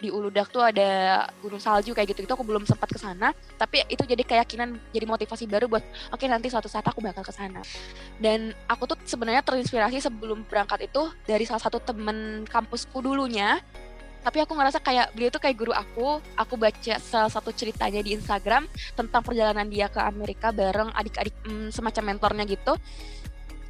di 0.00 0.08
Uludak 0.08 0.48
tuh 0.48 0.64
ada 0.64 1.20
gunung 1.44 1.60
salju 1.60 1.92
kayak 1.92 2.16
gitu 2.16 2.24
itu 2.24 2.32
aku 2.32 2.40
belum 2.40 2.64
sempat 2.64 2.88
ke 2.88 2.96
sana. 2.96 3.36
Tapi 3.60 3.84
itu 3.92 4.08
jadi 4.08 4.24
keyakinan 4.24 4.80
jadi 4.88 5.04
motivasi 5.04 5.44
baru 5.44 5.68
buat 5.68 5.84
oke 5.84 6.16
okay, 6.16 6.32
nanti 6.32 6.48
suatu 6.48 6.64
saat 6.64 6.88
aku 6.88 7.04
bakal 7.04 7.20
ke 7.20 7.28
sana. 7.28 7.60
Dan 8.16 8.56
aku 8.64 8.88
tuh 8.88 8.96
sebenarnya 9.04 9.44
terinspirasi 9.44 10.00
sebelum 10.00 10.48
berangkat 10.48 10.88
itu 10.88 11.12
dari 11.28 11.44
salah 11.44 11.60
satu 11.60 11.76
temen 11.76 12.48
kampusku 12.48 13.04
dulunya. 13.04 13.60
Tapi 14.24 14.40
aku 14.40 14.56
ngerasa 14.56 14.80
kayak 14.80 15.12
beliau 15.12 15.28
tuh 15.28 15.44
kayak 15.44 15.60
guru 15.60 15.76
aku. 15.76 16.24
Aku 16.40 16.56
baca 16.56 16.96
salah 17.04 17.28
satu 17.28 17.52
ceritanya 17.52 18.00
di 18.00 18.16
Instagram 18.16 18.64
tentang 18.96 19.20
perjalanan 19.20 19.68
dia 19.68 19.92
ke 19.92 20.00
Amerika 20.00 20.56
bareng 20.56 20.88
adik-adik 20.96 21.36
hmm, 21.44 21.68
semacam 21.68 22.16
mentornya 22.16 22.48
gitu. 22.48 22.80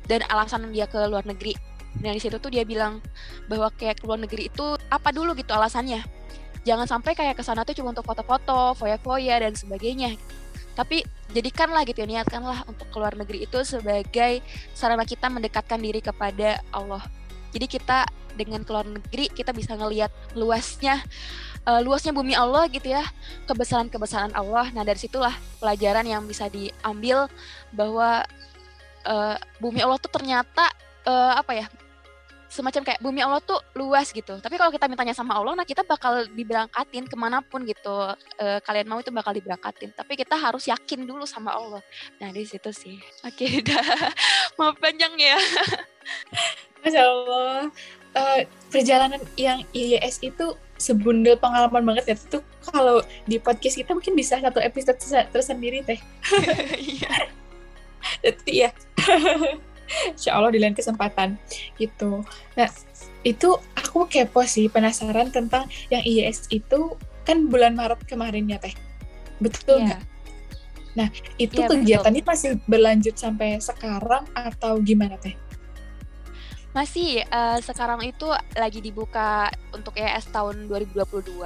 Dan 0.07 0.23
alasan 0.31 0.71
dia 0.71 0.87
ke 0.87 1.03
luar 1.11 1.27
negeri 1.27 1.78
dan 1.99 2.13
di 2.15 2.21
situ 2.21 2.37
tuh 2.37 2.53
dia 2.53 2.63
bilang 2.63 3.01
bahwa 3.51 3.73
kayak 3.75 4.01
ke 4.01 4.05
luar 4.05 4.21
negeri 4.21 4.53
itu 4.53 4.77
apa 4.93 5.09
dulu 5.11 5.33
gitu 5.35 5.51
alasannya. 5.57 6.05
Jangan 6.63 6.85
sampai 6.85 7.17
kayak 7.17 7.41
ke 7.41 7.43
sana 7.43 7.65
tuh 7.65 7.73
cuma 7.73 7.97
untuk 7.97 8.05
foto-foto 8.05 8.77
foya-foya 8.77 9.41
dan 9.41 9.57
sebagainya. 9.57 10.15
Tapi 10.77 11.03
jadikanlah 11.35 11.83
gitu 11.89 12.05
ya 12.05 12.21
niatkanlah 12.21 12.63
untuk 12.71 12.87
keluar 12.95 13.17
negeri 13.19 13.49
itu 13.49 13.59
sebagai 13.67 14.45
sarana 14.77 15.03
kita 15.03 15.27
mendekatkan 15.27 15.81
diri 15.81 15.99
kepada 15.99 16.63
Allah. 16.71 17.03
Jadi 17.51 17.67
kita 17.67 18.07
dengan 18.39 18.63
keluar 18.63 18.87
negeri 18.87 19.27
kita 19.35 19.51
bisa 19.51 19.75
ngelihat 19.75 20.15
luasnya 20.39 21.03
uh, 21.67 21.83
luasnya 21.83 22.15
bumi 22.15 22.39
Allah 22.39 22.71
gitu 22.71 22.95
ya 22.95 23.03
kebesaran-kebesaran 23.51 24.31
Allah. 24.39 24.71
Nah 24.71 24.87
dari 24.87 25.01
situlah 25.01 25.35
pelajaran 25.59 26.07
yang 26.07 26.23
bisa 26.29 26.47
diambil 26.47 27.27
bahwa 27.75 28.23
uh, 29.03 29.37
bumi 29.59 29.83
Allah 29.83 29.99
tuh 29.99 30.13
ternyata 30.13 30.71
uh, 31.09 31.33
apa 31.41 31.53
ya 31.57 31.67
semacam 32.49 32.81
kayak 32.81 33.01
bumi 33.05 33.21
Allah 33.21 33.45
tuh 33.45 33.61
luas 33.77 34.09
gitu. 34.09 34.41
Tapi 34.41 34.57
kalau 34.57 34.73
kita 34.73 34.89
mintanya 34.89 35.13
sama 35.13 35.37
Allah, 35.37 35.53
nah 35.53 35.69
kita 35.69 35.85
bakal 35.85 36.25
diberangkatin 36.33 37.05
ke 37.05 37.17
mana 37.17 37.45
pun 37.45 37.63
gitu. 37.69 38.17
E, 38.41 38.59
kalian 38.65 38.89
mau 38.89 38.99
itu 38.99 39.13
bakal 39.13 39.37
diberangkatin. 39.37 39.93
Tapi 39.93 40.17
kita 40.17 40.35
harus 40.35 40.65
yakin 40.65 41.05
dulu 41.05 41.29
sama 41.29 41.53
Allah. 41.53 41.85
Nah 42.17 42.33
di 42.33 42.49
situ 42.49 42.73
sih. 42.73 42.97
Oke, 43.23 43.45
udah. 43.63 43.85
Maaf 44.57 44.81
panjang 44.81 45.13
ya. 45.21 45.37
Masya 46.81 47.03
Allah. 47.05 47.69
Uh, 48.17 48.41
perjalanan 48.73 49.21
yang 49.37 49.61
IES 49.77 50.25
itu 50.25 50.57
sebundel 50.81 51.37
pengalaman 51.37 51.85
banget 51.85 52.05
ya. 52.09 52.17
Itu 52.17 52.41
kalau 52.65 53.05
di 53.29 53.37
podcast 53.37 53.77
kita 53.77 53.93
mungkin 53.93 54.17
bisa 54.17 54.41
satu 54.41 54.59
episode 54.65 54.97
tersendiri 55.31 55.85
teh. 55.85 56.01
Iya. 56.81 57.13
Jadi 58.25 58.53
ya. 58.65 58.71
Insya 60.15 60.37
Allah 60.37 60.53
di 60.53 60.61
lain 60.61 60.77
kesempatan 60.77 61.41
gitu. 61.81 62.23
Nah 62.55 62.69
itu 63.27 63.49
aku 63.75 64.07
kepo 64.07 64.45
sih 64.47 64.71
penasaran 64.71 65.33
tentang 65.35 65.67
yang 65.91 66.05
IES 66.05 66.49
itu 66.53 66.95
kan 67.27 67.49
bulan 67.49 67.77
Maret 67.77 68.05
kemarin 68.09 68.49
ya 68.49 68.61
teh. 68.61 68.73
Betul 69.43 69.85
iya. 69.85 69.87
nggak? 69.87 70.03
Yeah. 70.03 70.17
Nah 70.97 71.09
itu 71.37 71.61
yeah, 71.61 71.69
kegiatannya 71.69 72.23
betul. 72.25 72.33
masih 72.33 72.51
berlanjut 72.65 73.15
sampai 73.19 73.61
sekarang 73.61 74.25
atau 74.35 74.81
gimana 74.81 75.19
teh? 75.21 75.37
Masih, 76.79 77.27
uh, 77.35 77.59
sekarang 77.59 78.07
itu 78.07 78.31
lagi 78.55 78.79
dibuka 78.79 79.51
untuk 79.75 79.99
ES 79.99 80.31
tahun 80.31 80.71
2022. 80.71 81.43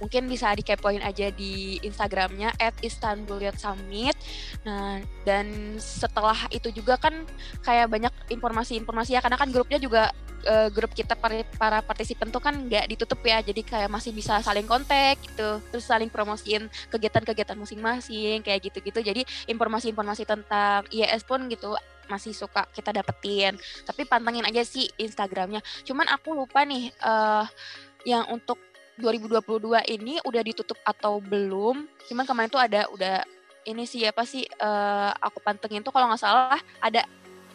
Mungkin 0.00 0.24
bisa 0.24 0.56
dikepoin 0.56 1.04
aja 1.04 1.28
di 1.28 1.76
Instagramnya 1.84 2.56
at 2.56 2.72
Istanbul 2.80 3.44
Youth 3.44 3.60
Summit. 3.60 4.16
Nah, 4.64 5.04
dan 5.28 5.76
setelah 5.76 6.48
itu 6.48 6.72
juga 6.72 6.96
kan 6.96 7.12
kayak 7.60 7.92
banyak 7.92 8.14
informasi-informasi 8.32 9.12
ya, 9.12 9.20
karena 9.20 9.36
kan 9.36 9.52
grupnya 9.52 9.76
juga 9.76 10.16
uh, 10.48 10.72
grup 10.72 10.96
kita 10.96 11.12
para, 11.12 11.44
para 11.60 11.84
partisipan 11.84 12.32
tuh 12.32 12.40
kan 12.40 12.56
nggak 12.56 12.88
ditutup 12.88 13.20
ya, 13.20 13.44
jadi 13.44 13.60
kayak 13.60 13.92
masih 13.92 14.16
bisa 14.16 14.40
saling 14.40 14.64
kontak 14.64 15.20
gitu, 15.20 15.60
terus 15.68 15.84
saling 15.84 16.08
promosiin 16.08 16.72
kegiatan-kegiatan 16.88 17.60
masing-masing 17.60 18.40
kayak 18.40 18.72
gitu-gitu. 18.72 19.04
Jadi 19.04 19.28
informasi-informasi 19.44 20.24
tentang 20.24 20.88
IES 20.88 21.28
pun 21.28 21.52
gitu 21.52 21.76
masih 22.10 22.34
suka 22.34 22.66
kita 22.74 22.90
dapetin. 22.90 23.54
Tapi 23.86 24.02
pantengin 24.04 24.42
aja 24.42 24.66
sih 24.66 24.90
Instagramnya. 24.98 25.62
Cuman 25.86 26.10
aku 26.10 26.34
lupa 26.34 26.66
nih 26.66 26.90
uh, 27.00 27.46
yang 28.02 28.26
untuk 28.34 28.58
2022 28.98 29.86
ini 29.88 30.18
udah 30.26 30.42
ditutup 30.42 30.76
atau 30.82 31.22
belum? 31.22 31.86
Cuman 32.10 32.26
kemarin 32.26 32.50
tuh 32.50 32.60
ada 32.60 32.90
udah 32.90 33.22
ini 33.64 33.86
sih 33.86 34.02
apa 34.04 34.26
sih 34.26 34.42
uh, 34.60 35.14
aku 35.22 35.38
pantengin 35.40 35.84
tuh 35.84 35.92
kalau 35.92 36.10
nggak 36.10 36.20
salah 36.20 36.60
ada 36.80 37.04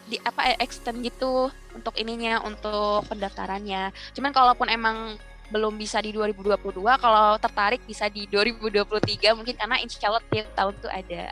di 0.06 0.22
apa 0.22 0.54
extend 0.62 1.02
gitu 1.02 1.50
untuk 1.74 1.94
ininya 1.98 2.42
untuk 2.46 3.06
pendaftarannya. 3.10 3.90
Cuman 4.14 4.32
kalaupun 4.32 4.70
emang 4.70 5.18
belum 5.54 5.78
bisa 5.78 6.02
di 6.02 6.10
2022 6.10 6.82
kalau 6.82 7.38
tertarik 7.38 7.82
bisa 7.86 8.10
di 8.10 8.26
2023 8.26 9.38
mungkin 9.38 9.56
karena 9.56 9.78
insya 9.78 10.10
Allah 10.10 10.24
tiap 10.30 10.50
tahun 10.58 10.74
tuh 10.82 10.92
ada. 10.92 11.24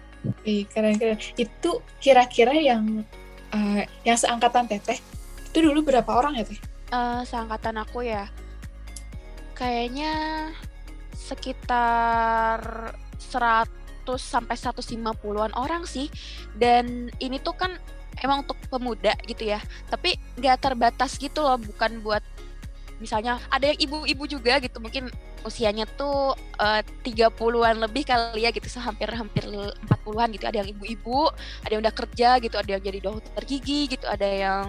Eh 0.46 0.64
keren 0.70 0.96
keren. 1.02 1.18
Itu 1.34 1.82
kira-kira 1.98 2.54
yang 2.54 3.02
uh, 3.54 3.82
yang 4.06 4.18
seangkatan 4.18 4.70
teteh? 4.70 5.02
Itu 5.50 5.66
dulu 5.66 5.86
berapa 5.86 6.10
orang 6.10 6.38
ya 6.38 6.44
teh? 6.46 6.60
Uh, 6.94 7.22
seangkatan 7.26 7.82
aku 7.82 8.06
ya. 8.06 8.30
Kayaknya 9.58 10.12
sekitar 11.14 12.62
100 13.18 13.70
sampai 14.18 14.56
150-an 14.58 15.54
orang 15.58 15.90
sih. 15.90 16.10
Dan 16.54 17.10
ini 17.18 17.42
tuh 17.42 17.58
kan 17.58 17.74
emang 18.22 18.46
untuk 18.46 18.58
pemuda 18.70 19.18
gitu 19.26 19.50
ya. 19.50 19.62
Tapi 19.90 20.18
nggak 20.38 20.62
terbatas 20.62 21.18
gitu 21.18 21.42
loh 21.42 21.58
bukan 21.58 22.02
buat 22.06 22.22
misalnya 23.04 23.44
ada 23.52 23.68
yang 23.68 23.80
ibu-ibu 23.84 24.24
juga 24.26 24.64
gitu 24.64 24.80
mungkin 24.80 25.12
usianya 25.44 25.84
tuh 26.00 26.40
uh, 26.56 26.82
30-an 27.04 27.84
lebih 27.84 28.08
kali 28.08 28.48
ya 28.48 28.50
gitu 28.56 28.72
hampir 28.80 29.12
hampir 29.12 29.44
40-an 29.44 30.28
gitu. 30.32 30.46
Ada 30.48 30.64
yang 30.64 30.70
ibu-ibu 30.72 31.28
ada 31.68 31.72
yang 31.76 31.84
udah 31.84 31.96
kerja 31.96 32.30
gitu 32.40 32.56
ada 32.56 32.70
yang 32.80 32.84
jadi 32.84 33.00
dokter 33.04 33.44
gigi 33.44 33.82
gitu 33.92 34.08
ada 34.08 34.24
yang 34.24 34.66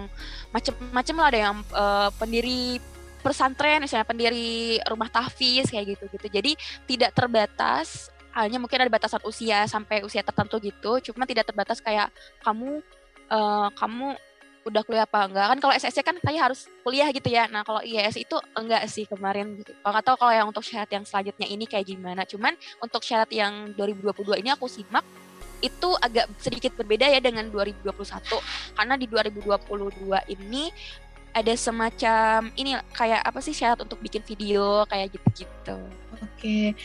macem-macem 0.51 1.15
lah 1.15 1.27
ada 1.31 1.39
yang 1.39 1.55
uh, 1.71 2.09
pendiri 2.19 2.83
pesantren 3.25 3.81
misalnya 3.81 4.05
pendiri 4.05 4.77
rumah 4.85 5.09
tahfiz 5.09 5.65
kayak 5.73 5.97
gitu 5.97 6.05
gitu 6.13 6.27
jadi 6.29 6.51
tidak 6.85 7.11
terbatas 7.17 8.13
hanya 8.37 8.61
mungkin 8.61 8.83
ada 8.83 8.91
batasan 8.91 9.23
usia 9.25 9.65
sampai 9.65 10.05
usia 10.05 10.21
tertentu 10.21 10.61
gitu 10.61 11.01
cuma 11.09 11.25
tidak 11.25 11.49
terbatas 11.49 11.81
kayak 11.81 12.13
kamu 12.45 12.85
uh, 13.33 13.71
kamu 13.73 14.13
udah 14.65 14.81
kuliah 14.81 15.05
apa 15.05 15.29
enggak. 15.29 15.45
Kan 15.53 15.57
kalau 15.61 15.73
SSC 15.77 16.01
kan 16.01 16.17
kayak 16.17 16.51
harus 16.51 16.65
kuliah 16.81 17.07
gitu 17.13 17.29
ya. 17.29 17.45
Nah 17.45 17.61
kalau 17.61 17.85
IES 17.85 18.17
itu 18.17 18.35
enggak 18.57 18.81
sih 18.89 19.05
kemarin 19.05 19.53
gitu. 19.61 19.71
Kalau 19.79 19.93
nggak 19.93 20.05
tahu 20.09 20.17
kalau 20.25 20.33
yang 20.33 20.47
untuk 20.49 20.65
syarat 20.65 20.89
yang 20.89 21.05
selanjutnya 21.05 21.45
ini 21.45 21.69
kayak 21.69 21.85
gimana. 21.85 22.25
Cuman 22.25 22.57
untuk 22.81 23.05
syarat 23.05 23.29
yang 23.29 23.71
2022 23.77 24.41
ini 24.41 24.49
aku 24.49 24.65
simak 24.65 25.05
itu 25.63 25.89
agak 26.01 26.29
sedikit 26.41 26.75
berbeda 26.75 27.07
ya 27.09 27.23
dengan 27.23 27.47
2021 27.49 27.95
karena 28.75 28.93
di 28.99 29.07
2022 29.07 30.35
ini 30.35 30.69
ada 31.35 31.53
semacam 31.55 32.47
ini 32.55 32.79
kayak 32.95 33.21
apa 33.23 33.39
sih 33.43 33.51
syarat 33.51 33.83
untuk 33.83 33.99
bikin 33.99 34.23
video 34.23 34.87
kayak 34.87 35.15
gitu-gitu. 35.15 35.77
Oke. 36.15 36.75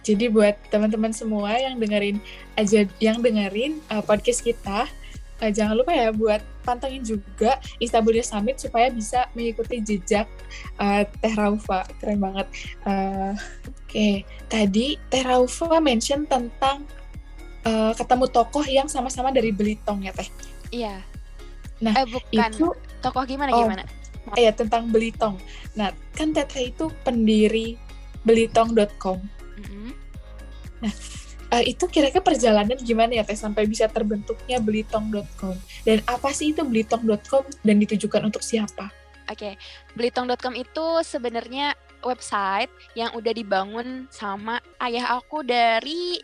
Jadi 0.00 0.24
buat 0.32 0.56
teman-teman 0.72 1.12
semua 1.12 1.52
yang 1.60 1.76
dengerin 1.76 2.16
aja 2.56 2.88
yang 2.96 3.20
dengerin 3.20 3.84
uh, 3.92 4.00
podcast 4.00 4.40
kita 4.40 4.88
uh, 5.42 5.50
jangan 5.50 5.74
lupa 5.78 5.92
ya 5.94 6.08
buat 6.10 6.42
pantengin 6.62 7.02
juga 7.02 7.58
Istanbul 7.80 8.20
Summit 8.20 8.60
supaya 8.60 8.92
bisa 8.92 9.26
mengikuti 9.32 9.80
jejak 9.80 10.28
uh, 10.78 11.02
Teh 11.22 11.34
Raufa. 11.34 11.86
Keren 12.02 12.20
banget. 12.20 12.46
Uh, 12.84 13.32
Oke, 13.88 13.88
okay. 13.88 14.14
tadi 14.52 15.00
Teh 15.08 15.24
Raufa 15.24 15.80
mention 15.80 16.28
tentang 16.28 16.84
uh, 17.64 17.92
ketemu 17.96 18.24
tokoh 18.28 18.64
yang 18.68 18.86
sama-sama 18.90 19.32
dari 19.32 19.54
Belitung 19.54 20.04
ya 20.04 20.12
Teh. 20.12 20.28
Iya. 20.68 21.00
Nah, 21.78 21.94
eh, 21.94 22.06
bukan. 22.06 22.50
itu 22.50 22.66
tokoh 23.00 23.22
gimana 23.24 23.54
oh, 23.54 23.64
gimana? 23.64 23.84
Iya, 24.36 24.52
tentang 24.52 24.92
Belitung. 24.92 25.40
Nah, 25.78 25.94
kan 26.12 26.34
Teteh 26.34 26.74
itu 26.74 26.90
pendiri 27.06 27.78
belitong.com. 28.26 29.18
Mm 29.56 29.64
-hmm. 29.64 29.90
Nah, 30.84 30.92
uh, 31.52 31.64
itu 31.64 31.84
kira-kira 31.88 32.20
perjalanan 32.20 32.76
gimana 32.80 33.20
ya 33.20 33.24
teh 33.24 33.36
sampai 33.36 33.64
bisa 33.64 33.88
terbentuknya 33.88 34.60
belitong.com 34.60 35.56
dan 35.84 35.98
apa 36.04 36.28
sih 36.32 36.52
itu 36.52 36.62
belitong.com 36.64 37.44
dan 37.64 37.76
ditujukan 37.80 38.22
untuk 38.28 38.44
siapa? 38.44 38.92
Oke, 39.28 39.52
okay. 39.52 39.54
belitong.com 39.92 40.56
itu 40.56 40.86
sebenarnya 41.04 41.76
website 42.00 42.72
yang 42.96 43.12
udah 43.12 43.32
dibangun 43.36 44.08
sama 44.08 44.56
ayah 44.80 45.20
aku 45.20 45.44
dari 45.44 46.16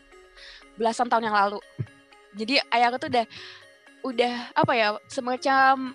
belasan 0.81 1.13
tahun 1.13 1.29
yang 1.29 1.37
lalu. 1.37 1.61
Jadi 2.33 2.65
ayah 2.73 2.89
aku 2.89 2.99
tuh 3.05 3.11
udah 3.13 3.27
udah 4.05 4.35
apa 4.57 4.73
ya 4.73 4.89
semacam 5.09 5.93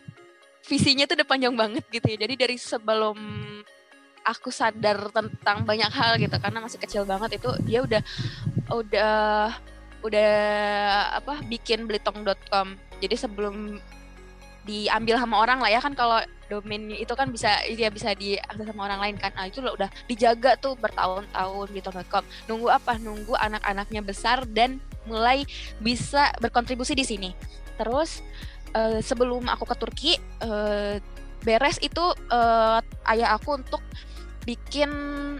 visinya 0.65 1.09
tuh 1.09 1.17
udah 1.17 1.27
panjang 1.27 1.55
banget 1.57 1.84
gitu 1.89 2.07
ya. 2.13 2.17
Jadi 2.30 2.34
dari 2.38 2.57
sebelum 2.61 3.17
aku 4.30 4.53
sadar 4.53 5.09
tentang 5.09 5.65
banyak 5.65 5.89
hal 5.89 6.21
gitu 6.21 6.38
karena 6.38 6.59
masih 6.61 6.80
kecil 6.80 7.03
banget 7.03 7.41
itu 7.41 7.49
dia 7.65 7.82
udah 7.82 8.01
udah 8.69 9.17
udah 10.05 10.34
apa 11.19 11.43
bikin 11.49 11.89
blitong.com 11.89 12.77
jadi 13.03 13.15
sebelum 13.19 13.82
diambil 14.69 15.17
sama 15.17 15.41
orang 15.41 15.59
lah 15.59 15.71
ya 15.73 15.82
kan 15.82 15.97
kalau 15.97 16.21
domain 16.49 16.93
itu 16.93 17.13
kan 17.13 17.30
bisa 17.30 17.61
dia 17.69 17.89
bisa 17.93 18.13
diakses 18.17 18.65
sama 18.65 18.89
orang 18.89 18.99
lain 18.99 19.15
kan. 19.21 19.34
Nah 19.38 19.45
itu 19.49 19.61
loh 19.61 19.77
udah 19.77 19.88
dijaga 20.09 20.57
tuh 20.57 20.73
bertahun-tahun 20.77 21.67
blitong.com 21.69 22.23
nunggu 22.49 22.67
apa? 22.73 22.97
Nunggu 22.97 23.34
anak-anaknya 23.38 24.01
besar 24.01 24.43
dan 24.49 24.82
mulai 25.05 25.45
bisa 25.82 26.34
berkontribusi 26.41 26.97
di 26.97 27.05
sini. 27.05 27.30
Terus 27.77 28.25
uh, 28.73 28.99
sebelum 28.99 29.45
aku 29.47 29.63
ke 29.69 29.75
Turki 29.77 30.11
uh, 30.41 30.97
beres 31.45 31.80
itu 31.80 32.03
uh, 32.34 32.82
ayah 33.07 33.38
aku 33.39 33.55
untuk 33.61 33.80
bikin 34.50 34.89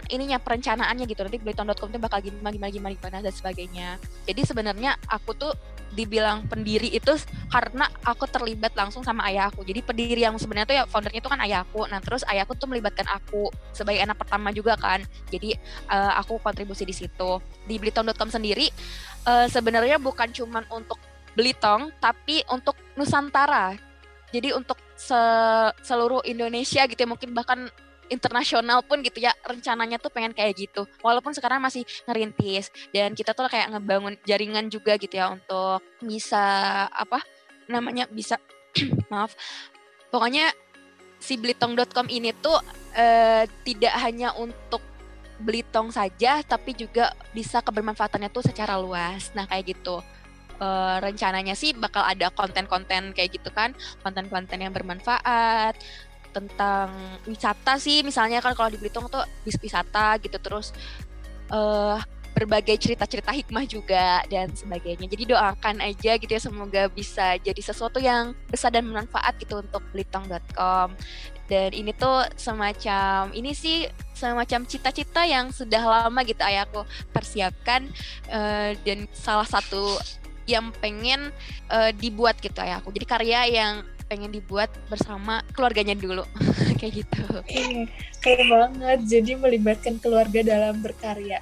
ininya 0.06 0.38
perencanaannya 0.38 1.02
gitu. 1.10 1.26
Nanti 1.26 1.42
Beliton.com 1.42 1.90
itu 1.90 1.98
bakal 1.98 2.22
gimana 2.22 2.54
gimana 2.54 2.70
gimana 2.70 2.92
gimana 2.94 3.16
dan 3.26 3.34
sebagainya. 3.34 3.98
Jadi 4.30 4.40
sebenarnya 4.46 4.94
aku 5.10 5.34
tuh 5.34 5.50
dibilang 5.90 6.46
pendiri 6.46 6.86
itu 6.94 7.10
karena 7.50 7.90
aku 8.06 8.22
terlibat 8.30 8.70
langsung 8.78 9.02
sama 9.02 9.26
ayahku 9.26 9.66
jadi 9.66 9.82
pendiri 9.82 10.22
yang 10.22 10.38
sebenarnya 10.38 10.68
tuh 10.70 10.76
ya 10.78 10.84
foundernya 10.86 11.18
itu 11.18 11.26
kan 11.26 11.42
ayahku 11.42 11.82
nah 11.90 11.98
terus 11.98 12.22
ayahku 12.30 12.54
tuh 12.54 12.70
melibatkan 12.70 13.10
aku 13.10 13.50
sebagai 13.74 13.98
anak 13.98 14.14
pertama 14.14 14.54
juga 14.54 14.78
kan. 14.78 15.02
Jadi 15.34 15.58
uh, 15.90 16.14
aku 16.22 16.38
kontribusi 16.38 16.86
di 16.86 16.94
situ. 16.94 17.42
Di 17.66 17.74
Beliton.com 17.82 18.30
sendiri 18.30 18.70
uh, 19.26 19.50
sebenarnya 19.50 19.98
bukan 19.98 20.30
cuman 20.30 20.62
untuk 20.70 21.02
Belitong 21.34 21.94
tapi 21.98 22.42
untuk 22.50 22.78
Nusantara. 22.94 23.74
Jadi 24.30 24.54
untuk 24.54 24.78
se 24.94 25.18
seluruh 25.82 26.22
Indonesia 26.22 26.86
gitu 26.86 26.98
ya 26.98 27.08
mungkin 27.10 27.34
bahkan 27.34 27.66
internasional 28.10 28.82
pun 28.82 29.00
gitu 29.00 29.22
ya 29.22 29.32
rencananya 29.46 29.96
tuh 30.02 30.10
pengen 30.10 30.34
kayak 30.34 30.58
gitu. 30.58 30.84
Walaupun 31.00 31.32
sekarang 31.32 31.62
masih 31.62 31.86
ngerintis 32.04 32.68
dan 32.90 33.14
kita 33.14 33.32
tuh 33.32 33.46
kayak 33.46 33.72
ngebangun 33.72 34.18
jaringan 34.26 34.66
juga 34.68 34.98
gitu 34.98 35.16
ya 35.16 35.32
untuk 35.32 35.80
bisa 36.02 36.86
apa 36.90 37.22
namanya 37.70 38.10
bisa 38.10 38.36
maaf. 39.12 39.32
Pokoknya 40.10 40.50
si 41.22 41.38
blitong.com 41.38 42.10
ini 42.10 42.34
tuh 42.34 42.58
uh, 42.98 43.44
tidak 43.62 43.94
hanya 44.02 44.34
untuk 44.34 44.82
Belitong 45.40 45.88
saja 45.88 46.44
tapi 46.44 46.76
juga 46.76 47.16
bisa 47.32 47.64
kebermanfaatannya 47.64 48.28
tuh 48.28 48.44
secara 48.44 48.76
luas. 48.76 49.32
Nah 49.32 49.48
kayak 49.48 49.72
gitu. 49.72 50.04
Uh, 50.60 51.00
rencananya 51.00 51.56
sih 51.56 51.72
bakal 51.72 52.04
ada 52.04 52.28
konten-konten 52.28 53.16
kayak 53.16 53.40
gitu 53.40 53.48
kan 53.48 53.72
konten-konten 54.04 54.60
yang 54.60 54.76
bermanfaat 54.76 55.72
tentang 56.30 56.94
wisata 57.26 57.76
sih 57.76 58.06
misalnya 58.06 58.38
kan 58.38 58.54
kalau 58.54 58.70
di 58.70 58.78
Belitung 58.78 59.10
tuh 59.10 59.22
bis 59.42 59.58
wisata 59.58 60.16
gitu 60.22 60.38
terus 60.38 60.72
uh, 61.50 61.98
berbagai 62.30 62.78
cerita-cerita 62.78 63.34
hikmah 63.34 63.66
juga 63.66 64.22
dan 64.30 64.54
sebagainya. 64.54 65.06
Jadi 65.10 65.34
doakan 65.34 65.76
aja 65.82 66.16
gitu 66.16 66.30
ya 66.30 66.40
semoga 66.40 66.86
bisa 66.88 67.36
jadi 67.42 67.58
sesuatu 67.60 67.98
yang 67.98 68.32
besar 68.48 68.70
dan 68.70 68.86
bermanfaat 68.86 69.36
gitu 69.42 69.58
untuk 69.60 69.82
belitong.com. 69.90 70.94
Dan 71.50 71.74
ini 71.74 71.90
tuh 71.90 72.22
semacam 72.38 73.34
ini 73.34 73.50
sih 73.50 73.90
semacam 74.14 74.62
cita-cita 74.70 75.26
yang 75.26 75.50
sudah 75.50 75.82
lama 75.82 76.20
gitu 76.22 76.40
ayahku 76.46 76.86
persiapkan 77.10 77.90
uh, 78.30 78.78
dan 78.86 79.10
salah 79.10 79.46
satu 79.46 79.98
yang 80.46 80.70
pengen 80.78 81.34
uh, 81.66 81.90
dibuat 81.98 82.38
gitu 82.38 82.56
ayahku. 82.62 82.94
Jadi 82.94 83.06
karya 83.06 83.40
yang 83.50 83.74
pengen 84.10 84.34
dibuat 84.34 84.74
bersama 84.90 85.46
keluarganya 85.54 85.94
dulu 85.94 86.26
kayak 86.82 87.06
gitu. 87.06 87.22
Iya, 87.46 87.86
kayak 88.18 88.44
banget. 88.50 88.98
Jadi 89.06 89.38
melibatkan 89.38 90.02
keluarga 90.02 90.42
dalam 90.42 90.82
berkarya. 90.82 91.38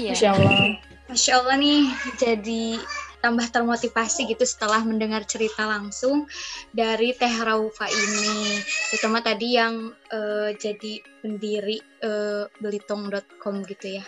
Iya. 0.00 0.16
Masya 0.16 0.28
Allah. 0.32 0.80
Masya 1.12 1.32
Allah 1.36 1.56
nih, 1.60 1.84
jadi 2.16 2.80
tambah 3.20 3.48
termotivasi 3.52 4.28
gitu 4.28 4.44
setelah 4.44 4.84
mendengar 4.84 5.24
cerita 5.24 5.64
langsung 5.64 6.28
dari 6.72 7.12
Teh 7.16 7.32
Raufa 7.40 7.88
ini. 7.88 8.60
Terutama 8.92 9.20
tadi 9.20 9.56
yang 9.56 9.92
uh, 10.12 10.52
jadi 10.56 11.00
pendiri 11.24 11.80
uh, 12.04 12.48
belitong.com 12.60 13.64
gitu 13.68 14.00
ya. 14.00 14.04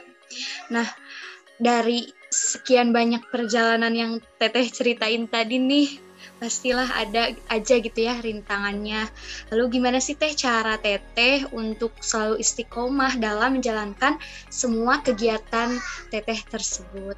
Nah, 0.73 0.85
dari 1.57 2.05
sekian 2.29 2.93
banyak 2.93 3.25
perjalanan 3.33 3.93
yang 3.97 4.13
Teteh 4.37 4.69
ceritain 4.69 5.25
tadi 5.25 5.57
nih, 5.57 6.06
pastilah 6.37 6.89
ada 6.93 7.33
aja 7.49 7.75
gitu 7.81 7.97
ya 7.97 8.21
rintangannya. 8.21 9.09
Lalu 9.53 9.81
gimana 9.81 9.99
sih 9.99 10.15
teh 10.17 10.37
cara 10.37 10.77
teteh 10.77 11.49
untuk 11.53 11.97
selalu 12.05 12.41
istiqomah 12.41 13.17
dalam 13.17 13.59
menjalankan 13.59 14.21
semua 14.53 15.01
kegiatan 15.01 15.81
teteh 16.13 16.41
tersebut? 16.49 17.17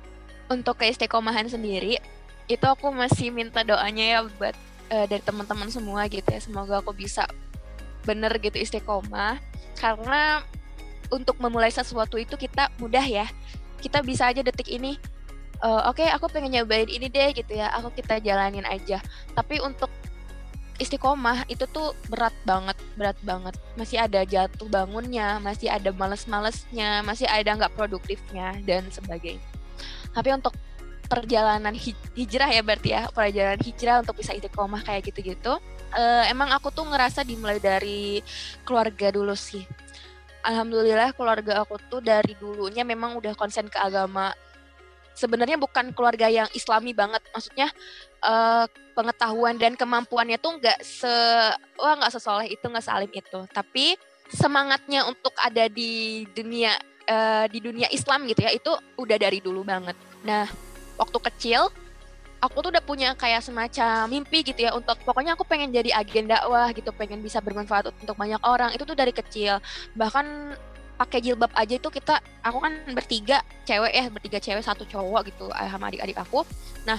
Untuk 0.49 0.81
keistiqomahan 0.81 1.51
sendiri, 1.51 2.01
itu 2.49 2.65
aku 2.65 2.89
masih 2.89 3.29
minta 3.29 3.61
doanya 3.61 4.05
ya 4.05 4.19
buat 4.39 4.57
uh, 4.89 5.05
dari 5.05 5.21
teman-teman 5.21 5.69
semua 5.69 6.07
gitu 6.09 6.25
ya. 6.25 6.41
Semoga 6.41 6.81
aku 6.81 6.95
bisa 6.97 7.27
bener 8.07 8.33
gitu 8.41 8.57
istiqomah 8.57 9.37
karena 9.77 10.41
untuk 11.13 11.37
memulai 11.43 11.69
sesuatu 11.69 12.17
itu 12.17 12.39
kita 12.39 12.73
mudah 12.81 13.05
ya. 13.05 13.27
Kita 13.79 14.03
bisa 14.03 14.31
aja 14.31 14.43
detik 14.43 14.67
ini 14.71 14.99
uh, 15.63 15.91
oke 15.91 16.01
okay, 16.03 16.09
aku 16.11 16.27
pengen 16.31 16.55
nyobain 16.61 16.89
ini 16.89 17.07
deh 17.11 17.33
gitu 17.35 17.59
ya 17.59 17.71
aku 17.75 17.95
kita 17.95 18.19
jalanin 18.23 18.67
aja. 18.67 19.03
Tapi 19.35 19.59
untuk 19.63 19.91
istiqomah 20.79 21.43
itu 21.51 21.67
tuh 21.71 21.95
berat 22.07 22.35
banget 22.47 22.79
berat 22.95 23.19
banget. 23.27 23.55
Masih 23.75 23.99
ada 23.99 24.23
jatuh 24.23 24.69
bangunnya 24.71 25.43
masih 25.43 25.71
ada 25.71 25.91
males-malesnya 25.91 27.03
masih 27.03 27.27
ada 27.27 27.51
nggak 27.55 27.75
produktifnya 27.75 28.55
dan 28.63 28.87
sebagainya. 28.91 29.43
Tapi 30.15 30.31
untuk 30.35 30.55
perjalanan 31.09 31.73
hijrah 32.15 32.53
ya 32.53 32.61
berarti 32.61 32.93
ya 32.93 33.09
perjalanan 33.09 33.63
hijrah 33.65 34.05
untuk 34.05 34.21
bisa 34.21 34.37
istiqomah 34.37 34.85
kayak 34.85 35.09
gitu-gitu 35.09 35.57
uh, 35.95 36.25
emang 36.29 36.53
aku 36.53 36.69
tuh 36.69 36.85
ngerasa 36.85 37.25
dimulai 37.25 37.57
dari 37.63 38.21
keluarga 38.65 39.09
dulu 39.09 39.33
sih. 39.33 39.65
Alhamdulillah 40.45 41.13
keluarga 41.13 41.61
aku 41.65 41.77
tuh 41.91 42.01
dari 42.01 42.33
dulunya 42.39 42.87
memang 42.87 43.19
udah 43.19 43.35
konsen 43.35 43.67
ke 43.69 43.77
agama 43.77 44.33
sebenarnya 45.19 45.59
bukan 45.59 45.91
keluarga 45.91 46.31
yang 46.31 46.47
islami 46.55 46.95
banget. 46.95 47.19
Maksudnya 47.35 47.69
uh, 48.23 48.71
pengetahuan 48.95 49.59
dan 49.59 49.75
kemampuannya 49.75 50.39
tuh 50.39 50.63
nggak 50.63 50.79
se 50.87 51.11
wah 51.75 51.95
nggak 51.99 52.15
sesoleh 52.15 52.47
itu 52.47 52.63
nggak 52.63 52.87
salim 52.87 53.11
itu. 53.11 53.41
Tapi 53.51 53.99
semangatnya 54.31 55.11
untuk 55.11 55.35
ada 55.43 55.67
di 55.67 56.23
dunia 56.31 56.79
uh, 57.11 57.51
di 57.51 57.59
dunia 57.59 57.91
Islam 57.91 58.31
gitu 58.31 58.47
ya 58.47 58.55
itu 58.55 58.71
udah 58.95 59.19
dari 59.19 59.43
dulu 59.43 59.67
banget. 59.67 59.99
Nah 60.23 60.47
waktu 60.95 61.19
kecil 61.33 61.67
aku 62.39 62.63
tuh 62.63 62.71
udah 62.71 62.85
punya 62.85 63.19
kayak 63.19 63.43
semacam 63.43 64.07
mimpi 64.07 64.47
gitu 64.47 64.63
ya 64.63 64.71
untuk 64.71 64.95
pokoknya 65.03 65.35
aku 65.35 65.43
pengen 65.43 65.75
jadi 65.75 65.91
agen 65.99 66.31
dakwah 66.31 66.71
gitu 66.71 66.95
pengen 66.95 67.19
bisa 67.19 67.43
bermanfaat 67.43 67.91
untuk 67.91 68.15
banyak 68.15 68.39
orang. 68.47 68.71
Itu 68.75 68.87
tuh 68.87 68.95
dari 68.95 69.11
kecil. 69.11 69.59
Bahkan 69.99 70.27
pakai 70.99 71.23
jilbab 71.23 71.55
aja 71.55 71.79
itu 71.79 71.89
kita 71.89 72.19
aku 72.43 72.59
kan 72.59 72.75
bertiga 72.91 73.39
cewek 73.63 73.93
ya 73.95 74.05
bertiga 74.11 74.39
cewek 74.43 74.63
satu 74.67 74.83
cowok 74.83 75.31
gitu 75.31 75.47
eh, 75.55 75.69
sama 75.71 75.95
adik-adik 75.95 76.19
aku 76.19 76.43
nah 76.83 76.99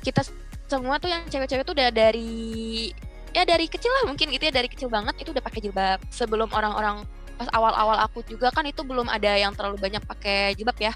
kita 0.00 0.22
semua 0.70 1.02
tuh 1.02 1.10
yang 1.10 1.26
cewek-cewek 1.26 1.66
tuh 1.66 1.74
udah 1.74 1.90
dari 1.90 2.94
ya 3.34 3.42
dari 3.42 3.66
kecil 3.66 3.90
lah 3.90 4.04
mungkin 4.06 4.30
gitu 4.30 4.46
ya 4.46 4.54
dari 4.54 4.70
kecil 4.70 4.86
banget 4.86 5.18
itu 5.18 5.34
udah 5.34 5.42
pakai 5.42 5.60
jilbab 5.66 5.98
sebelum 6.14 6.46
orang-orang 6.54 7.02
pas 7.34 7.50
awal-awal 7.50 7.98
aku 8.06 8.22
juga 8.22 8.54
kan 8.54 8.62
itu 8.70 8.86
belum 8.86 9.10
ada 9.10 9.34
yang 9.34 9.50
terlalu 9.58 9.82
banyak 9.82 10.02
pakai 10.06 10.54
jilbab 10.54 10.78
ya 10.78 10.94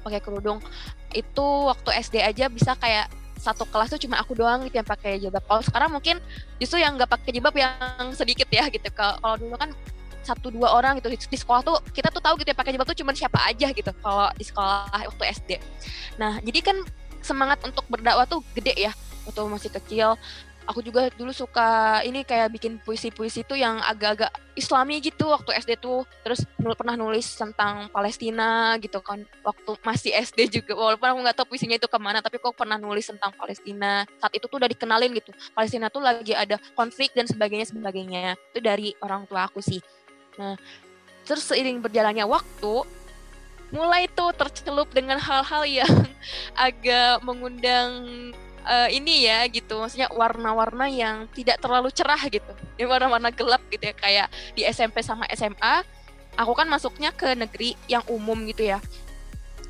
pakai 0.00 0.20
kerudung 0.24 0.64
itu 1.12 1.46
waktu 1.68 2.00
SD 2.00 2.24
aja 2.24 2.48
bisa 2.48 2.72
kayak 2.80 3.12
satu 3.44 3.68
kelas 3.68 3.92
tuh 3.92 4.00
cuma 4.00 4.16
aku 4.16 4.32
doang 4.32 4.64
gitu 4.64 4.80
yang 4.80 4.88
pakai 4.88 5.20
jilbab. 5.20 5.44
Kalau 5.44 5.60
sekarang 5.60 5.90
mungkin 5.92 6.16
justru 6.56 6.80
yang 6.80 6.96
nggak 6.96 7.12
pakai 7.12 7.30
jilbab 7.36 7.52
yang 7.52 8.16
sedikit 8.16 8.48
ya 8.48 8.72
gitu. 8.72 8.88
Kalau 8.88 9.36
dulu 9.36 9.52
kan 9.60 9.68
satu 10.24 10.48
dua 10.50 10.72
orang 10.72 10.98
gitu 10.98 11.12
di 11.12 11.38
sekolah 11.38 11.60
tuh 11.60 11.76
kita 11.92 12.08
tuh 12.08 12.24
tahu 12.24 12.40
gitu 12.40 12.50
ya 12.50 12.56
pakai 12.56 12.72
jilbab 12.72 12.88
tuh 12.88 12.98
cuma 12.98 13.12
siapa 13.12 13.38
aja 13.44 13.68
gitu 13.70 13.90
kalau 14.00 14.28
di 14.34 14.44
sekolah 14.44 14.88
waktu 14.90 15.24
SD. 15.36 15.50
Nah 16.16 16.40
jadi 16.40 16.60
kan 16.64 16.76
semangat 17.24 17.60
untuk 17.64 17.84
berdakwah 17.88 18.28
tuh 18.28 18.44
gede 18.52 18.76
ya 18.76 18.92
waktu 19.24 19.40
masih 19.48 19.70
kecil. 19.72 20.16
Aku 20.64 20.80
juga 20.80 21.12
dulu 21.12 21.28
suka 21.28 22.00
ini 22.08 22.24
kayak 22.24 22.56
bikin 22.56 22.80
puisi-puisi 22.80 23.44
tuh 23.44 23.52
yang 23.52 23.84
agak-agak 23.84 24.32
Islami 24.56 24.96
gitu 25.04 25.28
waktu 25.28 25.60
SD 25.60 25.76
tuh. 25.76 26.08
Terus 26.24 26.40
pernah 26.56 26.96
nulis 26.96 27.36
tentang 27.36 27.92
Palestina 27.92 28.72
gitu 28.80 29.04
kan 29.04 29.28
waktu 29.44 29.76
masih 29.84 30.16
SD 30.16 30.48
juga. 30.48 30.72
Walaupun 30.72 31.04
aku 31.04 31.18
nggak 31.20 31.36
tahu 31.36 31.46
puisinya 31.52 31.76
itu 31.76 31.84
ke 31.84 32.00
mana, 32.00 32.24
tapi 32.24 32.40
kok 32.40 32.56
pernah 32.56 32.80
nulis 32.80 33.04
tentang 33.04 33.36
Palestina. 33.36 34.08
Saat 34.16 34.32
itu 34.40 34.48
tuh 34.48 34.56
udah 34.56 34.70
dikenalin 34.72 35.12
gitu. 35.12 35.36
Palestina 35.52 35.92
tuh 35.92 36.00
lagi 36.00 36.32
ada 36.32 36.56
konflik 36.72 37.12
dan 37.12 37.28
sebagainya 37.28 37.68
sebagainya. 37.68 38.32
Itu 38.56 38.64
dari 38.64 38.96
orang 39.04 39.28
tua 39.28 39.44
aku 39.44 39.60
sih. 39.60 39.84
Nah, 40.40 40.54
terus 41.24 41.46
seiring 41.46 41.80
berjalannya 41.80 42.26
waktu, 42.26 42.74
mulai 43.74 44.06
tuh 44.12 44.30
tercelup 44.36 44.90
dengan 44.90 45.18
hal-hal 45.18 45.62
yang 45.66 45.94
agak 46.66 47.22
mengundang 47.22 47.90
uh, 48.66 48.88
ini 48.90 49.26
ya 49.26 49.46
gitu. 49.50 49.80
Maksudnya 49.80 50.10
warna-warna 50.12 50.90
yang 50.90 51.30
tidak 51.32 51.58
terlalu 51.58 51.90
cerah 51.94 52.20
gitu. 52.26 52.52
Ya 52.78 52.86
warna-warna 52.90 53.30
gelap 53.30 53.62
gitu 53.70 53.90
ya. 53.90 53.94
Kayak 53.94 54.26
di 54.54 54.62
SMP 54.66 55.02
sama 55.02 55.26
SMA 55.32 55.84
aku 56.34 56.52
kan 56.54 56.66
masuknya 56.66 57.14
ke 57.14 57.34
negeri 57.34 57.78
yang 57.86 58.02
umum 58.10 58.34
gitu 58.50 58.66
ya 58.74 58.78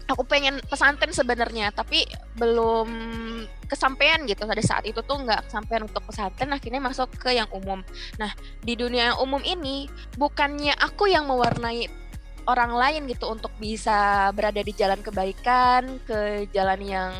aku 0.04 0.22
pengen 0.28 0.60
pesantren 0.68 1.12
sebenarnya 1.12 1.72
tapi 1.72 2.04
belum 2.36 2.88
kesampaian 3.66 4.20
gitu. 4.28 4.44
Pada 4.44 4.60
saat 4.60 4.84
itu 4.84 5.00
tuh 5.00 5.24
nggak 5.24 5.48
kesampaian 5.48 5.82
untuk 5.88 6.04
pesantren 6.04 6.52
akhirnya 6.52 6.80
masuk 6.80 7.08
ke 7.16 7.32
yang 7.32 7.48
umum. 7.52 7.80
Nah 8.20 8.32
di 8.60 8.76
dunia 8.76 9.12
yang 9.14 9.18
umum 9.24 9.40
ini 9.40 9.88
bukannya 10.20 10.76
aku 10.76 11.08
yang 11.08 11.24
mewarnai 11.28 11.88
orang 12.44 12.76
lain 12.76 13.02
gitu 13.08 13.32
untuk 13.32 13.50
bisa 13.56 14.28
berada 14.36 14.60
di 14.60 14.72
jalan 14.76 15.00
kebaikan 15.00 16.00
ke 16.04 16.44
jalan 16.52 16.80
yang 16.84 17.12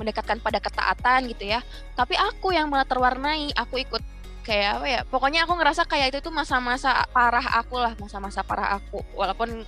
mendekatkan 0.00 0.40
pada 0.40 0.56
ketaatan 0.56 1.28
gitu 1.28 1.52
ya. 1.52 1.60
Tapi 1.92 2.16
aku 2.16 2.56
yang 2.56 2.72
malah 2.72 2.88
terwarnai 2.88 3.52
aku 3.52 3.84
ikut 3.84 4.00
kayak 4.40 4.70
apa 4.80 4.86
ya 4.88 5.00
pokoknya 5.06 5.44
aku 5.44 5.52
ngerasa 5.56 5.84
kayak 5.84 6.16
itu 6.16 6.18
tuh 6.24 6.32
masa-masa 6.32 7.04
parah 7.12 7.44
aku 7.60 7.76
lah 7.76 7.92
masa-masa 7.96 8.40
parah 8.40 8.80
aku. 8.80 9.04
Walaupun 9.14 9.64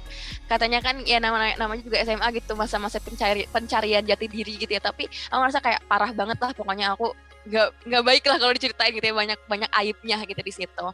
katanya 0.48 0.80
kan 0.80 1.00
ya 1.04 1.20
nama 1.20 1.54
namanya 1.56 1.82
juga 1.84 2.00
SMA 2.02 2.28
gitu 2.40 2.56
masa-masa 2.56 2.98
pencari 2.98 3.44
pencarian 3.48 4.02
jati 4.02 4.26
diri 4.26 4.56
gitu 4.56 4.72
ya. 4.72 4.82
Tapi 4.82 5.06
aku 5.06 5.38
ngerasa 5.38 5.60
kayak 5.60 5.80
parah 5.86 6.10
banget 6.10 6.38
lah 6.40 6.52
pokoknya 6.56 6.96
aku 6.96 7.12
nggak 7.42 7.68
nggak 7.90 8.02
baik 8.06 8.24
lah 8.26 8.36
kalau 8.40 8.52
diceritain 8.56 8.92
gitu 8.96 9.06
ya. 9.06 9.14
Banyak 9.14 9.38
banyak 9.46 9.70
aibnya 9.76 10.18
gitu 10.24 10.40
di 10.42 10.52
situ. 10.52 10.86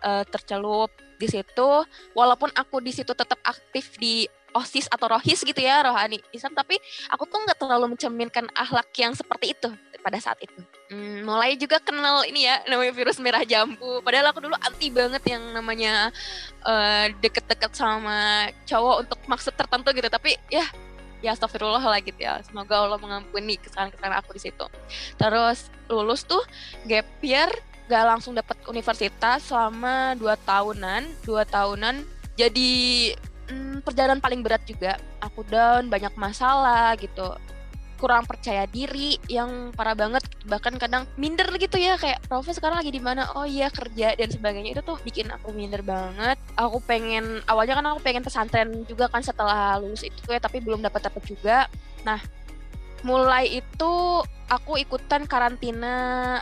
Uh, 0.00 0.22
tercelup 0.30 0.90
di 1.18 1.26
situ. 1.26 1.68
Walaupun 2.14 2.54
aku 2.54 2.78
di 2.78 2.94
situ 2.94 3.10
tetap 3.12 3.38
aktif 3.42 3.98
di 3.98 4.30
osis 4.56 4.88
atau 4.88 5.12
rohis 5.12 5.44
gitu 5.44 5.60
ya 5.60 5.82
rohani 5.82 6.22
Islam. 6.30 6.54
Tapi 6.54 6.78
aku 7.10 7.26
tuh 7.26 7.42
nggak 7.44 7.58
terlalu 7.58 7.98
mencerminkan 7.98 8.46
akhlak 8.54 8.88
yang 8.96 9.12
seperti 9.12 9.52
itu 9.52 9.70
pada 10.08 10.24
saat 10.24 10.40
itu. 10.40 10.56
Hmm, 10.88 11.28
mulai 11.28 11.52
juga 11.60 11.76
kenal 11.84 12.24
ini 12.24 12.48
ya 12.48 12.64
namanya 12.64 12.96
virus 12.96 13.20
merah 13.20 13.44
jambu. 13.44 14.00
Padahal 14.00 14.32
aku 14.32 14.40
dulu 14.40 14.56
anti 14.56 14.88
banget 14.88 15.20
yang 15.28 15.44
namanya 15.52 16.08
uh, 16.64 17.12
deket-deket 17.20 17.76
sama 17.76 18.48
cowok 18.64 19.04
untuk 19.04 19.20
maksud 19.28 19.52
tertentu 19.52 19.92
gitu. 19.92 20.08
Tapi 20.08 20.40
ya 20.48 20.64
ya 21.20 21.36
astagfirullah 21.36 21.84
lah 21.84 22.00
gitu 22.00 22.16
ya. 22.16 22.40
Semoga 22.40 22.88
Allah 22.88 22.96
mengampuni 22.96 23.60
kesalahan-kesalahan 23.60 24.24
aku 24.24 24.32
di 24.32 24.48
situ. 24.48 24.64
Terus 25.20 25.68
lulus 25.92 26.24
tuh 26.24 26.40
gap 26.88 27.04
year 27.20 27.52
gak 27.88 28.04
langsung 28.04 28.32
dapat 28.32 28.56
universitas 28.64 29.44
selama 29.44 30.16
dua 30.16 30.40
tahunan. 30.40 31.04
Dua 31.20 31.44
tahunan 31.44 32.00
jadi 32.40 32.72
hmm, 33.52 33.84
perjalanan 33.84 34.24
paling 34.24 34.40
berat 34.40 34.64
juga. 34.64 34.96
Aku 35.20 35.44
down 35.44 35.92
banyak 35.92 36.16
masalah 36.16 36.96
gitu 36.96 37.36
kurang 37.98 38.24
percaya 38.24 38.64
diri 38.70 39.18
yang 39.26 39.74
parah 39.74 39.98
banget 39.98 40.22
bahkan 40.46 40.78
kadang 40.78 41.04
minder 41.18 41.50
gitu 41.58 41.76
ya 41.76 41.98
kayak 41.98 42.22
Rafa 42.30 42.54
sekarang 42.54 42.78
lagi 42.78 42.94
di 42.94 43.02
mana? 43.02 43.34
Oh 43.34 43.44
iya 43.44 43.68
kerja 43.68 44.14
dan 44.14 44.30
sebagainya. 44.30 44.78
Itu 44.78 44.82
tuh 44.86 44.96
bikin 45.02 45.28
aku 45.34 45.50
minder 45.50 45.82
banget. 45.82 46.38
Aku 46.54 46.78
pengen 46.86 47.42
awalnya 47.50 47.74
kan 47.74 47.86
aku 47.90 48.00
pengen 48.00 48.22
pesantren 48.22 48.86
juga 48.86 49.10
kan 49.10 49.20
setelah 49.20 49.76
lulus 49.82 50.06
itu 50.06 50.16
ya 50.30 50.38
tapi 50.38 50.62
belum 50.62 50.80
dapat 50.80 51.10
dapat 51.10 51.22
juga. 51.26 51.66
Nah 52.06 52.22
mulai 53.06 53.62
itu 53.62 53.94
aku 54.48 54.80
ikutan 54.80 55.28
karantina 55.28 55.94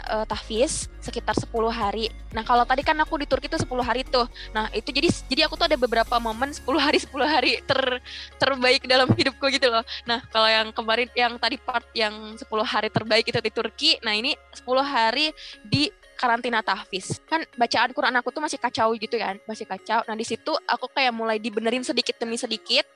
uh, 0.06 0.24
tahfiz 0.24 0.86
sekitar 1.02 1.34
10 1.34 1.50
hari. 1.70 2.06
Nah, 2.30 2.46
kalau 2.46 2.62
tadi 2.62 2.86
kan 2.86 2.94
aku 3.02 3.18
di 3.18 3.26
Turki 3.26 3.50
itu 3.50 3.58
10 3.58 3.66
hari 3.82 4.06
tuh. 4.06 4.30
Nah, 4.54 4.70
itu 4.70 4.94
jadi 4.94 5.10
jadi 5.26 5.50
aku 5.50 5.58
tuh 5.58 5.66
ada 5.66 5.78
beberapa 5.78 6.14
momen 6.22 6.54
10 6.54 6.62
hari 6.78 6.98
10 7.02 7.12
hari 7.26 7.52
ter 7.66 7.98
terbaik 8.38 8.86
dalam 8.86 9.10
hidupku 9.10 9.50
gitu 9.50 9.68
loh. 9.68 9.82
Nah, 10.06 10.22
kalau 10.30 10.46
yang 10.46 10.70
kemarin 10.70 11.10
yang 11.18 11.34
tadi 11.36 11.58
part 11.58 11.86
yang 11.92 12.38
10 12.38 12.46
hari 12.62 12.88
terbaik 12.88 13.26
itu 13.26 13.38
di 13.42 13.50
Turki, 13.50 13.90
nah 14.06 14.14
ini 14.14 14.38
10 14.54 14.64
hari 14.86 15.34
di 15.66 15.90
karantina 16.16 16.64
tahfiz. 16.64 17.20
Kan 17.28 17.44
bacaan 17.60 17.92
Quran 17.92 18.14
aku 18.16 18.32
tuh 18.32 18.40
masih 18.40 18.56
kacau 18.56 18.96
gitu 18.96 19.20
kan, 19.20 19.36
masih 19.44 19.68
kacau. 19.68 20.00
Nah, 20.08 20.16
di 20.16 20.24
situ 20.24 20.54
aku 20.64 20.88
kayak 20.94 21.12
mulai 21.12 21.36
dibenerin 21.36 21.84
sedikit 21.84 22.16
demi 22.16 22.40
sedikit 22.40 22.86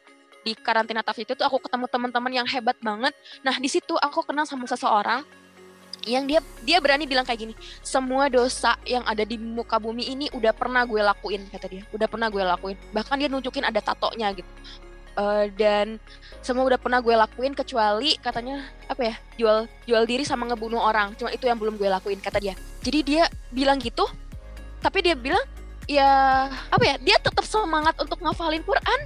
di 0.40 0.56
karantina 0.56 1.04
taf 1.04 1.16
itu 1.20 1.36
tuh 1.36 1.44
aku 1.44 1.60
ketemu 1.68 1.86
teman-teman 1.88 2.32
yang 2.32 2.46
hebat 2.48 2.76
banget. 2.80 3.12
Nah, 3.44 3.56
di 3.60 3.68
situ 3.68 3.96
aku 3.96 4.24
kenal 4.24 4.48
sama 4.48 4.64
seseorang 4.64 5.24
yang 6.08 6.24
dia 6.24 6.40
dia 6.64 6.80
berani 6.80 7.04
bilang 7.04 7.28
kayak 7.28 7.44
gini 7.44 7.54
semua 7.84 8.32
dosa 8.32 8.80
yang 8.88 9.04
ada 9.04 9.20
di 9.20 9.36
muka 9.36 9.76
bumi 9.76 10.08
ini 10.08 10.26
udah 10.32 10.56
pernah 10.56 10.88
gue 10.88 11.00
lakuin 11.00 11.44
kata 11.52 11.66
dia. 11.68 11.82
Udah 11.92 12.08
pernah 12.08 12.32
gue 12.32 12.40
lakuin. 12.40 12.76
Bahkan 12.92 13.16
dia 13.20 13.28
nunjukin 13.28 13.64
ada 13.68 13.80
tatonya 13.84 14.32
gitu. 14.32 14.48
Uh, 15.18 15.50
dan 15.58 15.98
semua 16.40 16.64
udah 16.64 16.80
pernah 16.80 17.02
gue 17.02 17.12
lakuin 17.12 17.52
kecuali 17.52 18.14
katanya 18.22 18.62
apa 18.86 19.02
ya 19.10 19.14
jual 19.36 19.66
jual 19.84 20.02
diri 20.08 20.24
sama 20.24 20.48
ngebunuh 20.48 20.80
orang. 20.80 21.12
Cuma 21.20 21.28
itu 21.28 21.44
yang 21.44 21.60
belum 21.60 21.76
gue 21.76 21.88
lakuin 21.92 22.22
kata 22.22 22.40
dia. 22.40 22.54
Jadi 22.80 22.98
dia 23.04 23.24
bilang 23.52 23.76
gitu 23.76 24.08
tapi 24.80 25.04
dia 25.04 25.12
bilang 25.12 25.44
ya 25.90 26.46
apa 26.70 26.84
ya 26.86 26.94
dia 27.02 27.18
tetap 27.18 27.42
semangat 27.42 27.98
untuk 27.98 28.22
ngafalin 28.22 28.62
Quran. 28.62 29.00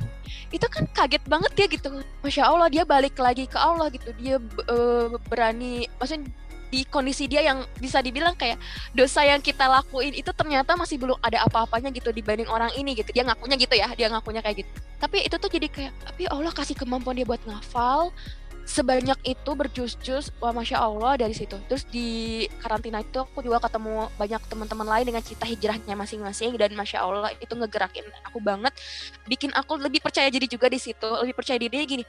Itu 0.53 0.69
kan 0.69 0.85
kaget 0.93 1.25
banget 1.25 1.53
ya 1.57 1.67
gitu. 1.67 1.89
Masya 2.21 2.45
allah 2.45 2.69
dia 2.69 2.85
balik 2.85 3.17
lagi 3.17 3.49
ke 3.49 3.57
allah 3.57 3.89
gitu. 3.89 4.13
Dia 4.21 4.37
uh, 4.69 5.17
berani 5.27 5.89
maksudnya 5.97 6.29
di 6.69 6.83
kondisi 6.91 7.31
dia 7.31 7.39
yang 7.39 7.63
bisa 7.79 8.03
dibilang 8.03 8.35
kayak 8.35 8.59
dosa 8.99 9.23
yang 9.23 9.39
kita 9.39 9.63
lakuin 9.71 10.11
itu 10.11 10.27
ternyata 10.35 10.75
masih 10.75 10.99
belum 10.99 11.15
ada 11.23 11.47
apa-apanya 11.47 11.95
gitu 11.95 12.13
dibanding 12.13 12.47
orang 12.47 12.71
ini 12.77 12.93
gitu. 12.95 13.11
Dia 13.17 13.25
ngakunya 13.25 13.57
gitu 13.57 13.75
ya 13.75 13.89
dia 13.97 14.13
ngakunya 14.13 14.45
kayak 14.45 14.63
gitu. 14.63 14.71
Tapi 15.01 15.25
itu 15.25 15.37
tuh 15.41 15.51
jadi 15.51 15.67
kayak 15.73 15.93
tapi 16.05 16.23
Allah 16.29 16.53
kasih 16.53 16.77
kemampuan 16.77 17.17
dia 17.17 17.27
buat 17.27 17.41
ngafal 17.49 18.13
sebanyak 18.65 19.17
itu 19.29 19.51
berjus-jus 19.53 20.33
wah 20.41 20.51
masya 20.51 20.81
Allah 20.81 21.21
dari 21.21 21.37
situ. 21.37 21.61
Terus 21.69 21.85
di 21.89 22.45
karantina 22.65 23.05
itu 23.05 23.21
aku 23.21 23.45
juga 23.45 23.61
ketemu 23.69 24.09
banyak 24.17 24.43
teman-teman 24.49 24.89
lain 24.89 25.05
dengan 25.13 25.23
cerita 25.23 25.45
hijrahnya 25.45 25.95
masing-masing 25.95 26.57
dan 26.57 26.73
masya 26.73 27.05
Allah 27.05 27.31
itu 27.37 27.53
ngegerakin 27.53 28.05
aku 28.25 28.41
banget. 28.41 28.73
Bikin 29.29 29.53
aku 29.53 29.77
lebih 29.77 30.01
percaya 30.01 30.27
diri 30.33 30.49
juga 30.49 30.73
di 30.73 30.81
situ. 30.81 31.07
Lebih 31.07 31.37
percaya 31.37 31.61
diri 31.61 31.85
gini 31.85 32.05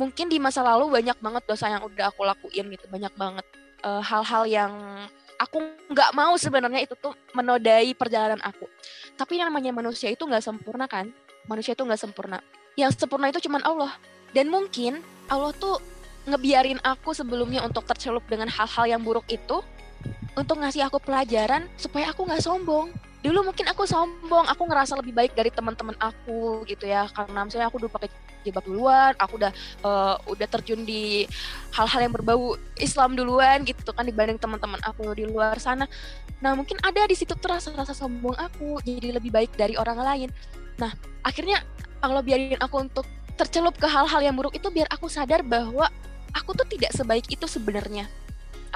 mungkin 0.00 0.32
di 0.32 0.40
masa 0.40 0.64
lalu 0.64 0.88
banyak 0.88 1.20
banget 1.20 1.44
dosa 1.44 1.68
yang 1.68 1.84
udah 1.84 2.08
aku 2.08 2.24
lakuin 2.24 2.72
gitu. 2.72 2.88
Banyak 2.88 3.12
banget 3.20 3.46
eh, 3.84 4.02
hal-hal 4.02 4.44
uh, 4.44 4.48
yang 4.48 4.72
aku 5.36 5.60
nggak 5.92 6.10
mau 6.16 6.32
sebenarnya 6.40 6.88
itu 6.88 6.96
tuh 6.96 7.12
menodai 7.36 7.92
perjalanan 7.92 8.40
aku. 8.40 8.64
Tapi 9.20 9.40
yang 9.40 9.52
namanya 9.52 9.76
manusia 9.76 10.08
itu 10.08 10.24
nggak 10.24 10.40
sempurna 10.40 10.88
kan? 10.88 11.12
Manusia 11.44 11.76
itu 11.76 11.84
nggak 11.84 12.00
sempurna. 12.00 12.40
Yang 12.80 12.96
sempurna 13.00 13.28
itu 13.28 13.44
cuman 13.44 13.60
Allah. 13.60 13.92
Dan 14.32 14.48
mungkin 14.48 15.04
Allah 15.30 15.54
tuh 15.56 15.78
ngebiarin 16.26 16.82
aku 16.84 17.16
sebelumnya 17.16 17.64
untuk 17.64 17.86
tercelup 17.86 18.26
dengan 18.28 18.50
hal-hal 18.50 18.84
yang 18.84 19.00
buruk 19.00 19.24
itu 19.30 19.62
untuk 20.36 20.60
ngasih 20.60 20.86
aku 20.86 21.00
pelajaran 21.00 21.70
supaya 21.78 22.12
aku 22.12 22.26
nggak 22.26 22.42
sombong. 22.44 22.92
Dulu 23.20 23.52
mungkin 23.52 23.68
aku 23.68 23.84
sombong, 23.84 24.48
aku 24.48 24.64
ngerasa 24.64 24.96
lebih 24.96 25.12
baik 25.12 25.36
dari 25.36 25.52
teman-teman 25.52 25.92
aku 26.00 26.64
gitu 26.64 26.88
ya, 26.88 27.04
karena 27.12 27.44
misalnya 27.44 27.68
aku 27.68 27.76
dulu 27.76 27.92
pakai 27.92 28.08
jilbab 28.40 28.64
duluan, 28.64 29.12
aku 29.20 29.36
udah 29.36 29.52
uh, 29.84 30.16
udah 30.24 30.48
terjun 30.48 30.88
di 30.88 31.28
hal-hal 31.76 32.00
yang 32.08 32.12
berbau 32.16 32.56
Islam 32.80 33.12
duluan 33.12 33.60
gitu 33.68 33.92
kan 33.92 34.08
dibanding 34.08 34.40
teman-teman 34.40 34.80
aku 34.80 35.12
di 35.12 35.28
luar 35.28 35.60
sana. 35.60 35.84
Nah 36.40 36.56
mungkin 36.56 36.80
ada 36.80 37.04
di 37.04 37.12
situ 37.12 37.36
tuh 37.36 37.52
rasa-rasa 37.52 37.92
sombong 37.92 38.40
aku 38.40 38.80
jadi 38.80 39.20
lebih 39.20 39.28
baik 39.28 39.52
dari 39.52 39.76
orang 39.76 40.00
lain. 40.00 40.28
Nah 40.80 40.88
akhirnya 41.20 41.60
Allah 42.00 42.24
biarin 42.24 42.56
aku 42.56 42.80
untuk 42.80 43.04
tercelup 43.40 43.80
ke 43.80 43.88
hal-hal 43.88 44.20
yang 44.20 44.36
buruk 44.36 44.52
itu 44.52 44.68
biar 44.68 44.84
aku 44.92 45.08
sadar 45.08 45.40
bahwa 45.40 45.88
aku 46.36 46.52
tuh 46.52 46.68
tidak 46.68 46.92
sebaik 46.92 47.24
itu 47.32 47.48
sebenarnya. 47.48 48.04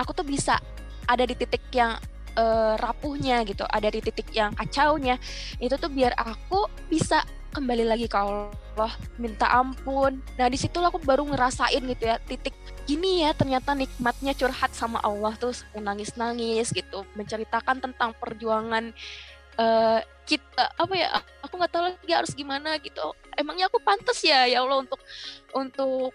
Aku 0.00 0.16
tuh 0.16 0.24
bisa 0.24 0.56
ada 1.04 1.28
di 1.28 1.36
titik 1.36 1.60
yang 1.76 2.00
uh, 2.40 2.74
rapuhnya 2.80 3.44
gitu, 3.44 3.68
ada 3.68 3.92
di 3.92 4.00
titik 4.00 4.32
yang 4.32 4.56
kacaunya. 4.56 5.20
Itu 5.60 5.76
tuh 5.76 5.92
biar 5.92 6.16
aku 6.16 6.64
bisa 6.88 7.28
kembali 7.52 7.86
lagi 7.86 8.08
ke 8.08 8.16
Allah, 8.18 8.92
minta 9.20 9.46
ampun. 9.52 10.18
Nah, 10.40 10.48
di 10.50 10.58
situ 10.58 10.80
aku 10.80 10.98
baru 10.98 11.22
ngerasain 11.28 11.84
gitu 11.84 12.04
ya, 12.08 12.18
titik 12.24 12.56
gini 12.88 13.22
ya 13.22 13.30
ternyata 13.32 13.72
nikmatnya 13.78 14.34
curhat 14.34 14.74
sama 14.74 14.98
Allah 15.04 15.36
tuh 15.38 15.54
nangis-nangis 15.78 16.74
gitu, 16.74 17.06
menceritakan 17.14 17.78
tentang 17.78 18.10
perjuangan 18.18 18.90
uh, 19.58 20.00
kita 20.24 20.64
apa 20.80 20.94
ya 20.96 21.08
aku 21.44 21.54
nggak 21.60 21.72
tahu 21.72 21.84
lagi 21.92 22.12
harus 22.12 22.32
gimana 22.32 22.76
gitu. 22.80 23.12
Emangnya 23.36 23.68
aku 23.68 23.78
pantas 23.82 24.18
ya 24.24 24.48
ya 24.48 24.64
Allah 24.64 24.80
untuk 24.80 25.00
untuk 25.52 26.10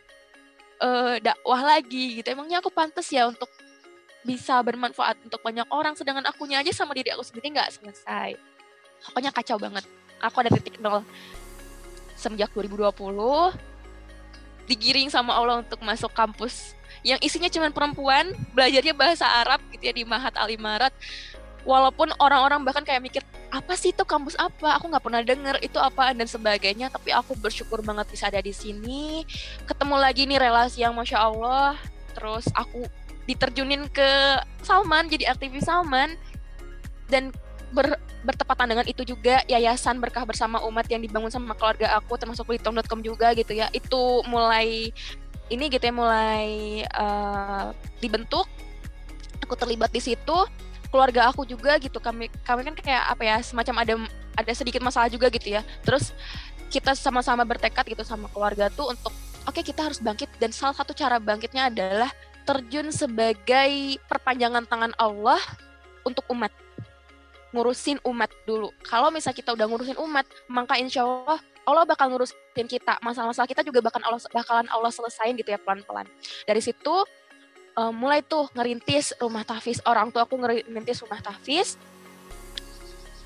uh, 0.82 1.16
dakwah 1.22 1.62
lagi 1.78 2.22
gitu. 2.22 2.28
Emangnya 2.34 2.60
aku 2.60 2.74
pantas 2.74 3.06
ya 3.14 3.30
untuk 3.30 3.50
bisa 4.26 4.60
bermanfaat 4.60 5.16
untuk 5.24 5.40
banyak 5.40 5.66
orang 5.72 5.96
sedangkan 5.96 6.28
akunya 6.28 6.60
aja 6.60 6.76
sama 6.76 6.92
diri 6.92 7.14
aku 7.14 7.24
sendiri 7.24 7.56
nggak 7.56 7.70
selesai. 7.80 8.36
Pokoknya 9.10 9.32
kacau 9.32 9.56
banget. 9.62 9.86
Aku 10.20 10.36
ada 10.44 10.52
titik 10.52 10.82
nol. 10.84 11.06
Semenjak 12.20 12.52
2020 12.52 12.92
digiring 14.70 15.10
sama 15.10 15.34
Allah 15.34 15.66
untuk 15.66 15.82
masuk 15.82 16.14
kampus 16.14 16.78
yang 17.02 17.18
isinya 17.26 17.50
cuma 17.50 17.74
perempuan 17.74 18.30
belajarnya 18.54 18.94
bahasa 18.94 19.26
Arab 19.26 19.64
gitu 19.74 19.90
ya 19.90 19.94
di 19.96 20.06
Mahat 20.06 20.38
Alimarat 20.38 20.94
walaupun 21.68 22.12
orang-orang 22.20 22.64
bahkan 22.64 22.84
kayak 22.84 23.04
mikir 23.04 23.24
apa 23.50 23.74
sih 23.74 23.90
itu 23.92 24.06
kampus 24.06 24.38
apa? 24.38 24.78
Aku 24.78 24.88
nggak 24.88 25.04
pernah 25.04 25.22
denger 25.26 25.58
itu 25.66 25.78
apa 25.82 26.14
dan 26.14 26.30
sebagainya. 26.30 26.94
Tapi 26.94 27.10
aku 27.12 27.34
bersyukur 27.38 27.82
banget 27.82 28.06
bisa 28.14 28.30
ada 28.30 28.40
di 28.40 28.54
sini. 28.54 29.26
Ketemu 29.66 29.96
lagi 29.98 30.30
nih 30.30 30.40
relasi 30.40 30.86
yang 30.86 30.94
masya 30.94 31.18
Allah. 31.18 31.74
Terus 32.14 32.46
aku 32.54 32.86
diterjunin 33.26 33.90
ke 33.90 34.10
Salman 34.62 35.10
jadi 35.10 35.34
aktivis 35.34 35.66
Salman. 35.66 36.14
Dan 37.10 37.34
ber, 37.74 37.98
bertepatan 38.22 38.70
dengan 38.70 38.86
itu 38.86 39.02
juga 39.02 39.42
yayasan 39.50 39.98
berkah 39.98 40.30
bersama 40.30 40.62
umat 40.70 40.86
yang 40.86 41.02
dibangun 41.02 41.34
sama 41.34 41.58
keluarga 41.58 41.98
aku 41.98 42.22
termasuk 42.22 42.46
belitom.com 42.46 43.02
juga 43.02 43.34
gitu 43.34 43.58
ya. 43.58 43.66
Itu 43.74 44.22
mulai 44.30 44.94
ini 45.50 45.66
gitu 45.74 45.90
ya 45.90 45.94
mulai 45.94 46.50
uh, 46.94 47.74
dibentuk. 47.98 48.46
Aku 49.42 49.58
terlibat 49.58 49.90
di 49.90 49.98
situ 49.98 50.38
keluarga 50.90 51.30
aku 51.30 51.46
juga 51.46 51.78
gitu 51.78 51.98
kami 52.02 52.30
kami 52.44 52.62
kan 52.66 52.76
kayak 52.76 53.04
apa 53.10 53.24
ya 53.26 53.38
semacam 53.46 53.76
ada 53.82 53.94
ada 54.38 54.52
sedikit 54.54 54.82
masalah 54.82 55.08
juga 55.10 55.30
gitu 55.30 55.54
ya 55.54 55.62
terus 55.86 56.14
kita 56.70 56.94
sama-sama 56.94 57.46
bertekad 57.46 57.86
gitu 57.86 58.06
sama 58.06 58.30
keluarga 58.30 58.70
tuh 58.74 58.94
untuk 58.94 59.14
oke 59.46 59.54
okay, 59.54 59.64
kita 59.66 59.86
harus 59.90 60.02
bangkit 60.02 60.30
dan 60.38 60.54
salah 60.54 60.74
satu 60.78 60.94
cara 60.94 61.18
bangkitnya 61.18 61.70
adalah 61.70 62.10
terjun 62.46 62.90
sebagai 62.90 64.02
perpanjangan 64.10 64.66
tangan 64.66 64.94
Allah 64.98 65.38
untuk 66.06 66.26
umat 66.34 66.50
ngurusin 67.54 67.98
umat 68.06 68.30
dulu. 68.46 68.70
Kalau 68.86 69.10
misalnya 69.10 69.38
kita 69.42 69.52
udah 69.58 69.66
ngurusin 69.66 69.98
umat, 69.98 70.26
maka 70.50 70.78
insya 70.78 71.02
Allah 71.06 71.42
Allah 71.66 71.86
bakal 71.86 72.10
ngurusin 72.10 72.66
kita. 72.66 72.98
Masalah-masalah 73.02 73.50
kita 73.50 73.62
juga 73.66 73.82
bakal 73.82 74.02
Allah 74.06 74.22
bakalan 74.34 74.68
Allah 74.70 74.92
selesain 74.94 75.34
gitu 75.38 75.50
ya 75.54 75.60
pelan-pelan. 75.62 76.06
Dari 76.46 76.62
situ 76.62 76.94
uh, 77.80 77.92
mulai 77.96 78.20
tuh 78.20 78.52
ngerintis 78.52 79.16
rumah 79.24 79.48
tahfiz. 79.48 79.80
Orang 79.88 80.12
tua 80.12 80.28
aku 80.28 80.36
ngerintis 80.36 81.00
rumah 81.08 81.24
tahfiz 81.24 81.80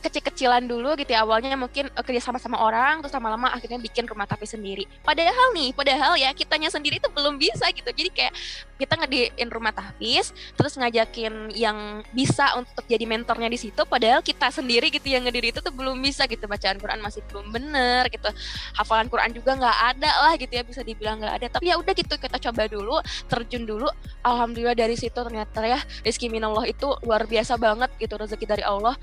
kecil-kecilan 0.03 0.67
dulu 0.67 0.99
gitu 0.99 1.15
ya 1.15 1.23
awalnya 1.23 1.55
mungkin 1.55 1.87
uh, 1.95 2.03
kerja 2.03 2.19
sama 2.19 2.35
sama 2.35 2.59
orang 2.59 2.99
terus 2.99 3.15
lama-lama 3.15 3.47
akhirnya 3.55 3.79
bikin 3.79 4.03
rumah 4.03 4.27
tapi 4.27 4.43
sendiri. 4.43 4.83
Padahal 4.99 5.55
nih 5.55 5.71
padahal 5.71 6.19
ya 6.19 6.29
kitanya 6.35 6.67
sendiri 6.67 6.99
itu 6.99 7.07
belum 7.07 7.39
bisa 7.39 7.71
gitu. 7.71 7.87
Jadi 7.87 8.09
kayak 8.11 8.33
kita 8.75 8.99
ngediin 8.99 9.47
rumah 9.47 9.71
tahfiz 9.71 10.35
terus 10.59 10.75
ngajakin 10.75 11.55
yang 11.55 12.03
bisa 12.11 12.59
untuk 12.59 12.83
jadi 12.83 13.07
mentornya 13.07 13.47
di 13.47 13.55
situ 13.55 13.79
padahal 13.87 14.19
kita 14.19 14.51
sendiri 14.51 14.91
gitu 14.91 15.07
yang 15.07 15.23
ngediri 15.23 15.55
itu 15.55 15.63
tuh 15.63 15.71
belum 15.71 15.95
bisa 16.03 16.27
gitu. 16.27 16.43
Bacaan 16.43 16.75
Quran 16.77 16.99
masih 16.99 17.23
belum 17.31 17.55
bener 17.55 18.11
gitu. 18.11 18.27
Hafalan 18.75 19.07
Quran 19.07 19.31
juga 19.31 19.55
nggak 19.55 19.77
ada 19.95 20.11
lah 20.27 20.33
gitu 20.35 20.51
ya 20.51 20.67
bisa 20.67 20.83
dibilang 20.83 21.23
nggak 21.23 21.33
ada. 21.39 21.47
Tapi 21.47 21.71
ya 21.71 21.79
udah 21.79 21.93
gitu 21.95 22.19
kita 22.19 22.37
coba 22.51 22.67
dulu 22.67 22.99
terjun 23.31 23.63
dulu. 23.63 23.87
Alhamdulillah 24.19 24.75
dari 24.75 24.99
situ 24.99 25.15
ternyata 25.15 25.63
ya 25.63 25.79
rezeki 26.03 26.27
minallah 26.27 26.67
itu 26.67 26.91
luar 27.07 27.23
biasa 27.23 27.55
banget 27.55 27.87
gitu 27.95 28.19
rezeki 28.19 28.45
dari 28.45 28.63
Allah. 28.67 28.99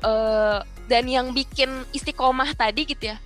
Uh, 0.00 0.39
dan 0.90 1.06
yang 1.06 1.30
bikin 1.30 1.70
istiqomah 1.94 2.50
tadi 2.58 2.82
gitu 2.82 3.14
ya 3.14 3.18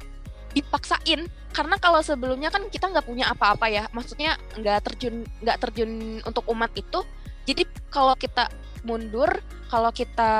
dipaksain. 0.54 1.26
Karena 1.54 1.78
kalau 1.78 2.02
sebelumnya 2.02 2.50
kan 2.50 2.66
kita 2.70 2.90
nggak 2.90 3.06
punya 3.06 3.30
apa-apa 3.30 3.66
ya. 3.70 3.84
Maksudnya 3.90 4.38
nggak 4.58 4.78
terjun 4.90 5.26
nggak 5.42 5.58
terjun 5.60 6.22
untuk 6.22 6.46
umat 6.50 6.70
itu. 6.74 7.02
Jadi 7.44 7.66
kalau 7.90 8.14
kita 8.16 8.48
mundur 8.86 9.28
kalau 9.68 9.90
kita 9.90 10.32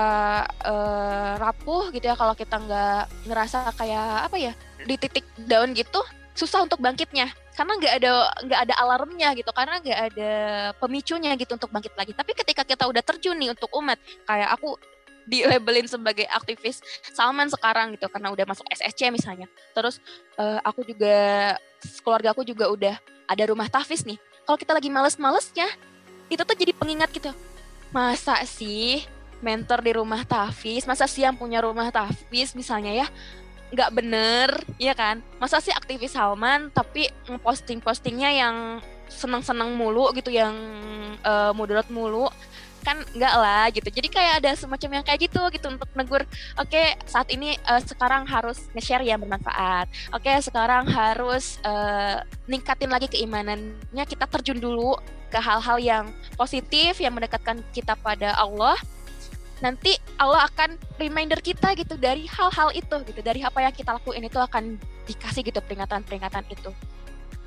uh, 0.62 1.33
rapuh 1.43 1.91
gitu 1.91 2.07
ya 2.07 2.14
kalau 2.14 2.39
kita 2.39 2.55
nggak 2.61 3.03
ngerasa 3.27 3.72
kayak 3.75 4.31
apa 4.31 4.37
ya 4.37 4.53
di 4.85 4.95
titik 5.01 5.25
down 5.49 5.75
gitu 5.75 6.03
susah 6.35 6.62
untuk 6.66 6.83
bangkitnya. 6.83 7.31
Karena 7.55 7.79
nggak 7.79 7.95
ada 8.03 8.12
nggak 8.43 8.61
ada 8.66 8.75
alarmnya 8.83 9.29
gitu. 9.39 9.51
Karena 9.55 9.79
nggak 9.79 10.01
ada 10.11 10.33
pemicunya 10.83 11.31
gitu 11.39 11.55
untuk 11.55 11.70
bangkit 11.70 11.95
lagi. 11.95 12.11
Tapi 12.11 12.33
ketika 12.35 12.62
kita 12.66 12.91
udah 12.91 13.03
terjun 13.07 13.39
nih 13.39 13.55
untuk 13.55 13.70
umat 13.79 13.99
kayak 14.27 14.51
aku 14.51 14.75
di 15.25 15.45
labelin 15.45 15.89
sebagai 15.89 16.29
aktivis 16.29 16.85
Salman 17.12 17.49
sekarang 17.49 17.97
gitu 17.97 18.09
karena 18.12 18.33
udah 18.33 18.45
masuk 18.45 18.64
SSC 18.68 19.09
misalnya. 19.09 19.49
Terus 19.72 19.99
uh, 20.37 20.61
aku 20.64 20.85
juga 20.85 21.57
keluarga 22.05 22.33
aku 22.33 22.45
juga 22.45 22.68
udah 22.68 22.95
ada 23.29 23.45
rumah 23.49 23.68
tahfiz 23.68 24.05
nih. 24.05 24.20
Kalau 24.45 24.61
kita 24.61 24.72
lagi 24.77 24.93
males-malesnya 24.93 25.68
itu 26.29 26.43
tuh 26.45 26.57
jadi 26.57 26.72
pengingat 26.77 27.11
gitu. 27.12 27.33
Masa 27.93 28.41
sih 28.45 29.05
mentor 29.45 29.85
di 29.85 29.93
rumah 29.93 30.25
tahfiz, 30.25 30.89
masa 30.89 31.05
sih 31.05 31.25
yang 31.25 31.37
punya 31.37 31.61
rumah 31.61 31.93
tahfiz 31.93 32.57
misalnya 32.57 33.05
ya 33.05 33.07
nggak 33.75 33.91
bener, 33.91 34.49
ya 34.79 34.95
kan? 34.95 35.18
Masa 35.43 35.59
sih 35.59 35.75
aktivis 35.75 36.14
Salman 36.14 36.70
tapi 36.70 37.11
posting-postingnya 37.43 38.31
yang 38.31 38.57
senang-senang 39.11 39.75
mulu 39.75 40.14
gitu, 40.14 40.31
yang 40.31 40.55
uh, 41.27 41.51
moderat 41.53 41.91
mulu 41.91 42.31
kan 42.85 43.01
enggak 43.16 43.35
lah 43.35 43.64
gitu. 43.72 43.89
Jadi 43.89 44.09
kayak 44.12 44.45
ada 44.45 44.53
semacam 44.55 45.01
yang 45.01 45.05
kayak 45.09 45.20
gitu 45.26 45.43
gitu 45.51 45.66
untuk 45.72 45.89
negur 45.97 46.22
oke 46.61 46.68
okay, 46.68 46.95
saat 47.09 47.32
ini 47.32 47.57
uh, 47.64 47.80
sekarang 47.80 48.28
harus 48.28 48.68
nge-share 48.76 49.03
yang 49.03 49.18
bermanfaat. 49.24 49.89
Oke 50.12 50.28
okay, 50.28 50.37
sekarang 50.45 50.85
harus 50.87 51.57
uh, 51.64 52.20
ningkatin 52.45 52.93
lagi 52.93 53.09
keimanannya 53.09 54.05
kita 54.05 54.28
terjun 54.28 54.61
dulu 54.61 55.01
ke 55.32 55.41
hal-hal 55.41 55.80
yang 55.82 56.05
positif 56.39 57.01
yang 57.01 57.16
mendekatkan 57.16 57.64
kita 57.72 57.97
pada 57.99 58.37
Allah. 58.37 58.76
Nanti 59.64 59.97
Allah 60.20 60.45
akan 60.47 60.76
reminder 61.01 61.41
kita 61.41 61.72
gitu 61.74 61.97
dari 61.97 62.28
hal-hal 62.28 62.70
itu 62.76 62.97
gitu. 63.09 63.20
Dari 63.24 63.41
apa 63.41 63.64
yang 63.64 63.72
kita 63.72 63.97
lakuin 63.97 64.28
itu 64.28 64.37
akan 64.37 64.76
dikasih 65.09 65.43
gitu 65.43 65.59
peringatan-peringatan 65.64 66.45
itu. 66.53 66.70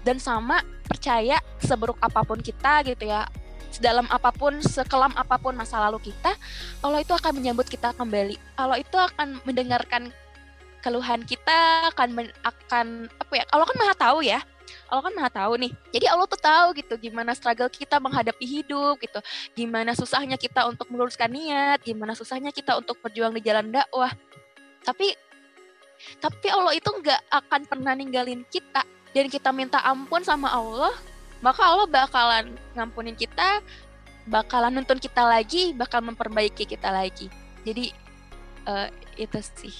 Dan 0.01 0.17
sama 0.17 0.63
percaya 0.87 1.37
seburuk 1.61 1.99
apa 1.99 2.23
pun 2.23 2.39
kita 2.39 2.83
gitu 2.87 3.05
ya 3.05 3.27
sedalam 3.71 4.07
apa 4.09 4.33
pun, 4.33 4.59
sekelam 4.63 5.13
apa 5.13 5.35
pun 5.37 5.53
masa 5.53 5.77
lalu 5.87 6.11
kita, 6.11 6.33
Allah 6.81 7.01
itu 7.01 7.13
akan 7.13 7.31
menyambut 7.37 7.67
kita 7.67 7.93
kembali. 7.95 8.35
Allah 8.57 8.81
itu 8.81 8.95
akan 8.97 9.41
mendengarkan 9.43 10.09
keluhan 10.81 11.25
kita, 11.25 11.91
akan 11.93 12.09
men, 12.15 12.27
akan 12.45 13.11
apa 13.19 13.33
ya? 13.33 13.43
Allah 13.51 13.65
kan 13.65 13.77
maha 13.77 13.95
tahu 13.97 14.19
ya. 14.23 14.39
Allah 14.87 15.03
kan 15.03 15.13
maha 15.15 15.31
tahu 15.31 15.53
nih. 15.59 15.71
Jadi 15.91 16.05
Allah 16.07 16.27
tuh 16.27 16.39
tahu 16.39 16.67
gitu 16.79 16.93
gimana 16.99 17.31
struggle 17.35 17.71
kita 17.71 17.99
menghadapi 17.99 18.43
hidup 18.43 18.95
gitu. 19.03 19.19
Gimana 19.55 19.91
susahnya 19.95 20.39
kita 20.39 20.63
untuk 20.67 20.87
meluruskan 20.87 21.31
niat, 21.31 21.83
gimana 21.83 22.15
susahnya 22.15 22.55
kita 22.55 22.79
untuk 22.79 22.99
berjuang 23.03 23.35
di 23.35 23.41
jalan 23.43 23.71
dakwah. 23.71 24.11
Tapi 24.83 25.11
tapi 26.21 26.47
Allah 26.53 26.77
itu 26.77 26.87
nggak 26.87 27.21
akan 27.31 27.61
pernah 27.65 27.93
ninggalin 27.97 28.45
kita 28.47 28.85
dan 29.11 29.25
kita 29.27 29.49
minta 29.49 29.81
ampun 29.81 30.21
sama 30.21 30.53
Allah 30.53 30.93
maka 31.39 31.61
Allah 31.63 31.87
bakalan 31.87 32.45
ngampunin 32.73 33.13
kita, 33.13 33.61
bakalan 34.27 34.81
nuntun 34.81 34.99
kita 34.99 35.23
lagi, 35.23 35.71
bakal 35.71 36.03
memperbaiki 36.03 36.65
kita 36.65 36.89
lagi. 36.91 37.31
Jadi 37.63 37.91
uh, 38.67 38.87
itu 39.15 39.39
sih 39.55 39.75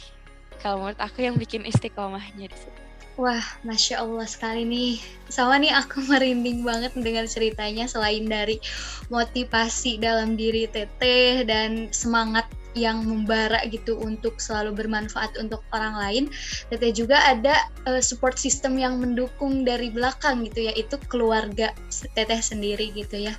kalau 0.64 0.82
menurut 0.82 1.00
aku 1.02 1.22
yang 1.22 1.36
bikin 1.38 1.68
istiqomahnya 1.68 2.50
di 2.50 2.58
situ. 2.58 2.87
Wah, 3.18 3.42
masya 3.66 4.06
Allah 4.06 4.30
sekali 4.30 4.62
nih. 4.62 5.02
Sama 5.26 5.58
nih 5.58 5.74
aku 5.74 6.06
merinding 6.10 6.62
banget 6.62 6.94
mendengar 6.94 7.26
ceritanya 7.26 7.90
selain 7.90 8.30
dari 8.30 8.62
motivasi 9.10 9.98
dalam 9.98 10.38
diri 10.38 10.70
Teteh 10.70 11.42
dan 11.42 11.90
semangat 11.90 12.46
yang 12.78 13.02
membara 13.02 13.58
gitu 13.74 13.98
untuk 13.98 14.38
selalu 14.38 14.86
bermanfaat 14.86 15.34
untuk 15.42 15.66
orang 15.74 15.98
lain. 15.98 16.24
Teteh 16.70 16.94
juga 16.94 17.18
ada 17.26 17.58
uh, 17.90 17.98
support 17.98 18.38
system 18.38 18.78
yang 18.78 19.02
mendukung 19.02 19.66
dari 19.66 19.90
belakang 19.90 20.46
gitu 20.46 20.70
ya, 20.70 20.74
itu 20.78 21.02
keluarga 21.10 21.74
Teteh 21.90 22.38
sendiri 22.38 22.94
gitu 22.94 23.18
ya. 23.18 23.34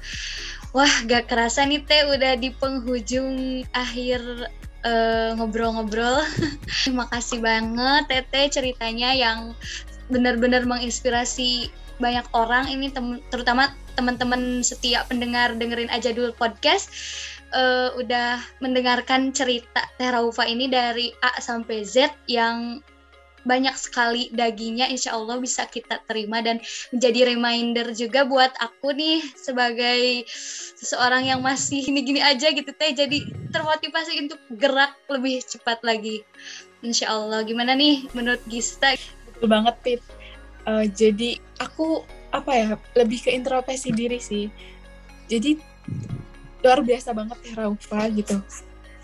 Wah, 0.74 0.90
gak 1.06 1.30
kerasa 1.30 1.62
nih 1.62 1.86
Teh 1.86 2.02
udah 2.02 2.34
di 2.34 2.50
penghujung 2.50 3.62
akhir 3.70 4.50
ngobrol 5.36 5.72
ngobrol-ngobrol. 5.74 6.18
Terima 6.84 7.06
kasih 7.10 7.38
banget 7.42 8.02
Teteh 8.08 8.46
ceritanya 8.48 9.12
yang 9.12 9.52
benar-benar 10.08 10.64
menginspirasi 10.64 11.68
banyak 11.98 12.24
orang 12.32 12.70
ini 12.70 12.88
tem 12.94 13.18
terutama 13.28 13.74
teman-teman 13.98 14.62
setiap 14.62 15.10
pendengar 15.10 15.58
dengerin 15.58 15.90
aja 15.90 16.14
dulu 16.14 16.30
podcast 16.38 16.88
uh, 17.50 17.90
udah 17.98 18.38
mendengarkan 18.62 19.34
cerita 19.34 19.82
Teraufa 19.98 20.46
ini 20.46 20.70
dari 20.70 21.10
A 21.20 21.42
sampai 21.42 21.82
Z 21.82 22.14
yang 22.30 22.78
banyak 23.46 23.74
sekali 23.78 24.30
dagingnya 24.34 24.90
insya 24.90 25.14
Allah 25.14 25.38
bisa 25.38 25.66
kita 25.66 26.00
terima. 26.06 26.40
Dan 26.40 26.62
menjadi 26.94 27.34
reminder 27.34 27.86
juga 27.94 28.26
buat 28.26 28.50
aku 28.58 28.94
nih 28.94 29.22
sebagai 29.36 30.26
seseorang 30.78 31.26
yang 31.26 31.40
masih 31.42 31.82
gini-gini 31.84 32.22
aja 32.22 32.50
gitu 32.50 32.70
teh 32.74 32.94
jadi 32.94 33.18
termotivasi 33.50 34.18
untuk 34.26 34.40
gerak 34.56 34.94
lebih 35.10 35.42
cepat 35.44 35.82
lagi. 35.82 36.22
Insya 36.82 37.10
Allah. 37.10 37.42
Gimana 37.42 37.74
nih 37.74 38.06
menurut 38.14 38.42
Gista? 38.46 38.94
Betul 39.34 39.50
banget 39.50 39.74
Pit 39.82 40.02
uh, 40.68 40.84
jadi 40.84 41.40
aku 41.56 42.04
apa 42.28 42.52
ya 42.52 42.68
lebih 42.92 43.24
ke 43.24 43.30
introspeksi 43.32 43.88
diri 43.96 44.20
sih. 44.20 44.52
Jadi 45.32 45.56
luar 46.60 46.84
biasa 46.84 47.16
banget 47.16 47.38
ya 47.48 47.64
Raufa 47.64 48.12
gitu. 48.12 48.36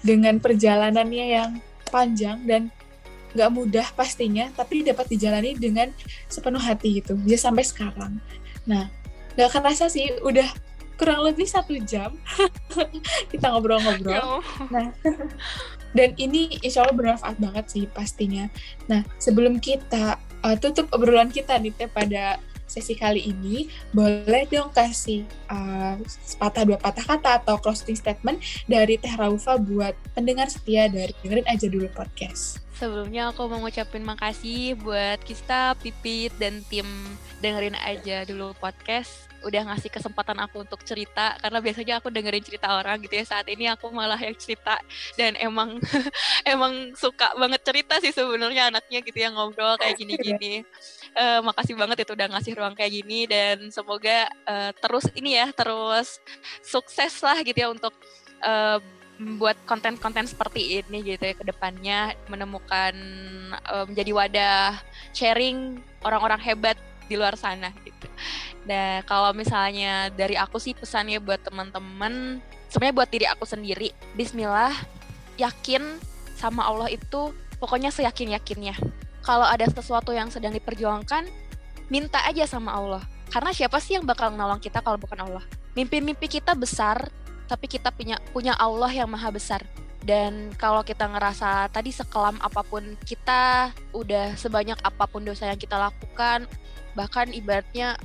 Dengan 0.05 0.37
perjalanannya 0.37 1.27
yang 1.33 1.51
panjang 1.89 2.45
dan 2.45 2.69
nggak 3.35 3.51
mudah 3.51 3.87
pastinya 3.99 4.49
tapi 4.55 4.87
dapat 4.87 5.11
dijalani 5.11 5.59
dengan 5.59 5.91
sepenuh 6.31 6.63
hati 6.63 7.03
gitu 7.03 7.19
bisa 7.19 7.51
sampai 7.51 7.65
sekarang. 7.67 8.13
Nah 8.65 8.89
nggak 9.35 9.51
kerasa 9.51 9.91
sih 9.91 10.07
udah 10.23 10.47
kurang 10.95 11.27
lebih 11.27 11.43
satu 11.43 11.75
jam 11.83 12.15
kita 13.35 13.51
ngobrol-ngobrol. 13.51 14.15
Ya 14.15 14.23
nah 14.71 14.87
dan 15.95 16.15
ini 16.19 16.59
insya 16.63 16.87
Allah 16.87 16.95
bermanfaat 16.95 17.37
banget 17.43 17.65
sih 17.71 17.85
pastinya. 17.91 18.47
Nah 18.87 19.03
sebelum 19.19 19.59
kita 19.59 20.19
uh, 20.47 20.57
tutup 20.59 20.91
obrolan 20.95 21.35
kita 21.35 21.59
nih 21.59 21.75
teh 21.75 21.91
pada 21.91 22.39
sesi 22.67 22.97
kali 22.97 23.31
ini, 23.31 23.69
boleh 23.95 24.49
dong 24.51 24.73
kasih 24.73 25.25
uh, 25.49 25.97
sepatah 26.25 26.65
dua 26.67 26.79
patah 26.81 27.05
kata 27.05 27.31
atau 27.45 27.61
closing 27.61 27.97
statement 27.97 28.41
dari 28.67 28.97
Teh 28.99 29.15
Raufa 29.15 29.61
buat 29.61 29.95
pendengar 30.17 30.49
setia 30.51 30.89
dari 30.89 31.13
dengerin 31.23 31.47
aja 31.49 31.67
dulu 31.71 31.87
podcast. 31.93 32.65
Sebelumnya 32.75 33.31
aku 33.31 33.47
mau 33.47 33.63
ngucapin 33.63 34.03
makasih 34.03 34.75
buat 34.75 35.23
Kista, 35.23 35.79
Pipit, 35.79 36.35
dan 36.43 36.59
tim 36.67 36.87
dengerin 37.39 37.79
aja 37.79 38.27
dulu 38.27 38.51
podcast. 38.59 39.31
Udah 39.47 39.63
ngasih 39.71 39.95
kesempatan 39.95 40.43
aku 40.43 40.67
untuk 40.67 40.83
cerita 40.83 41.39
karena 41.39 41.63
biasanya 41.63 41.95
aku 42.03 42.11
dengerin 42.11 42.43
cerita 42.43 42.75
orang 42.75 42.99
gitu 42.99 43.15
ya. 43.15 43.23
Saat 43.23 43.47
ini 43.47 43.71
aku 43.71 43.95
malah 43.95 44.19
yang 44.19 44.35
cerita 44.35 44.83
dan 45.15 45.39
emang 45.39 45.79
emang 46.53 46.91
suka 46.99 47.31
banget 47.39 47.63
cerita 47.63 48.03
sih 48.03 48.11
sebenarnya 48.11 48.75
anaknya 48.75 49.07
gitu 49.07 49.23
yang 49.23 49.39
ngobrol 49.39 49.79
kayak 49.79 49.95
gini-gini 49.95 50.67
uh, 51.15 51.41
makasih 51.43 51.75
banget 51.79 52.05
itu 52.05 52.13
udah 52.13 52.29
ngasih 52.35 52.53
ruang 52.59 52.75
kayak 52.75 52.93
gini 53.03 53.27
dan 53.31 53.71
semoga 53.71 54.29
uh, 54.47 54.71
terus 54.77 55.09
ini 55.15 55.39
ya 55.39 55.51
terus 55.55 56.19
sukses 56.61 57.23
lah 57.23 57.39
gitu 57.41 57.59
ya 57.59 57.69
untuk 57.71 57.95
uh, 58.45 58.79
buat 59.39 59.55
konten-konten 59.65 60.27
seperti 60.27 60.83
ini 60.83 61.15
gitu 61.15 61.23
ya 61.23 61.35
ke 61.39 61.47
depannya 61.47 62.19
menemukan 62.27 62.95
uh, 63.71 63.87
menjadi 63.87 64.11
wadah 64.11 64.67
sharing 65.15 65.79
orang-orang 66.03 66.43
hebat 66.43 66.75
di 67.07 67.15
luar 67.15 67.39
sana 67.39 67.71
gitu. 67.85 68.09
Dan 68.65 69.05
kalau 69.05 69.31
misalnya 69.37 70.09
dari 70.09 70.35
aku 70.41 70.57
sih 70.57 70.73
pesannya 70.73 71.21
buat 71.21 71.39
teman-teman, 71.45 72.41
sebenarnya 72.73 72.97
buat 72.97 73.11
diri 73.13 73.27
aku 73.29 73.45
sendiri, 73.45 73.93
Bismillah, 74.17 74.73
yakin 75.37 76.01
sama 76.35 76.65
Allah 76.65 76.89
itu 76.89 77.31
pokoknya 77.61 77.93
seyakin-yakinnya. 77.93 79.04
Kalau 79.25 79.49
ada 79.49 79.65
sesuatu 79.65 80.13
yang 80.13 80.29
sedang 80.29 80.53
diperjuangkan, 80.53 81.25
minta 81.89 82.21
aja 82.29 82.45
sama 82.45 82.77
Allah. 82.77 83.03
Karena 83.33 83.51
siapa 83.57 83.81
sih 83.81 83.97
yang 83.97 84.05
bakal 84.05 84.29
nolong 84.29 84.61
kita 84.61 84.85
kalau 84.85 85.01
bukan 85.01 85.25
Allah? 85.25 85.45
Mimpi-mimpi 85.73 86.29
kita 86.29 86.53
besar, 86.53 87.09
tapi 87.49 87.67
kita 87.67 87.89
punya 87.89 88.21
punya 88.37 88.53
Allah 88.61 88.93
yang 88.93 89.09
maha 89.09 89.33
besar. 89.33 89.65
Dan 90.05 90.53
kalau 90.61 90.85
kita 90.85 91.09
ngerasa 91.09 91.73
tadi 91.73 91.89
sekelam 91.89 92.37
apa 92.45 92.61
pun 92.61 92.85
kita, 93.09 93.73
udah 93.97 94.37
sebanyak 94.37 94.77
apa 94.85 95.09
pun 95.09 95.25
dosa 95.25 95.49
yang 95.49 95.57
kita 95.57 95.81
lakukan, 95.81 96.45
bahkan 96.93 97.33
ibaratnya 97.33 97.97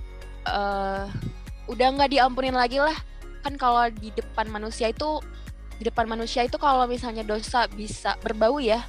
uh, 0.48 1.12
udah 1.68 1.88
nggak 2.00 2.16
diampunin 2.16 2.56
lagi 2.56 2.80
lah. 2.80 2.96
Kan 3.44 3.60
kalau 3.60 3.92
di 3.92 4.16
depan 4.16 4.48
manusia 4.48 4.88
itu, 4.88 5.20
di 5.76 5.84
depan 5.84 6.08
manusia 6.08 6.48
itu 6.48 6.56
kalau 6.56 6.88
misalnya 6.88 7.28
dosa 7.28 7.68
bisa 7.68 8.16
berbau 8.24 8.64
ya, 8.64 8.80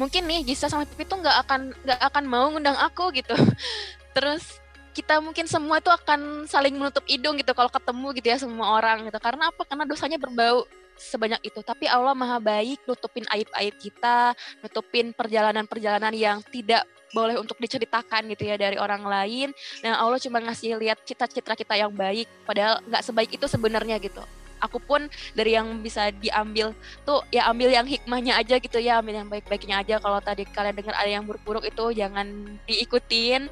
mungkin 0.00 0.24
nih 0.28 0.40
Gisa 0.46 0.68
sama 0.68 0.88
Pipi 0.88 1.04
tuh 1.04 1.20
nggak 1.20 1.36
akan 1.46 1.60
nggak 1.84 2.00
akan 2.12 2.24
mau 2.28 2.46
ngundang 2.52 2.76
aku 2.78 3.12
gitu. 3.16 3.34
Terus 4.16 4.60
kita 4.92 5.24
mungkin 5.24 5.48
semua 5.48 5.80
itu 5.80 5.88
akan 5.88 6.44
saling 6.44 6.76
menutup 6.76 7.04
hidung 7.08 7.40
gitu 7.40 7.56
kalau 7.56 7.72
ketemu 7.72 8.06
gitu 8.20 8.26
ya 8.28 8.38
semua 8.40 8.76
orang 8.76 9.08
gitu. 9.08 9.18
Karena 9.20 9.48
apa? 9.48 9.62
Karena 9.64 9.84
dosanya 9.88 10.20
berbau 10.20 10.68
sebanyak 10.96 11.40
itu. 11.48 11.60
Tapi 11.64 11.88
Allah 11.88 12.12
maha 12.12 12.36
baik 12.36 12.84
nutupin 12.84 13.24
aib-aib 13.32 13.74
kita 13.80 14.36
nutupin 14.60 15.16
perjalanan-perjalanan 15.16 16.12
yang 16.12 16.38
tidak 16.52 16.84
boleh 17.12 17.36
untuk 17.36 17.60
diceritakan 17.60 18.24
gitu 18.32 18.48
ya 18.48 18.56
dari 18.56 18.76
orang 18.76 19.04
lain. 19.04 19.48
Nah 19.84 20.00
Allah 20.00 20.20
cuma 20.20 20.40
ngasih 20.40 20.76
lihat 20.80 21.00
cita-cita 21.04 21.56
kita 21.56 21.74
yang 21.76 21.92
baik 21.92 22.28
padahal 22.44 22.80
nggak 22.84 23.02
sebaik 23.04 23.30
itu 23.32 23.44
sebenarnya 23.48 23.96
gitu 24.00 24.24
aku 24.62 24.78
pun 24.78 25.10
dari 25.34 25.58
yang 25.58 25.82
bisa 25.82 26.14
diambil 26.14 26.70
tuh 27.02 27.26
ya 27.34 27.50
ambil 27.50 27.74
yang 27.74 27.84
hikmahnya 27.84 28.38
aja 28.38 28.62
gitu 28.62 28.78
ya 28.78 29.02
ambil 29.02 29.18
yang 29.18 29.28
baik-baiknya 29.28 29.82
aja. 29.82 29.98
Kalau 29.98 30.22
tadi 30.22 30.46
kalian 30.46 30.78
dengar 30.78 30.94
ada 30.94 31.10
yang 31.10 31.26
buruk-buruk 31.26 31.66
itu 31.66 31.98
jangan 31.98 32.56
diikutin. 32.70 33.50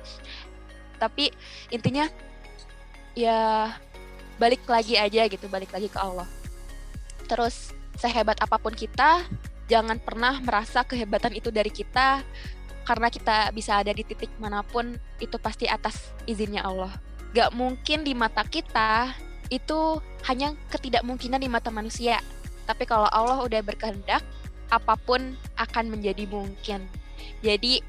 Tapi 1.02 1.34
intinya 1.74 2.06
ya 3.18 3.74
balik 4.38 4.62
lagi 4.70 4.94
aja 4.94 5.26
gitu 5.26 5.50
balik 5.50 5.74
lagi 5.74 5.90
ke 5.90 5.98
Allah. 5.98 6.30
Terus 7.26 7.74
sehebat 7.98 8.38
apa 8.38 8.56
pun 8.56 8.72
kita 8.72 9.26
jangan 9.66 9.98
pernah 9.98 10.38
merasa 10.40 10.86
kehebatan 10.86 11.34
itu 11.34 11.50
dari 11.50 11.74
kita. 11.74 12.22
Karena 12.80 13.06
kita 13.12 13.54
bisa 13.54 13.78
ada 13.78 13.92
di 13.92 14.02
titik 14.02 14.32
mana 14.40 14.66
pun 14.66 14.96
itu 15.22 15.36
pasti 15.38 15.68
atas 15.68 16.10
izinnya 16.24 16.64
Allah. 16.64 16.90
Gak 17.30 17.54
mungkin 17.54 18.02
di 18.02 18.18
mata 18.18 18.42
kita 18.42 19.14
itu 19.50 19.98
hanya 20.30 20.54
ketidakmungkinan 20.70 21.42
di 21.42 21.50
mata 21.50 21.68
manusia 21.74 22.22
tapi 22.64 22.86
kalau 22.86 23.10
Allah 23.10 23.42
udah 23.42 23.60
berkehendak 23.66 24.22
apa 24.70 24.94
pun 25.02 25.34
akan 25.58 25.90
menjadi 25.90 26.24
mungkin 26.30 26.86
jadi 27.42 27.82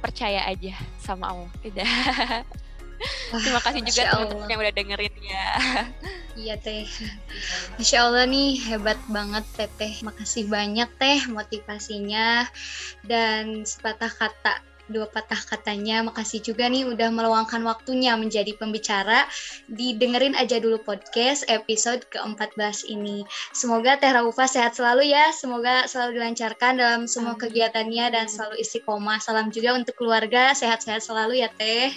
percaya 0.00 0.48
aja 0.48 0.74
sama 1.00 1.30
Allah. 1.30 1.50
Tidak. 1.60 1.84
Terima 3.32 3.60
kasih 3.64 3.80
juga 3.80 4.12
teman-teman 4.12 4.48
yang 4.52 4.60
udah 4.60 4.74
dengerin 4.76 5.16
ya. 5.24 5.46
Iya 6.36 6.54
teh. 6.60 6.84
Insya 7.80 8.08
Allah 8.08 8.28
nih 8.28 8.60
hebat 8.68 9.00
banget 9.08 9.44
teteh. 9.56 10.04
Makasih 10.04 10.52
banyak 10.52 10.88
teh 11.00 11.20
motivasinya 11.28 12.44
dan 13.04 13.64
sepatah 13.64 14.12
kata 14.12 14.60
dua 14.90 15.06
patah 15.08 15.38
katanya. 15.38 16.02
Makasih 16.04 16.42
juga 16.42 16.66
nih 16.66 16.84
udah 16.84 17.08
meluangkan 17.14 17.62
waktunya 17.64 18.18
menjadi 18.18 18.52
pembicara. 18.58 19.24
Didengerin 19.70 20.34
aja 20.36 20.58
dulu 20.58 20.82
podcast 20.82 21.46
episode 21.48 22.04
ke-14 22.10 22.90
ini. 22.90 23.24
Semoga 23.54 23.96
Teh 23.96 24.10
Raufa 24.10 24.50
sehat 24.50 24.76
selalu 24.76 25.14
ya. 25.14 25.30
Semoga 25.30 25.86
selalu 25.86 26.20
dilancarkan 26.20 26.76
dalam 26.76 27.02
semua 27.06 27.38
Amin. 27.38 27.42
kegiatannya 27.46 28.06
dan 28.12 28.26
selalu 28.26 28.58
istiqomah. 28.60 29.22
Salam 29.22 29.48
juga 29.54 29.78
untuk 29.78 29.96
keluarga. 29.96 30.52
Sehat-sehat 30.52 31.06
selalu 31.06 31.46
ya 31.46 31.50
Teh. 31.54 31.94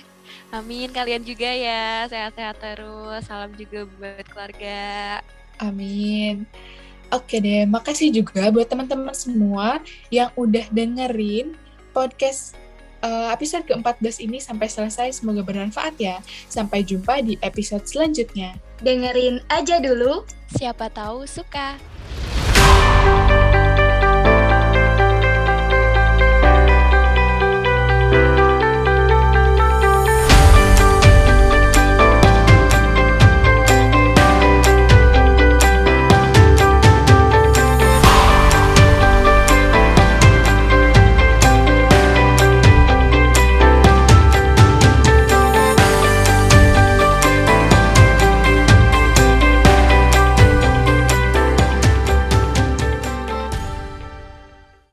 Amin. 0.54 0.94
Kalian 0.94 1.26
juga 1.26 1.50
ya. 1.50 2.08
Sehat-sehat 2.08 2.62
terus. 2.62 3.22
Salam 3.26 3.52
juga 3.58 3.90
buat 3.98 4.26
keluarga. 4.30 5.20
Amin. 5.60 6.46
Oke 7.14 7.38
deh, 7.38 7.70
makasih 7.70 8.10
juga 8.10 8.50
buat 8.50 8.66
teman-teman 8.66 9.14
semua 9.14 9.78
yang 10.10 10.34
udah 10.34 10.66
dengerin 10.74 11.54
podcast 11.94 12.58
uh, 13.04 13.30
episode 13.30 13.68
ke-14 13.68 14.24
ini 14.24 14.40
sampai 14.40 14.72
selesai. 14.72 15.20
Semoga 15.20 15.44
bermanfaat 15.44 16.00
ya. 16.00 16.24
Sampai 16.48 16.88
jumpa 16.88 17.20
di 17.22 17.36
episode 17.44 17.84
selanjutnya. 17.86 18.56
Dengerin 18.80 19.44
aja 19.52 19.84
dulu. 19.84 20.24
Siapa 20.56 20.88
tahu 20.90 21.28
suka. 21.28 21.78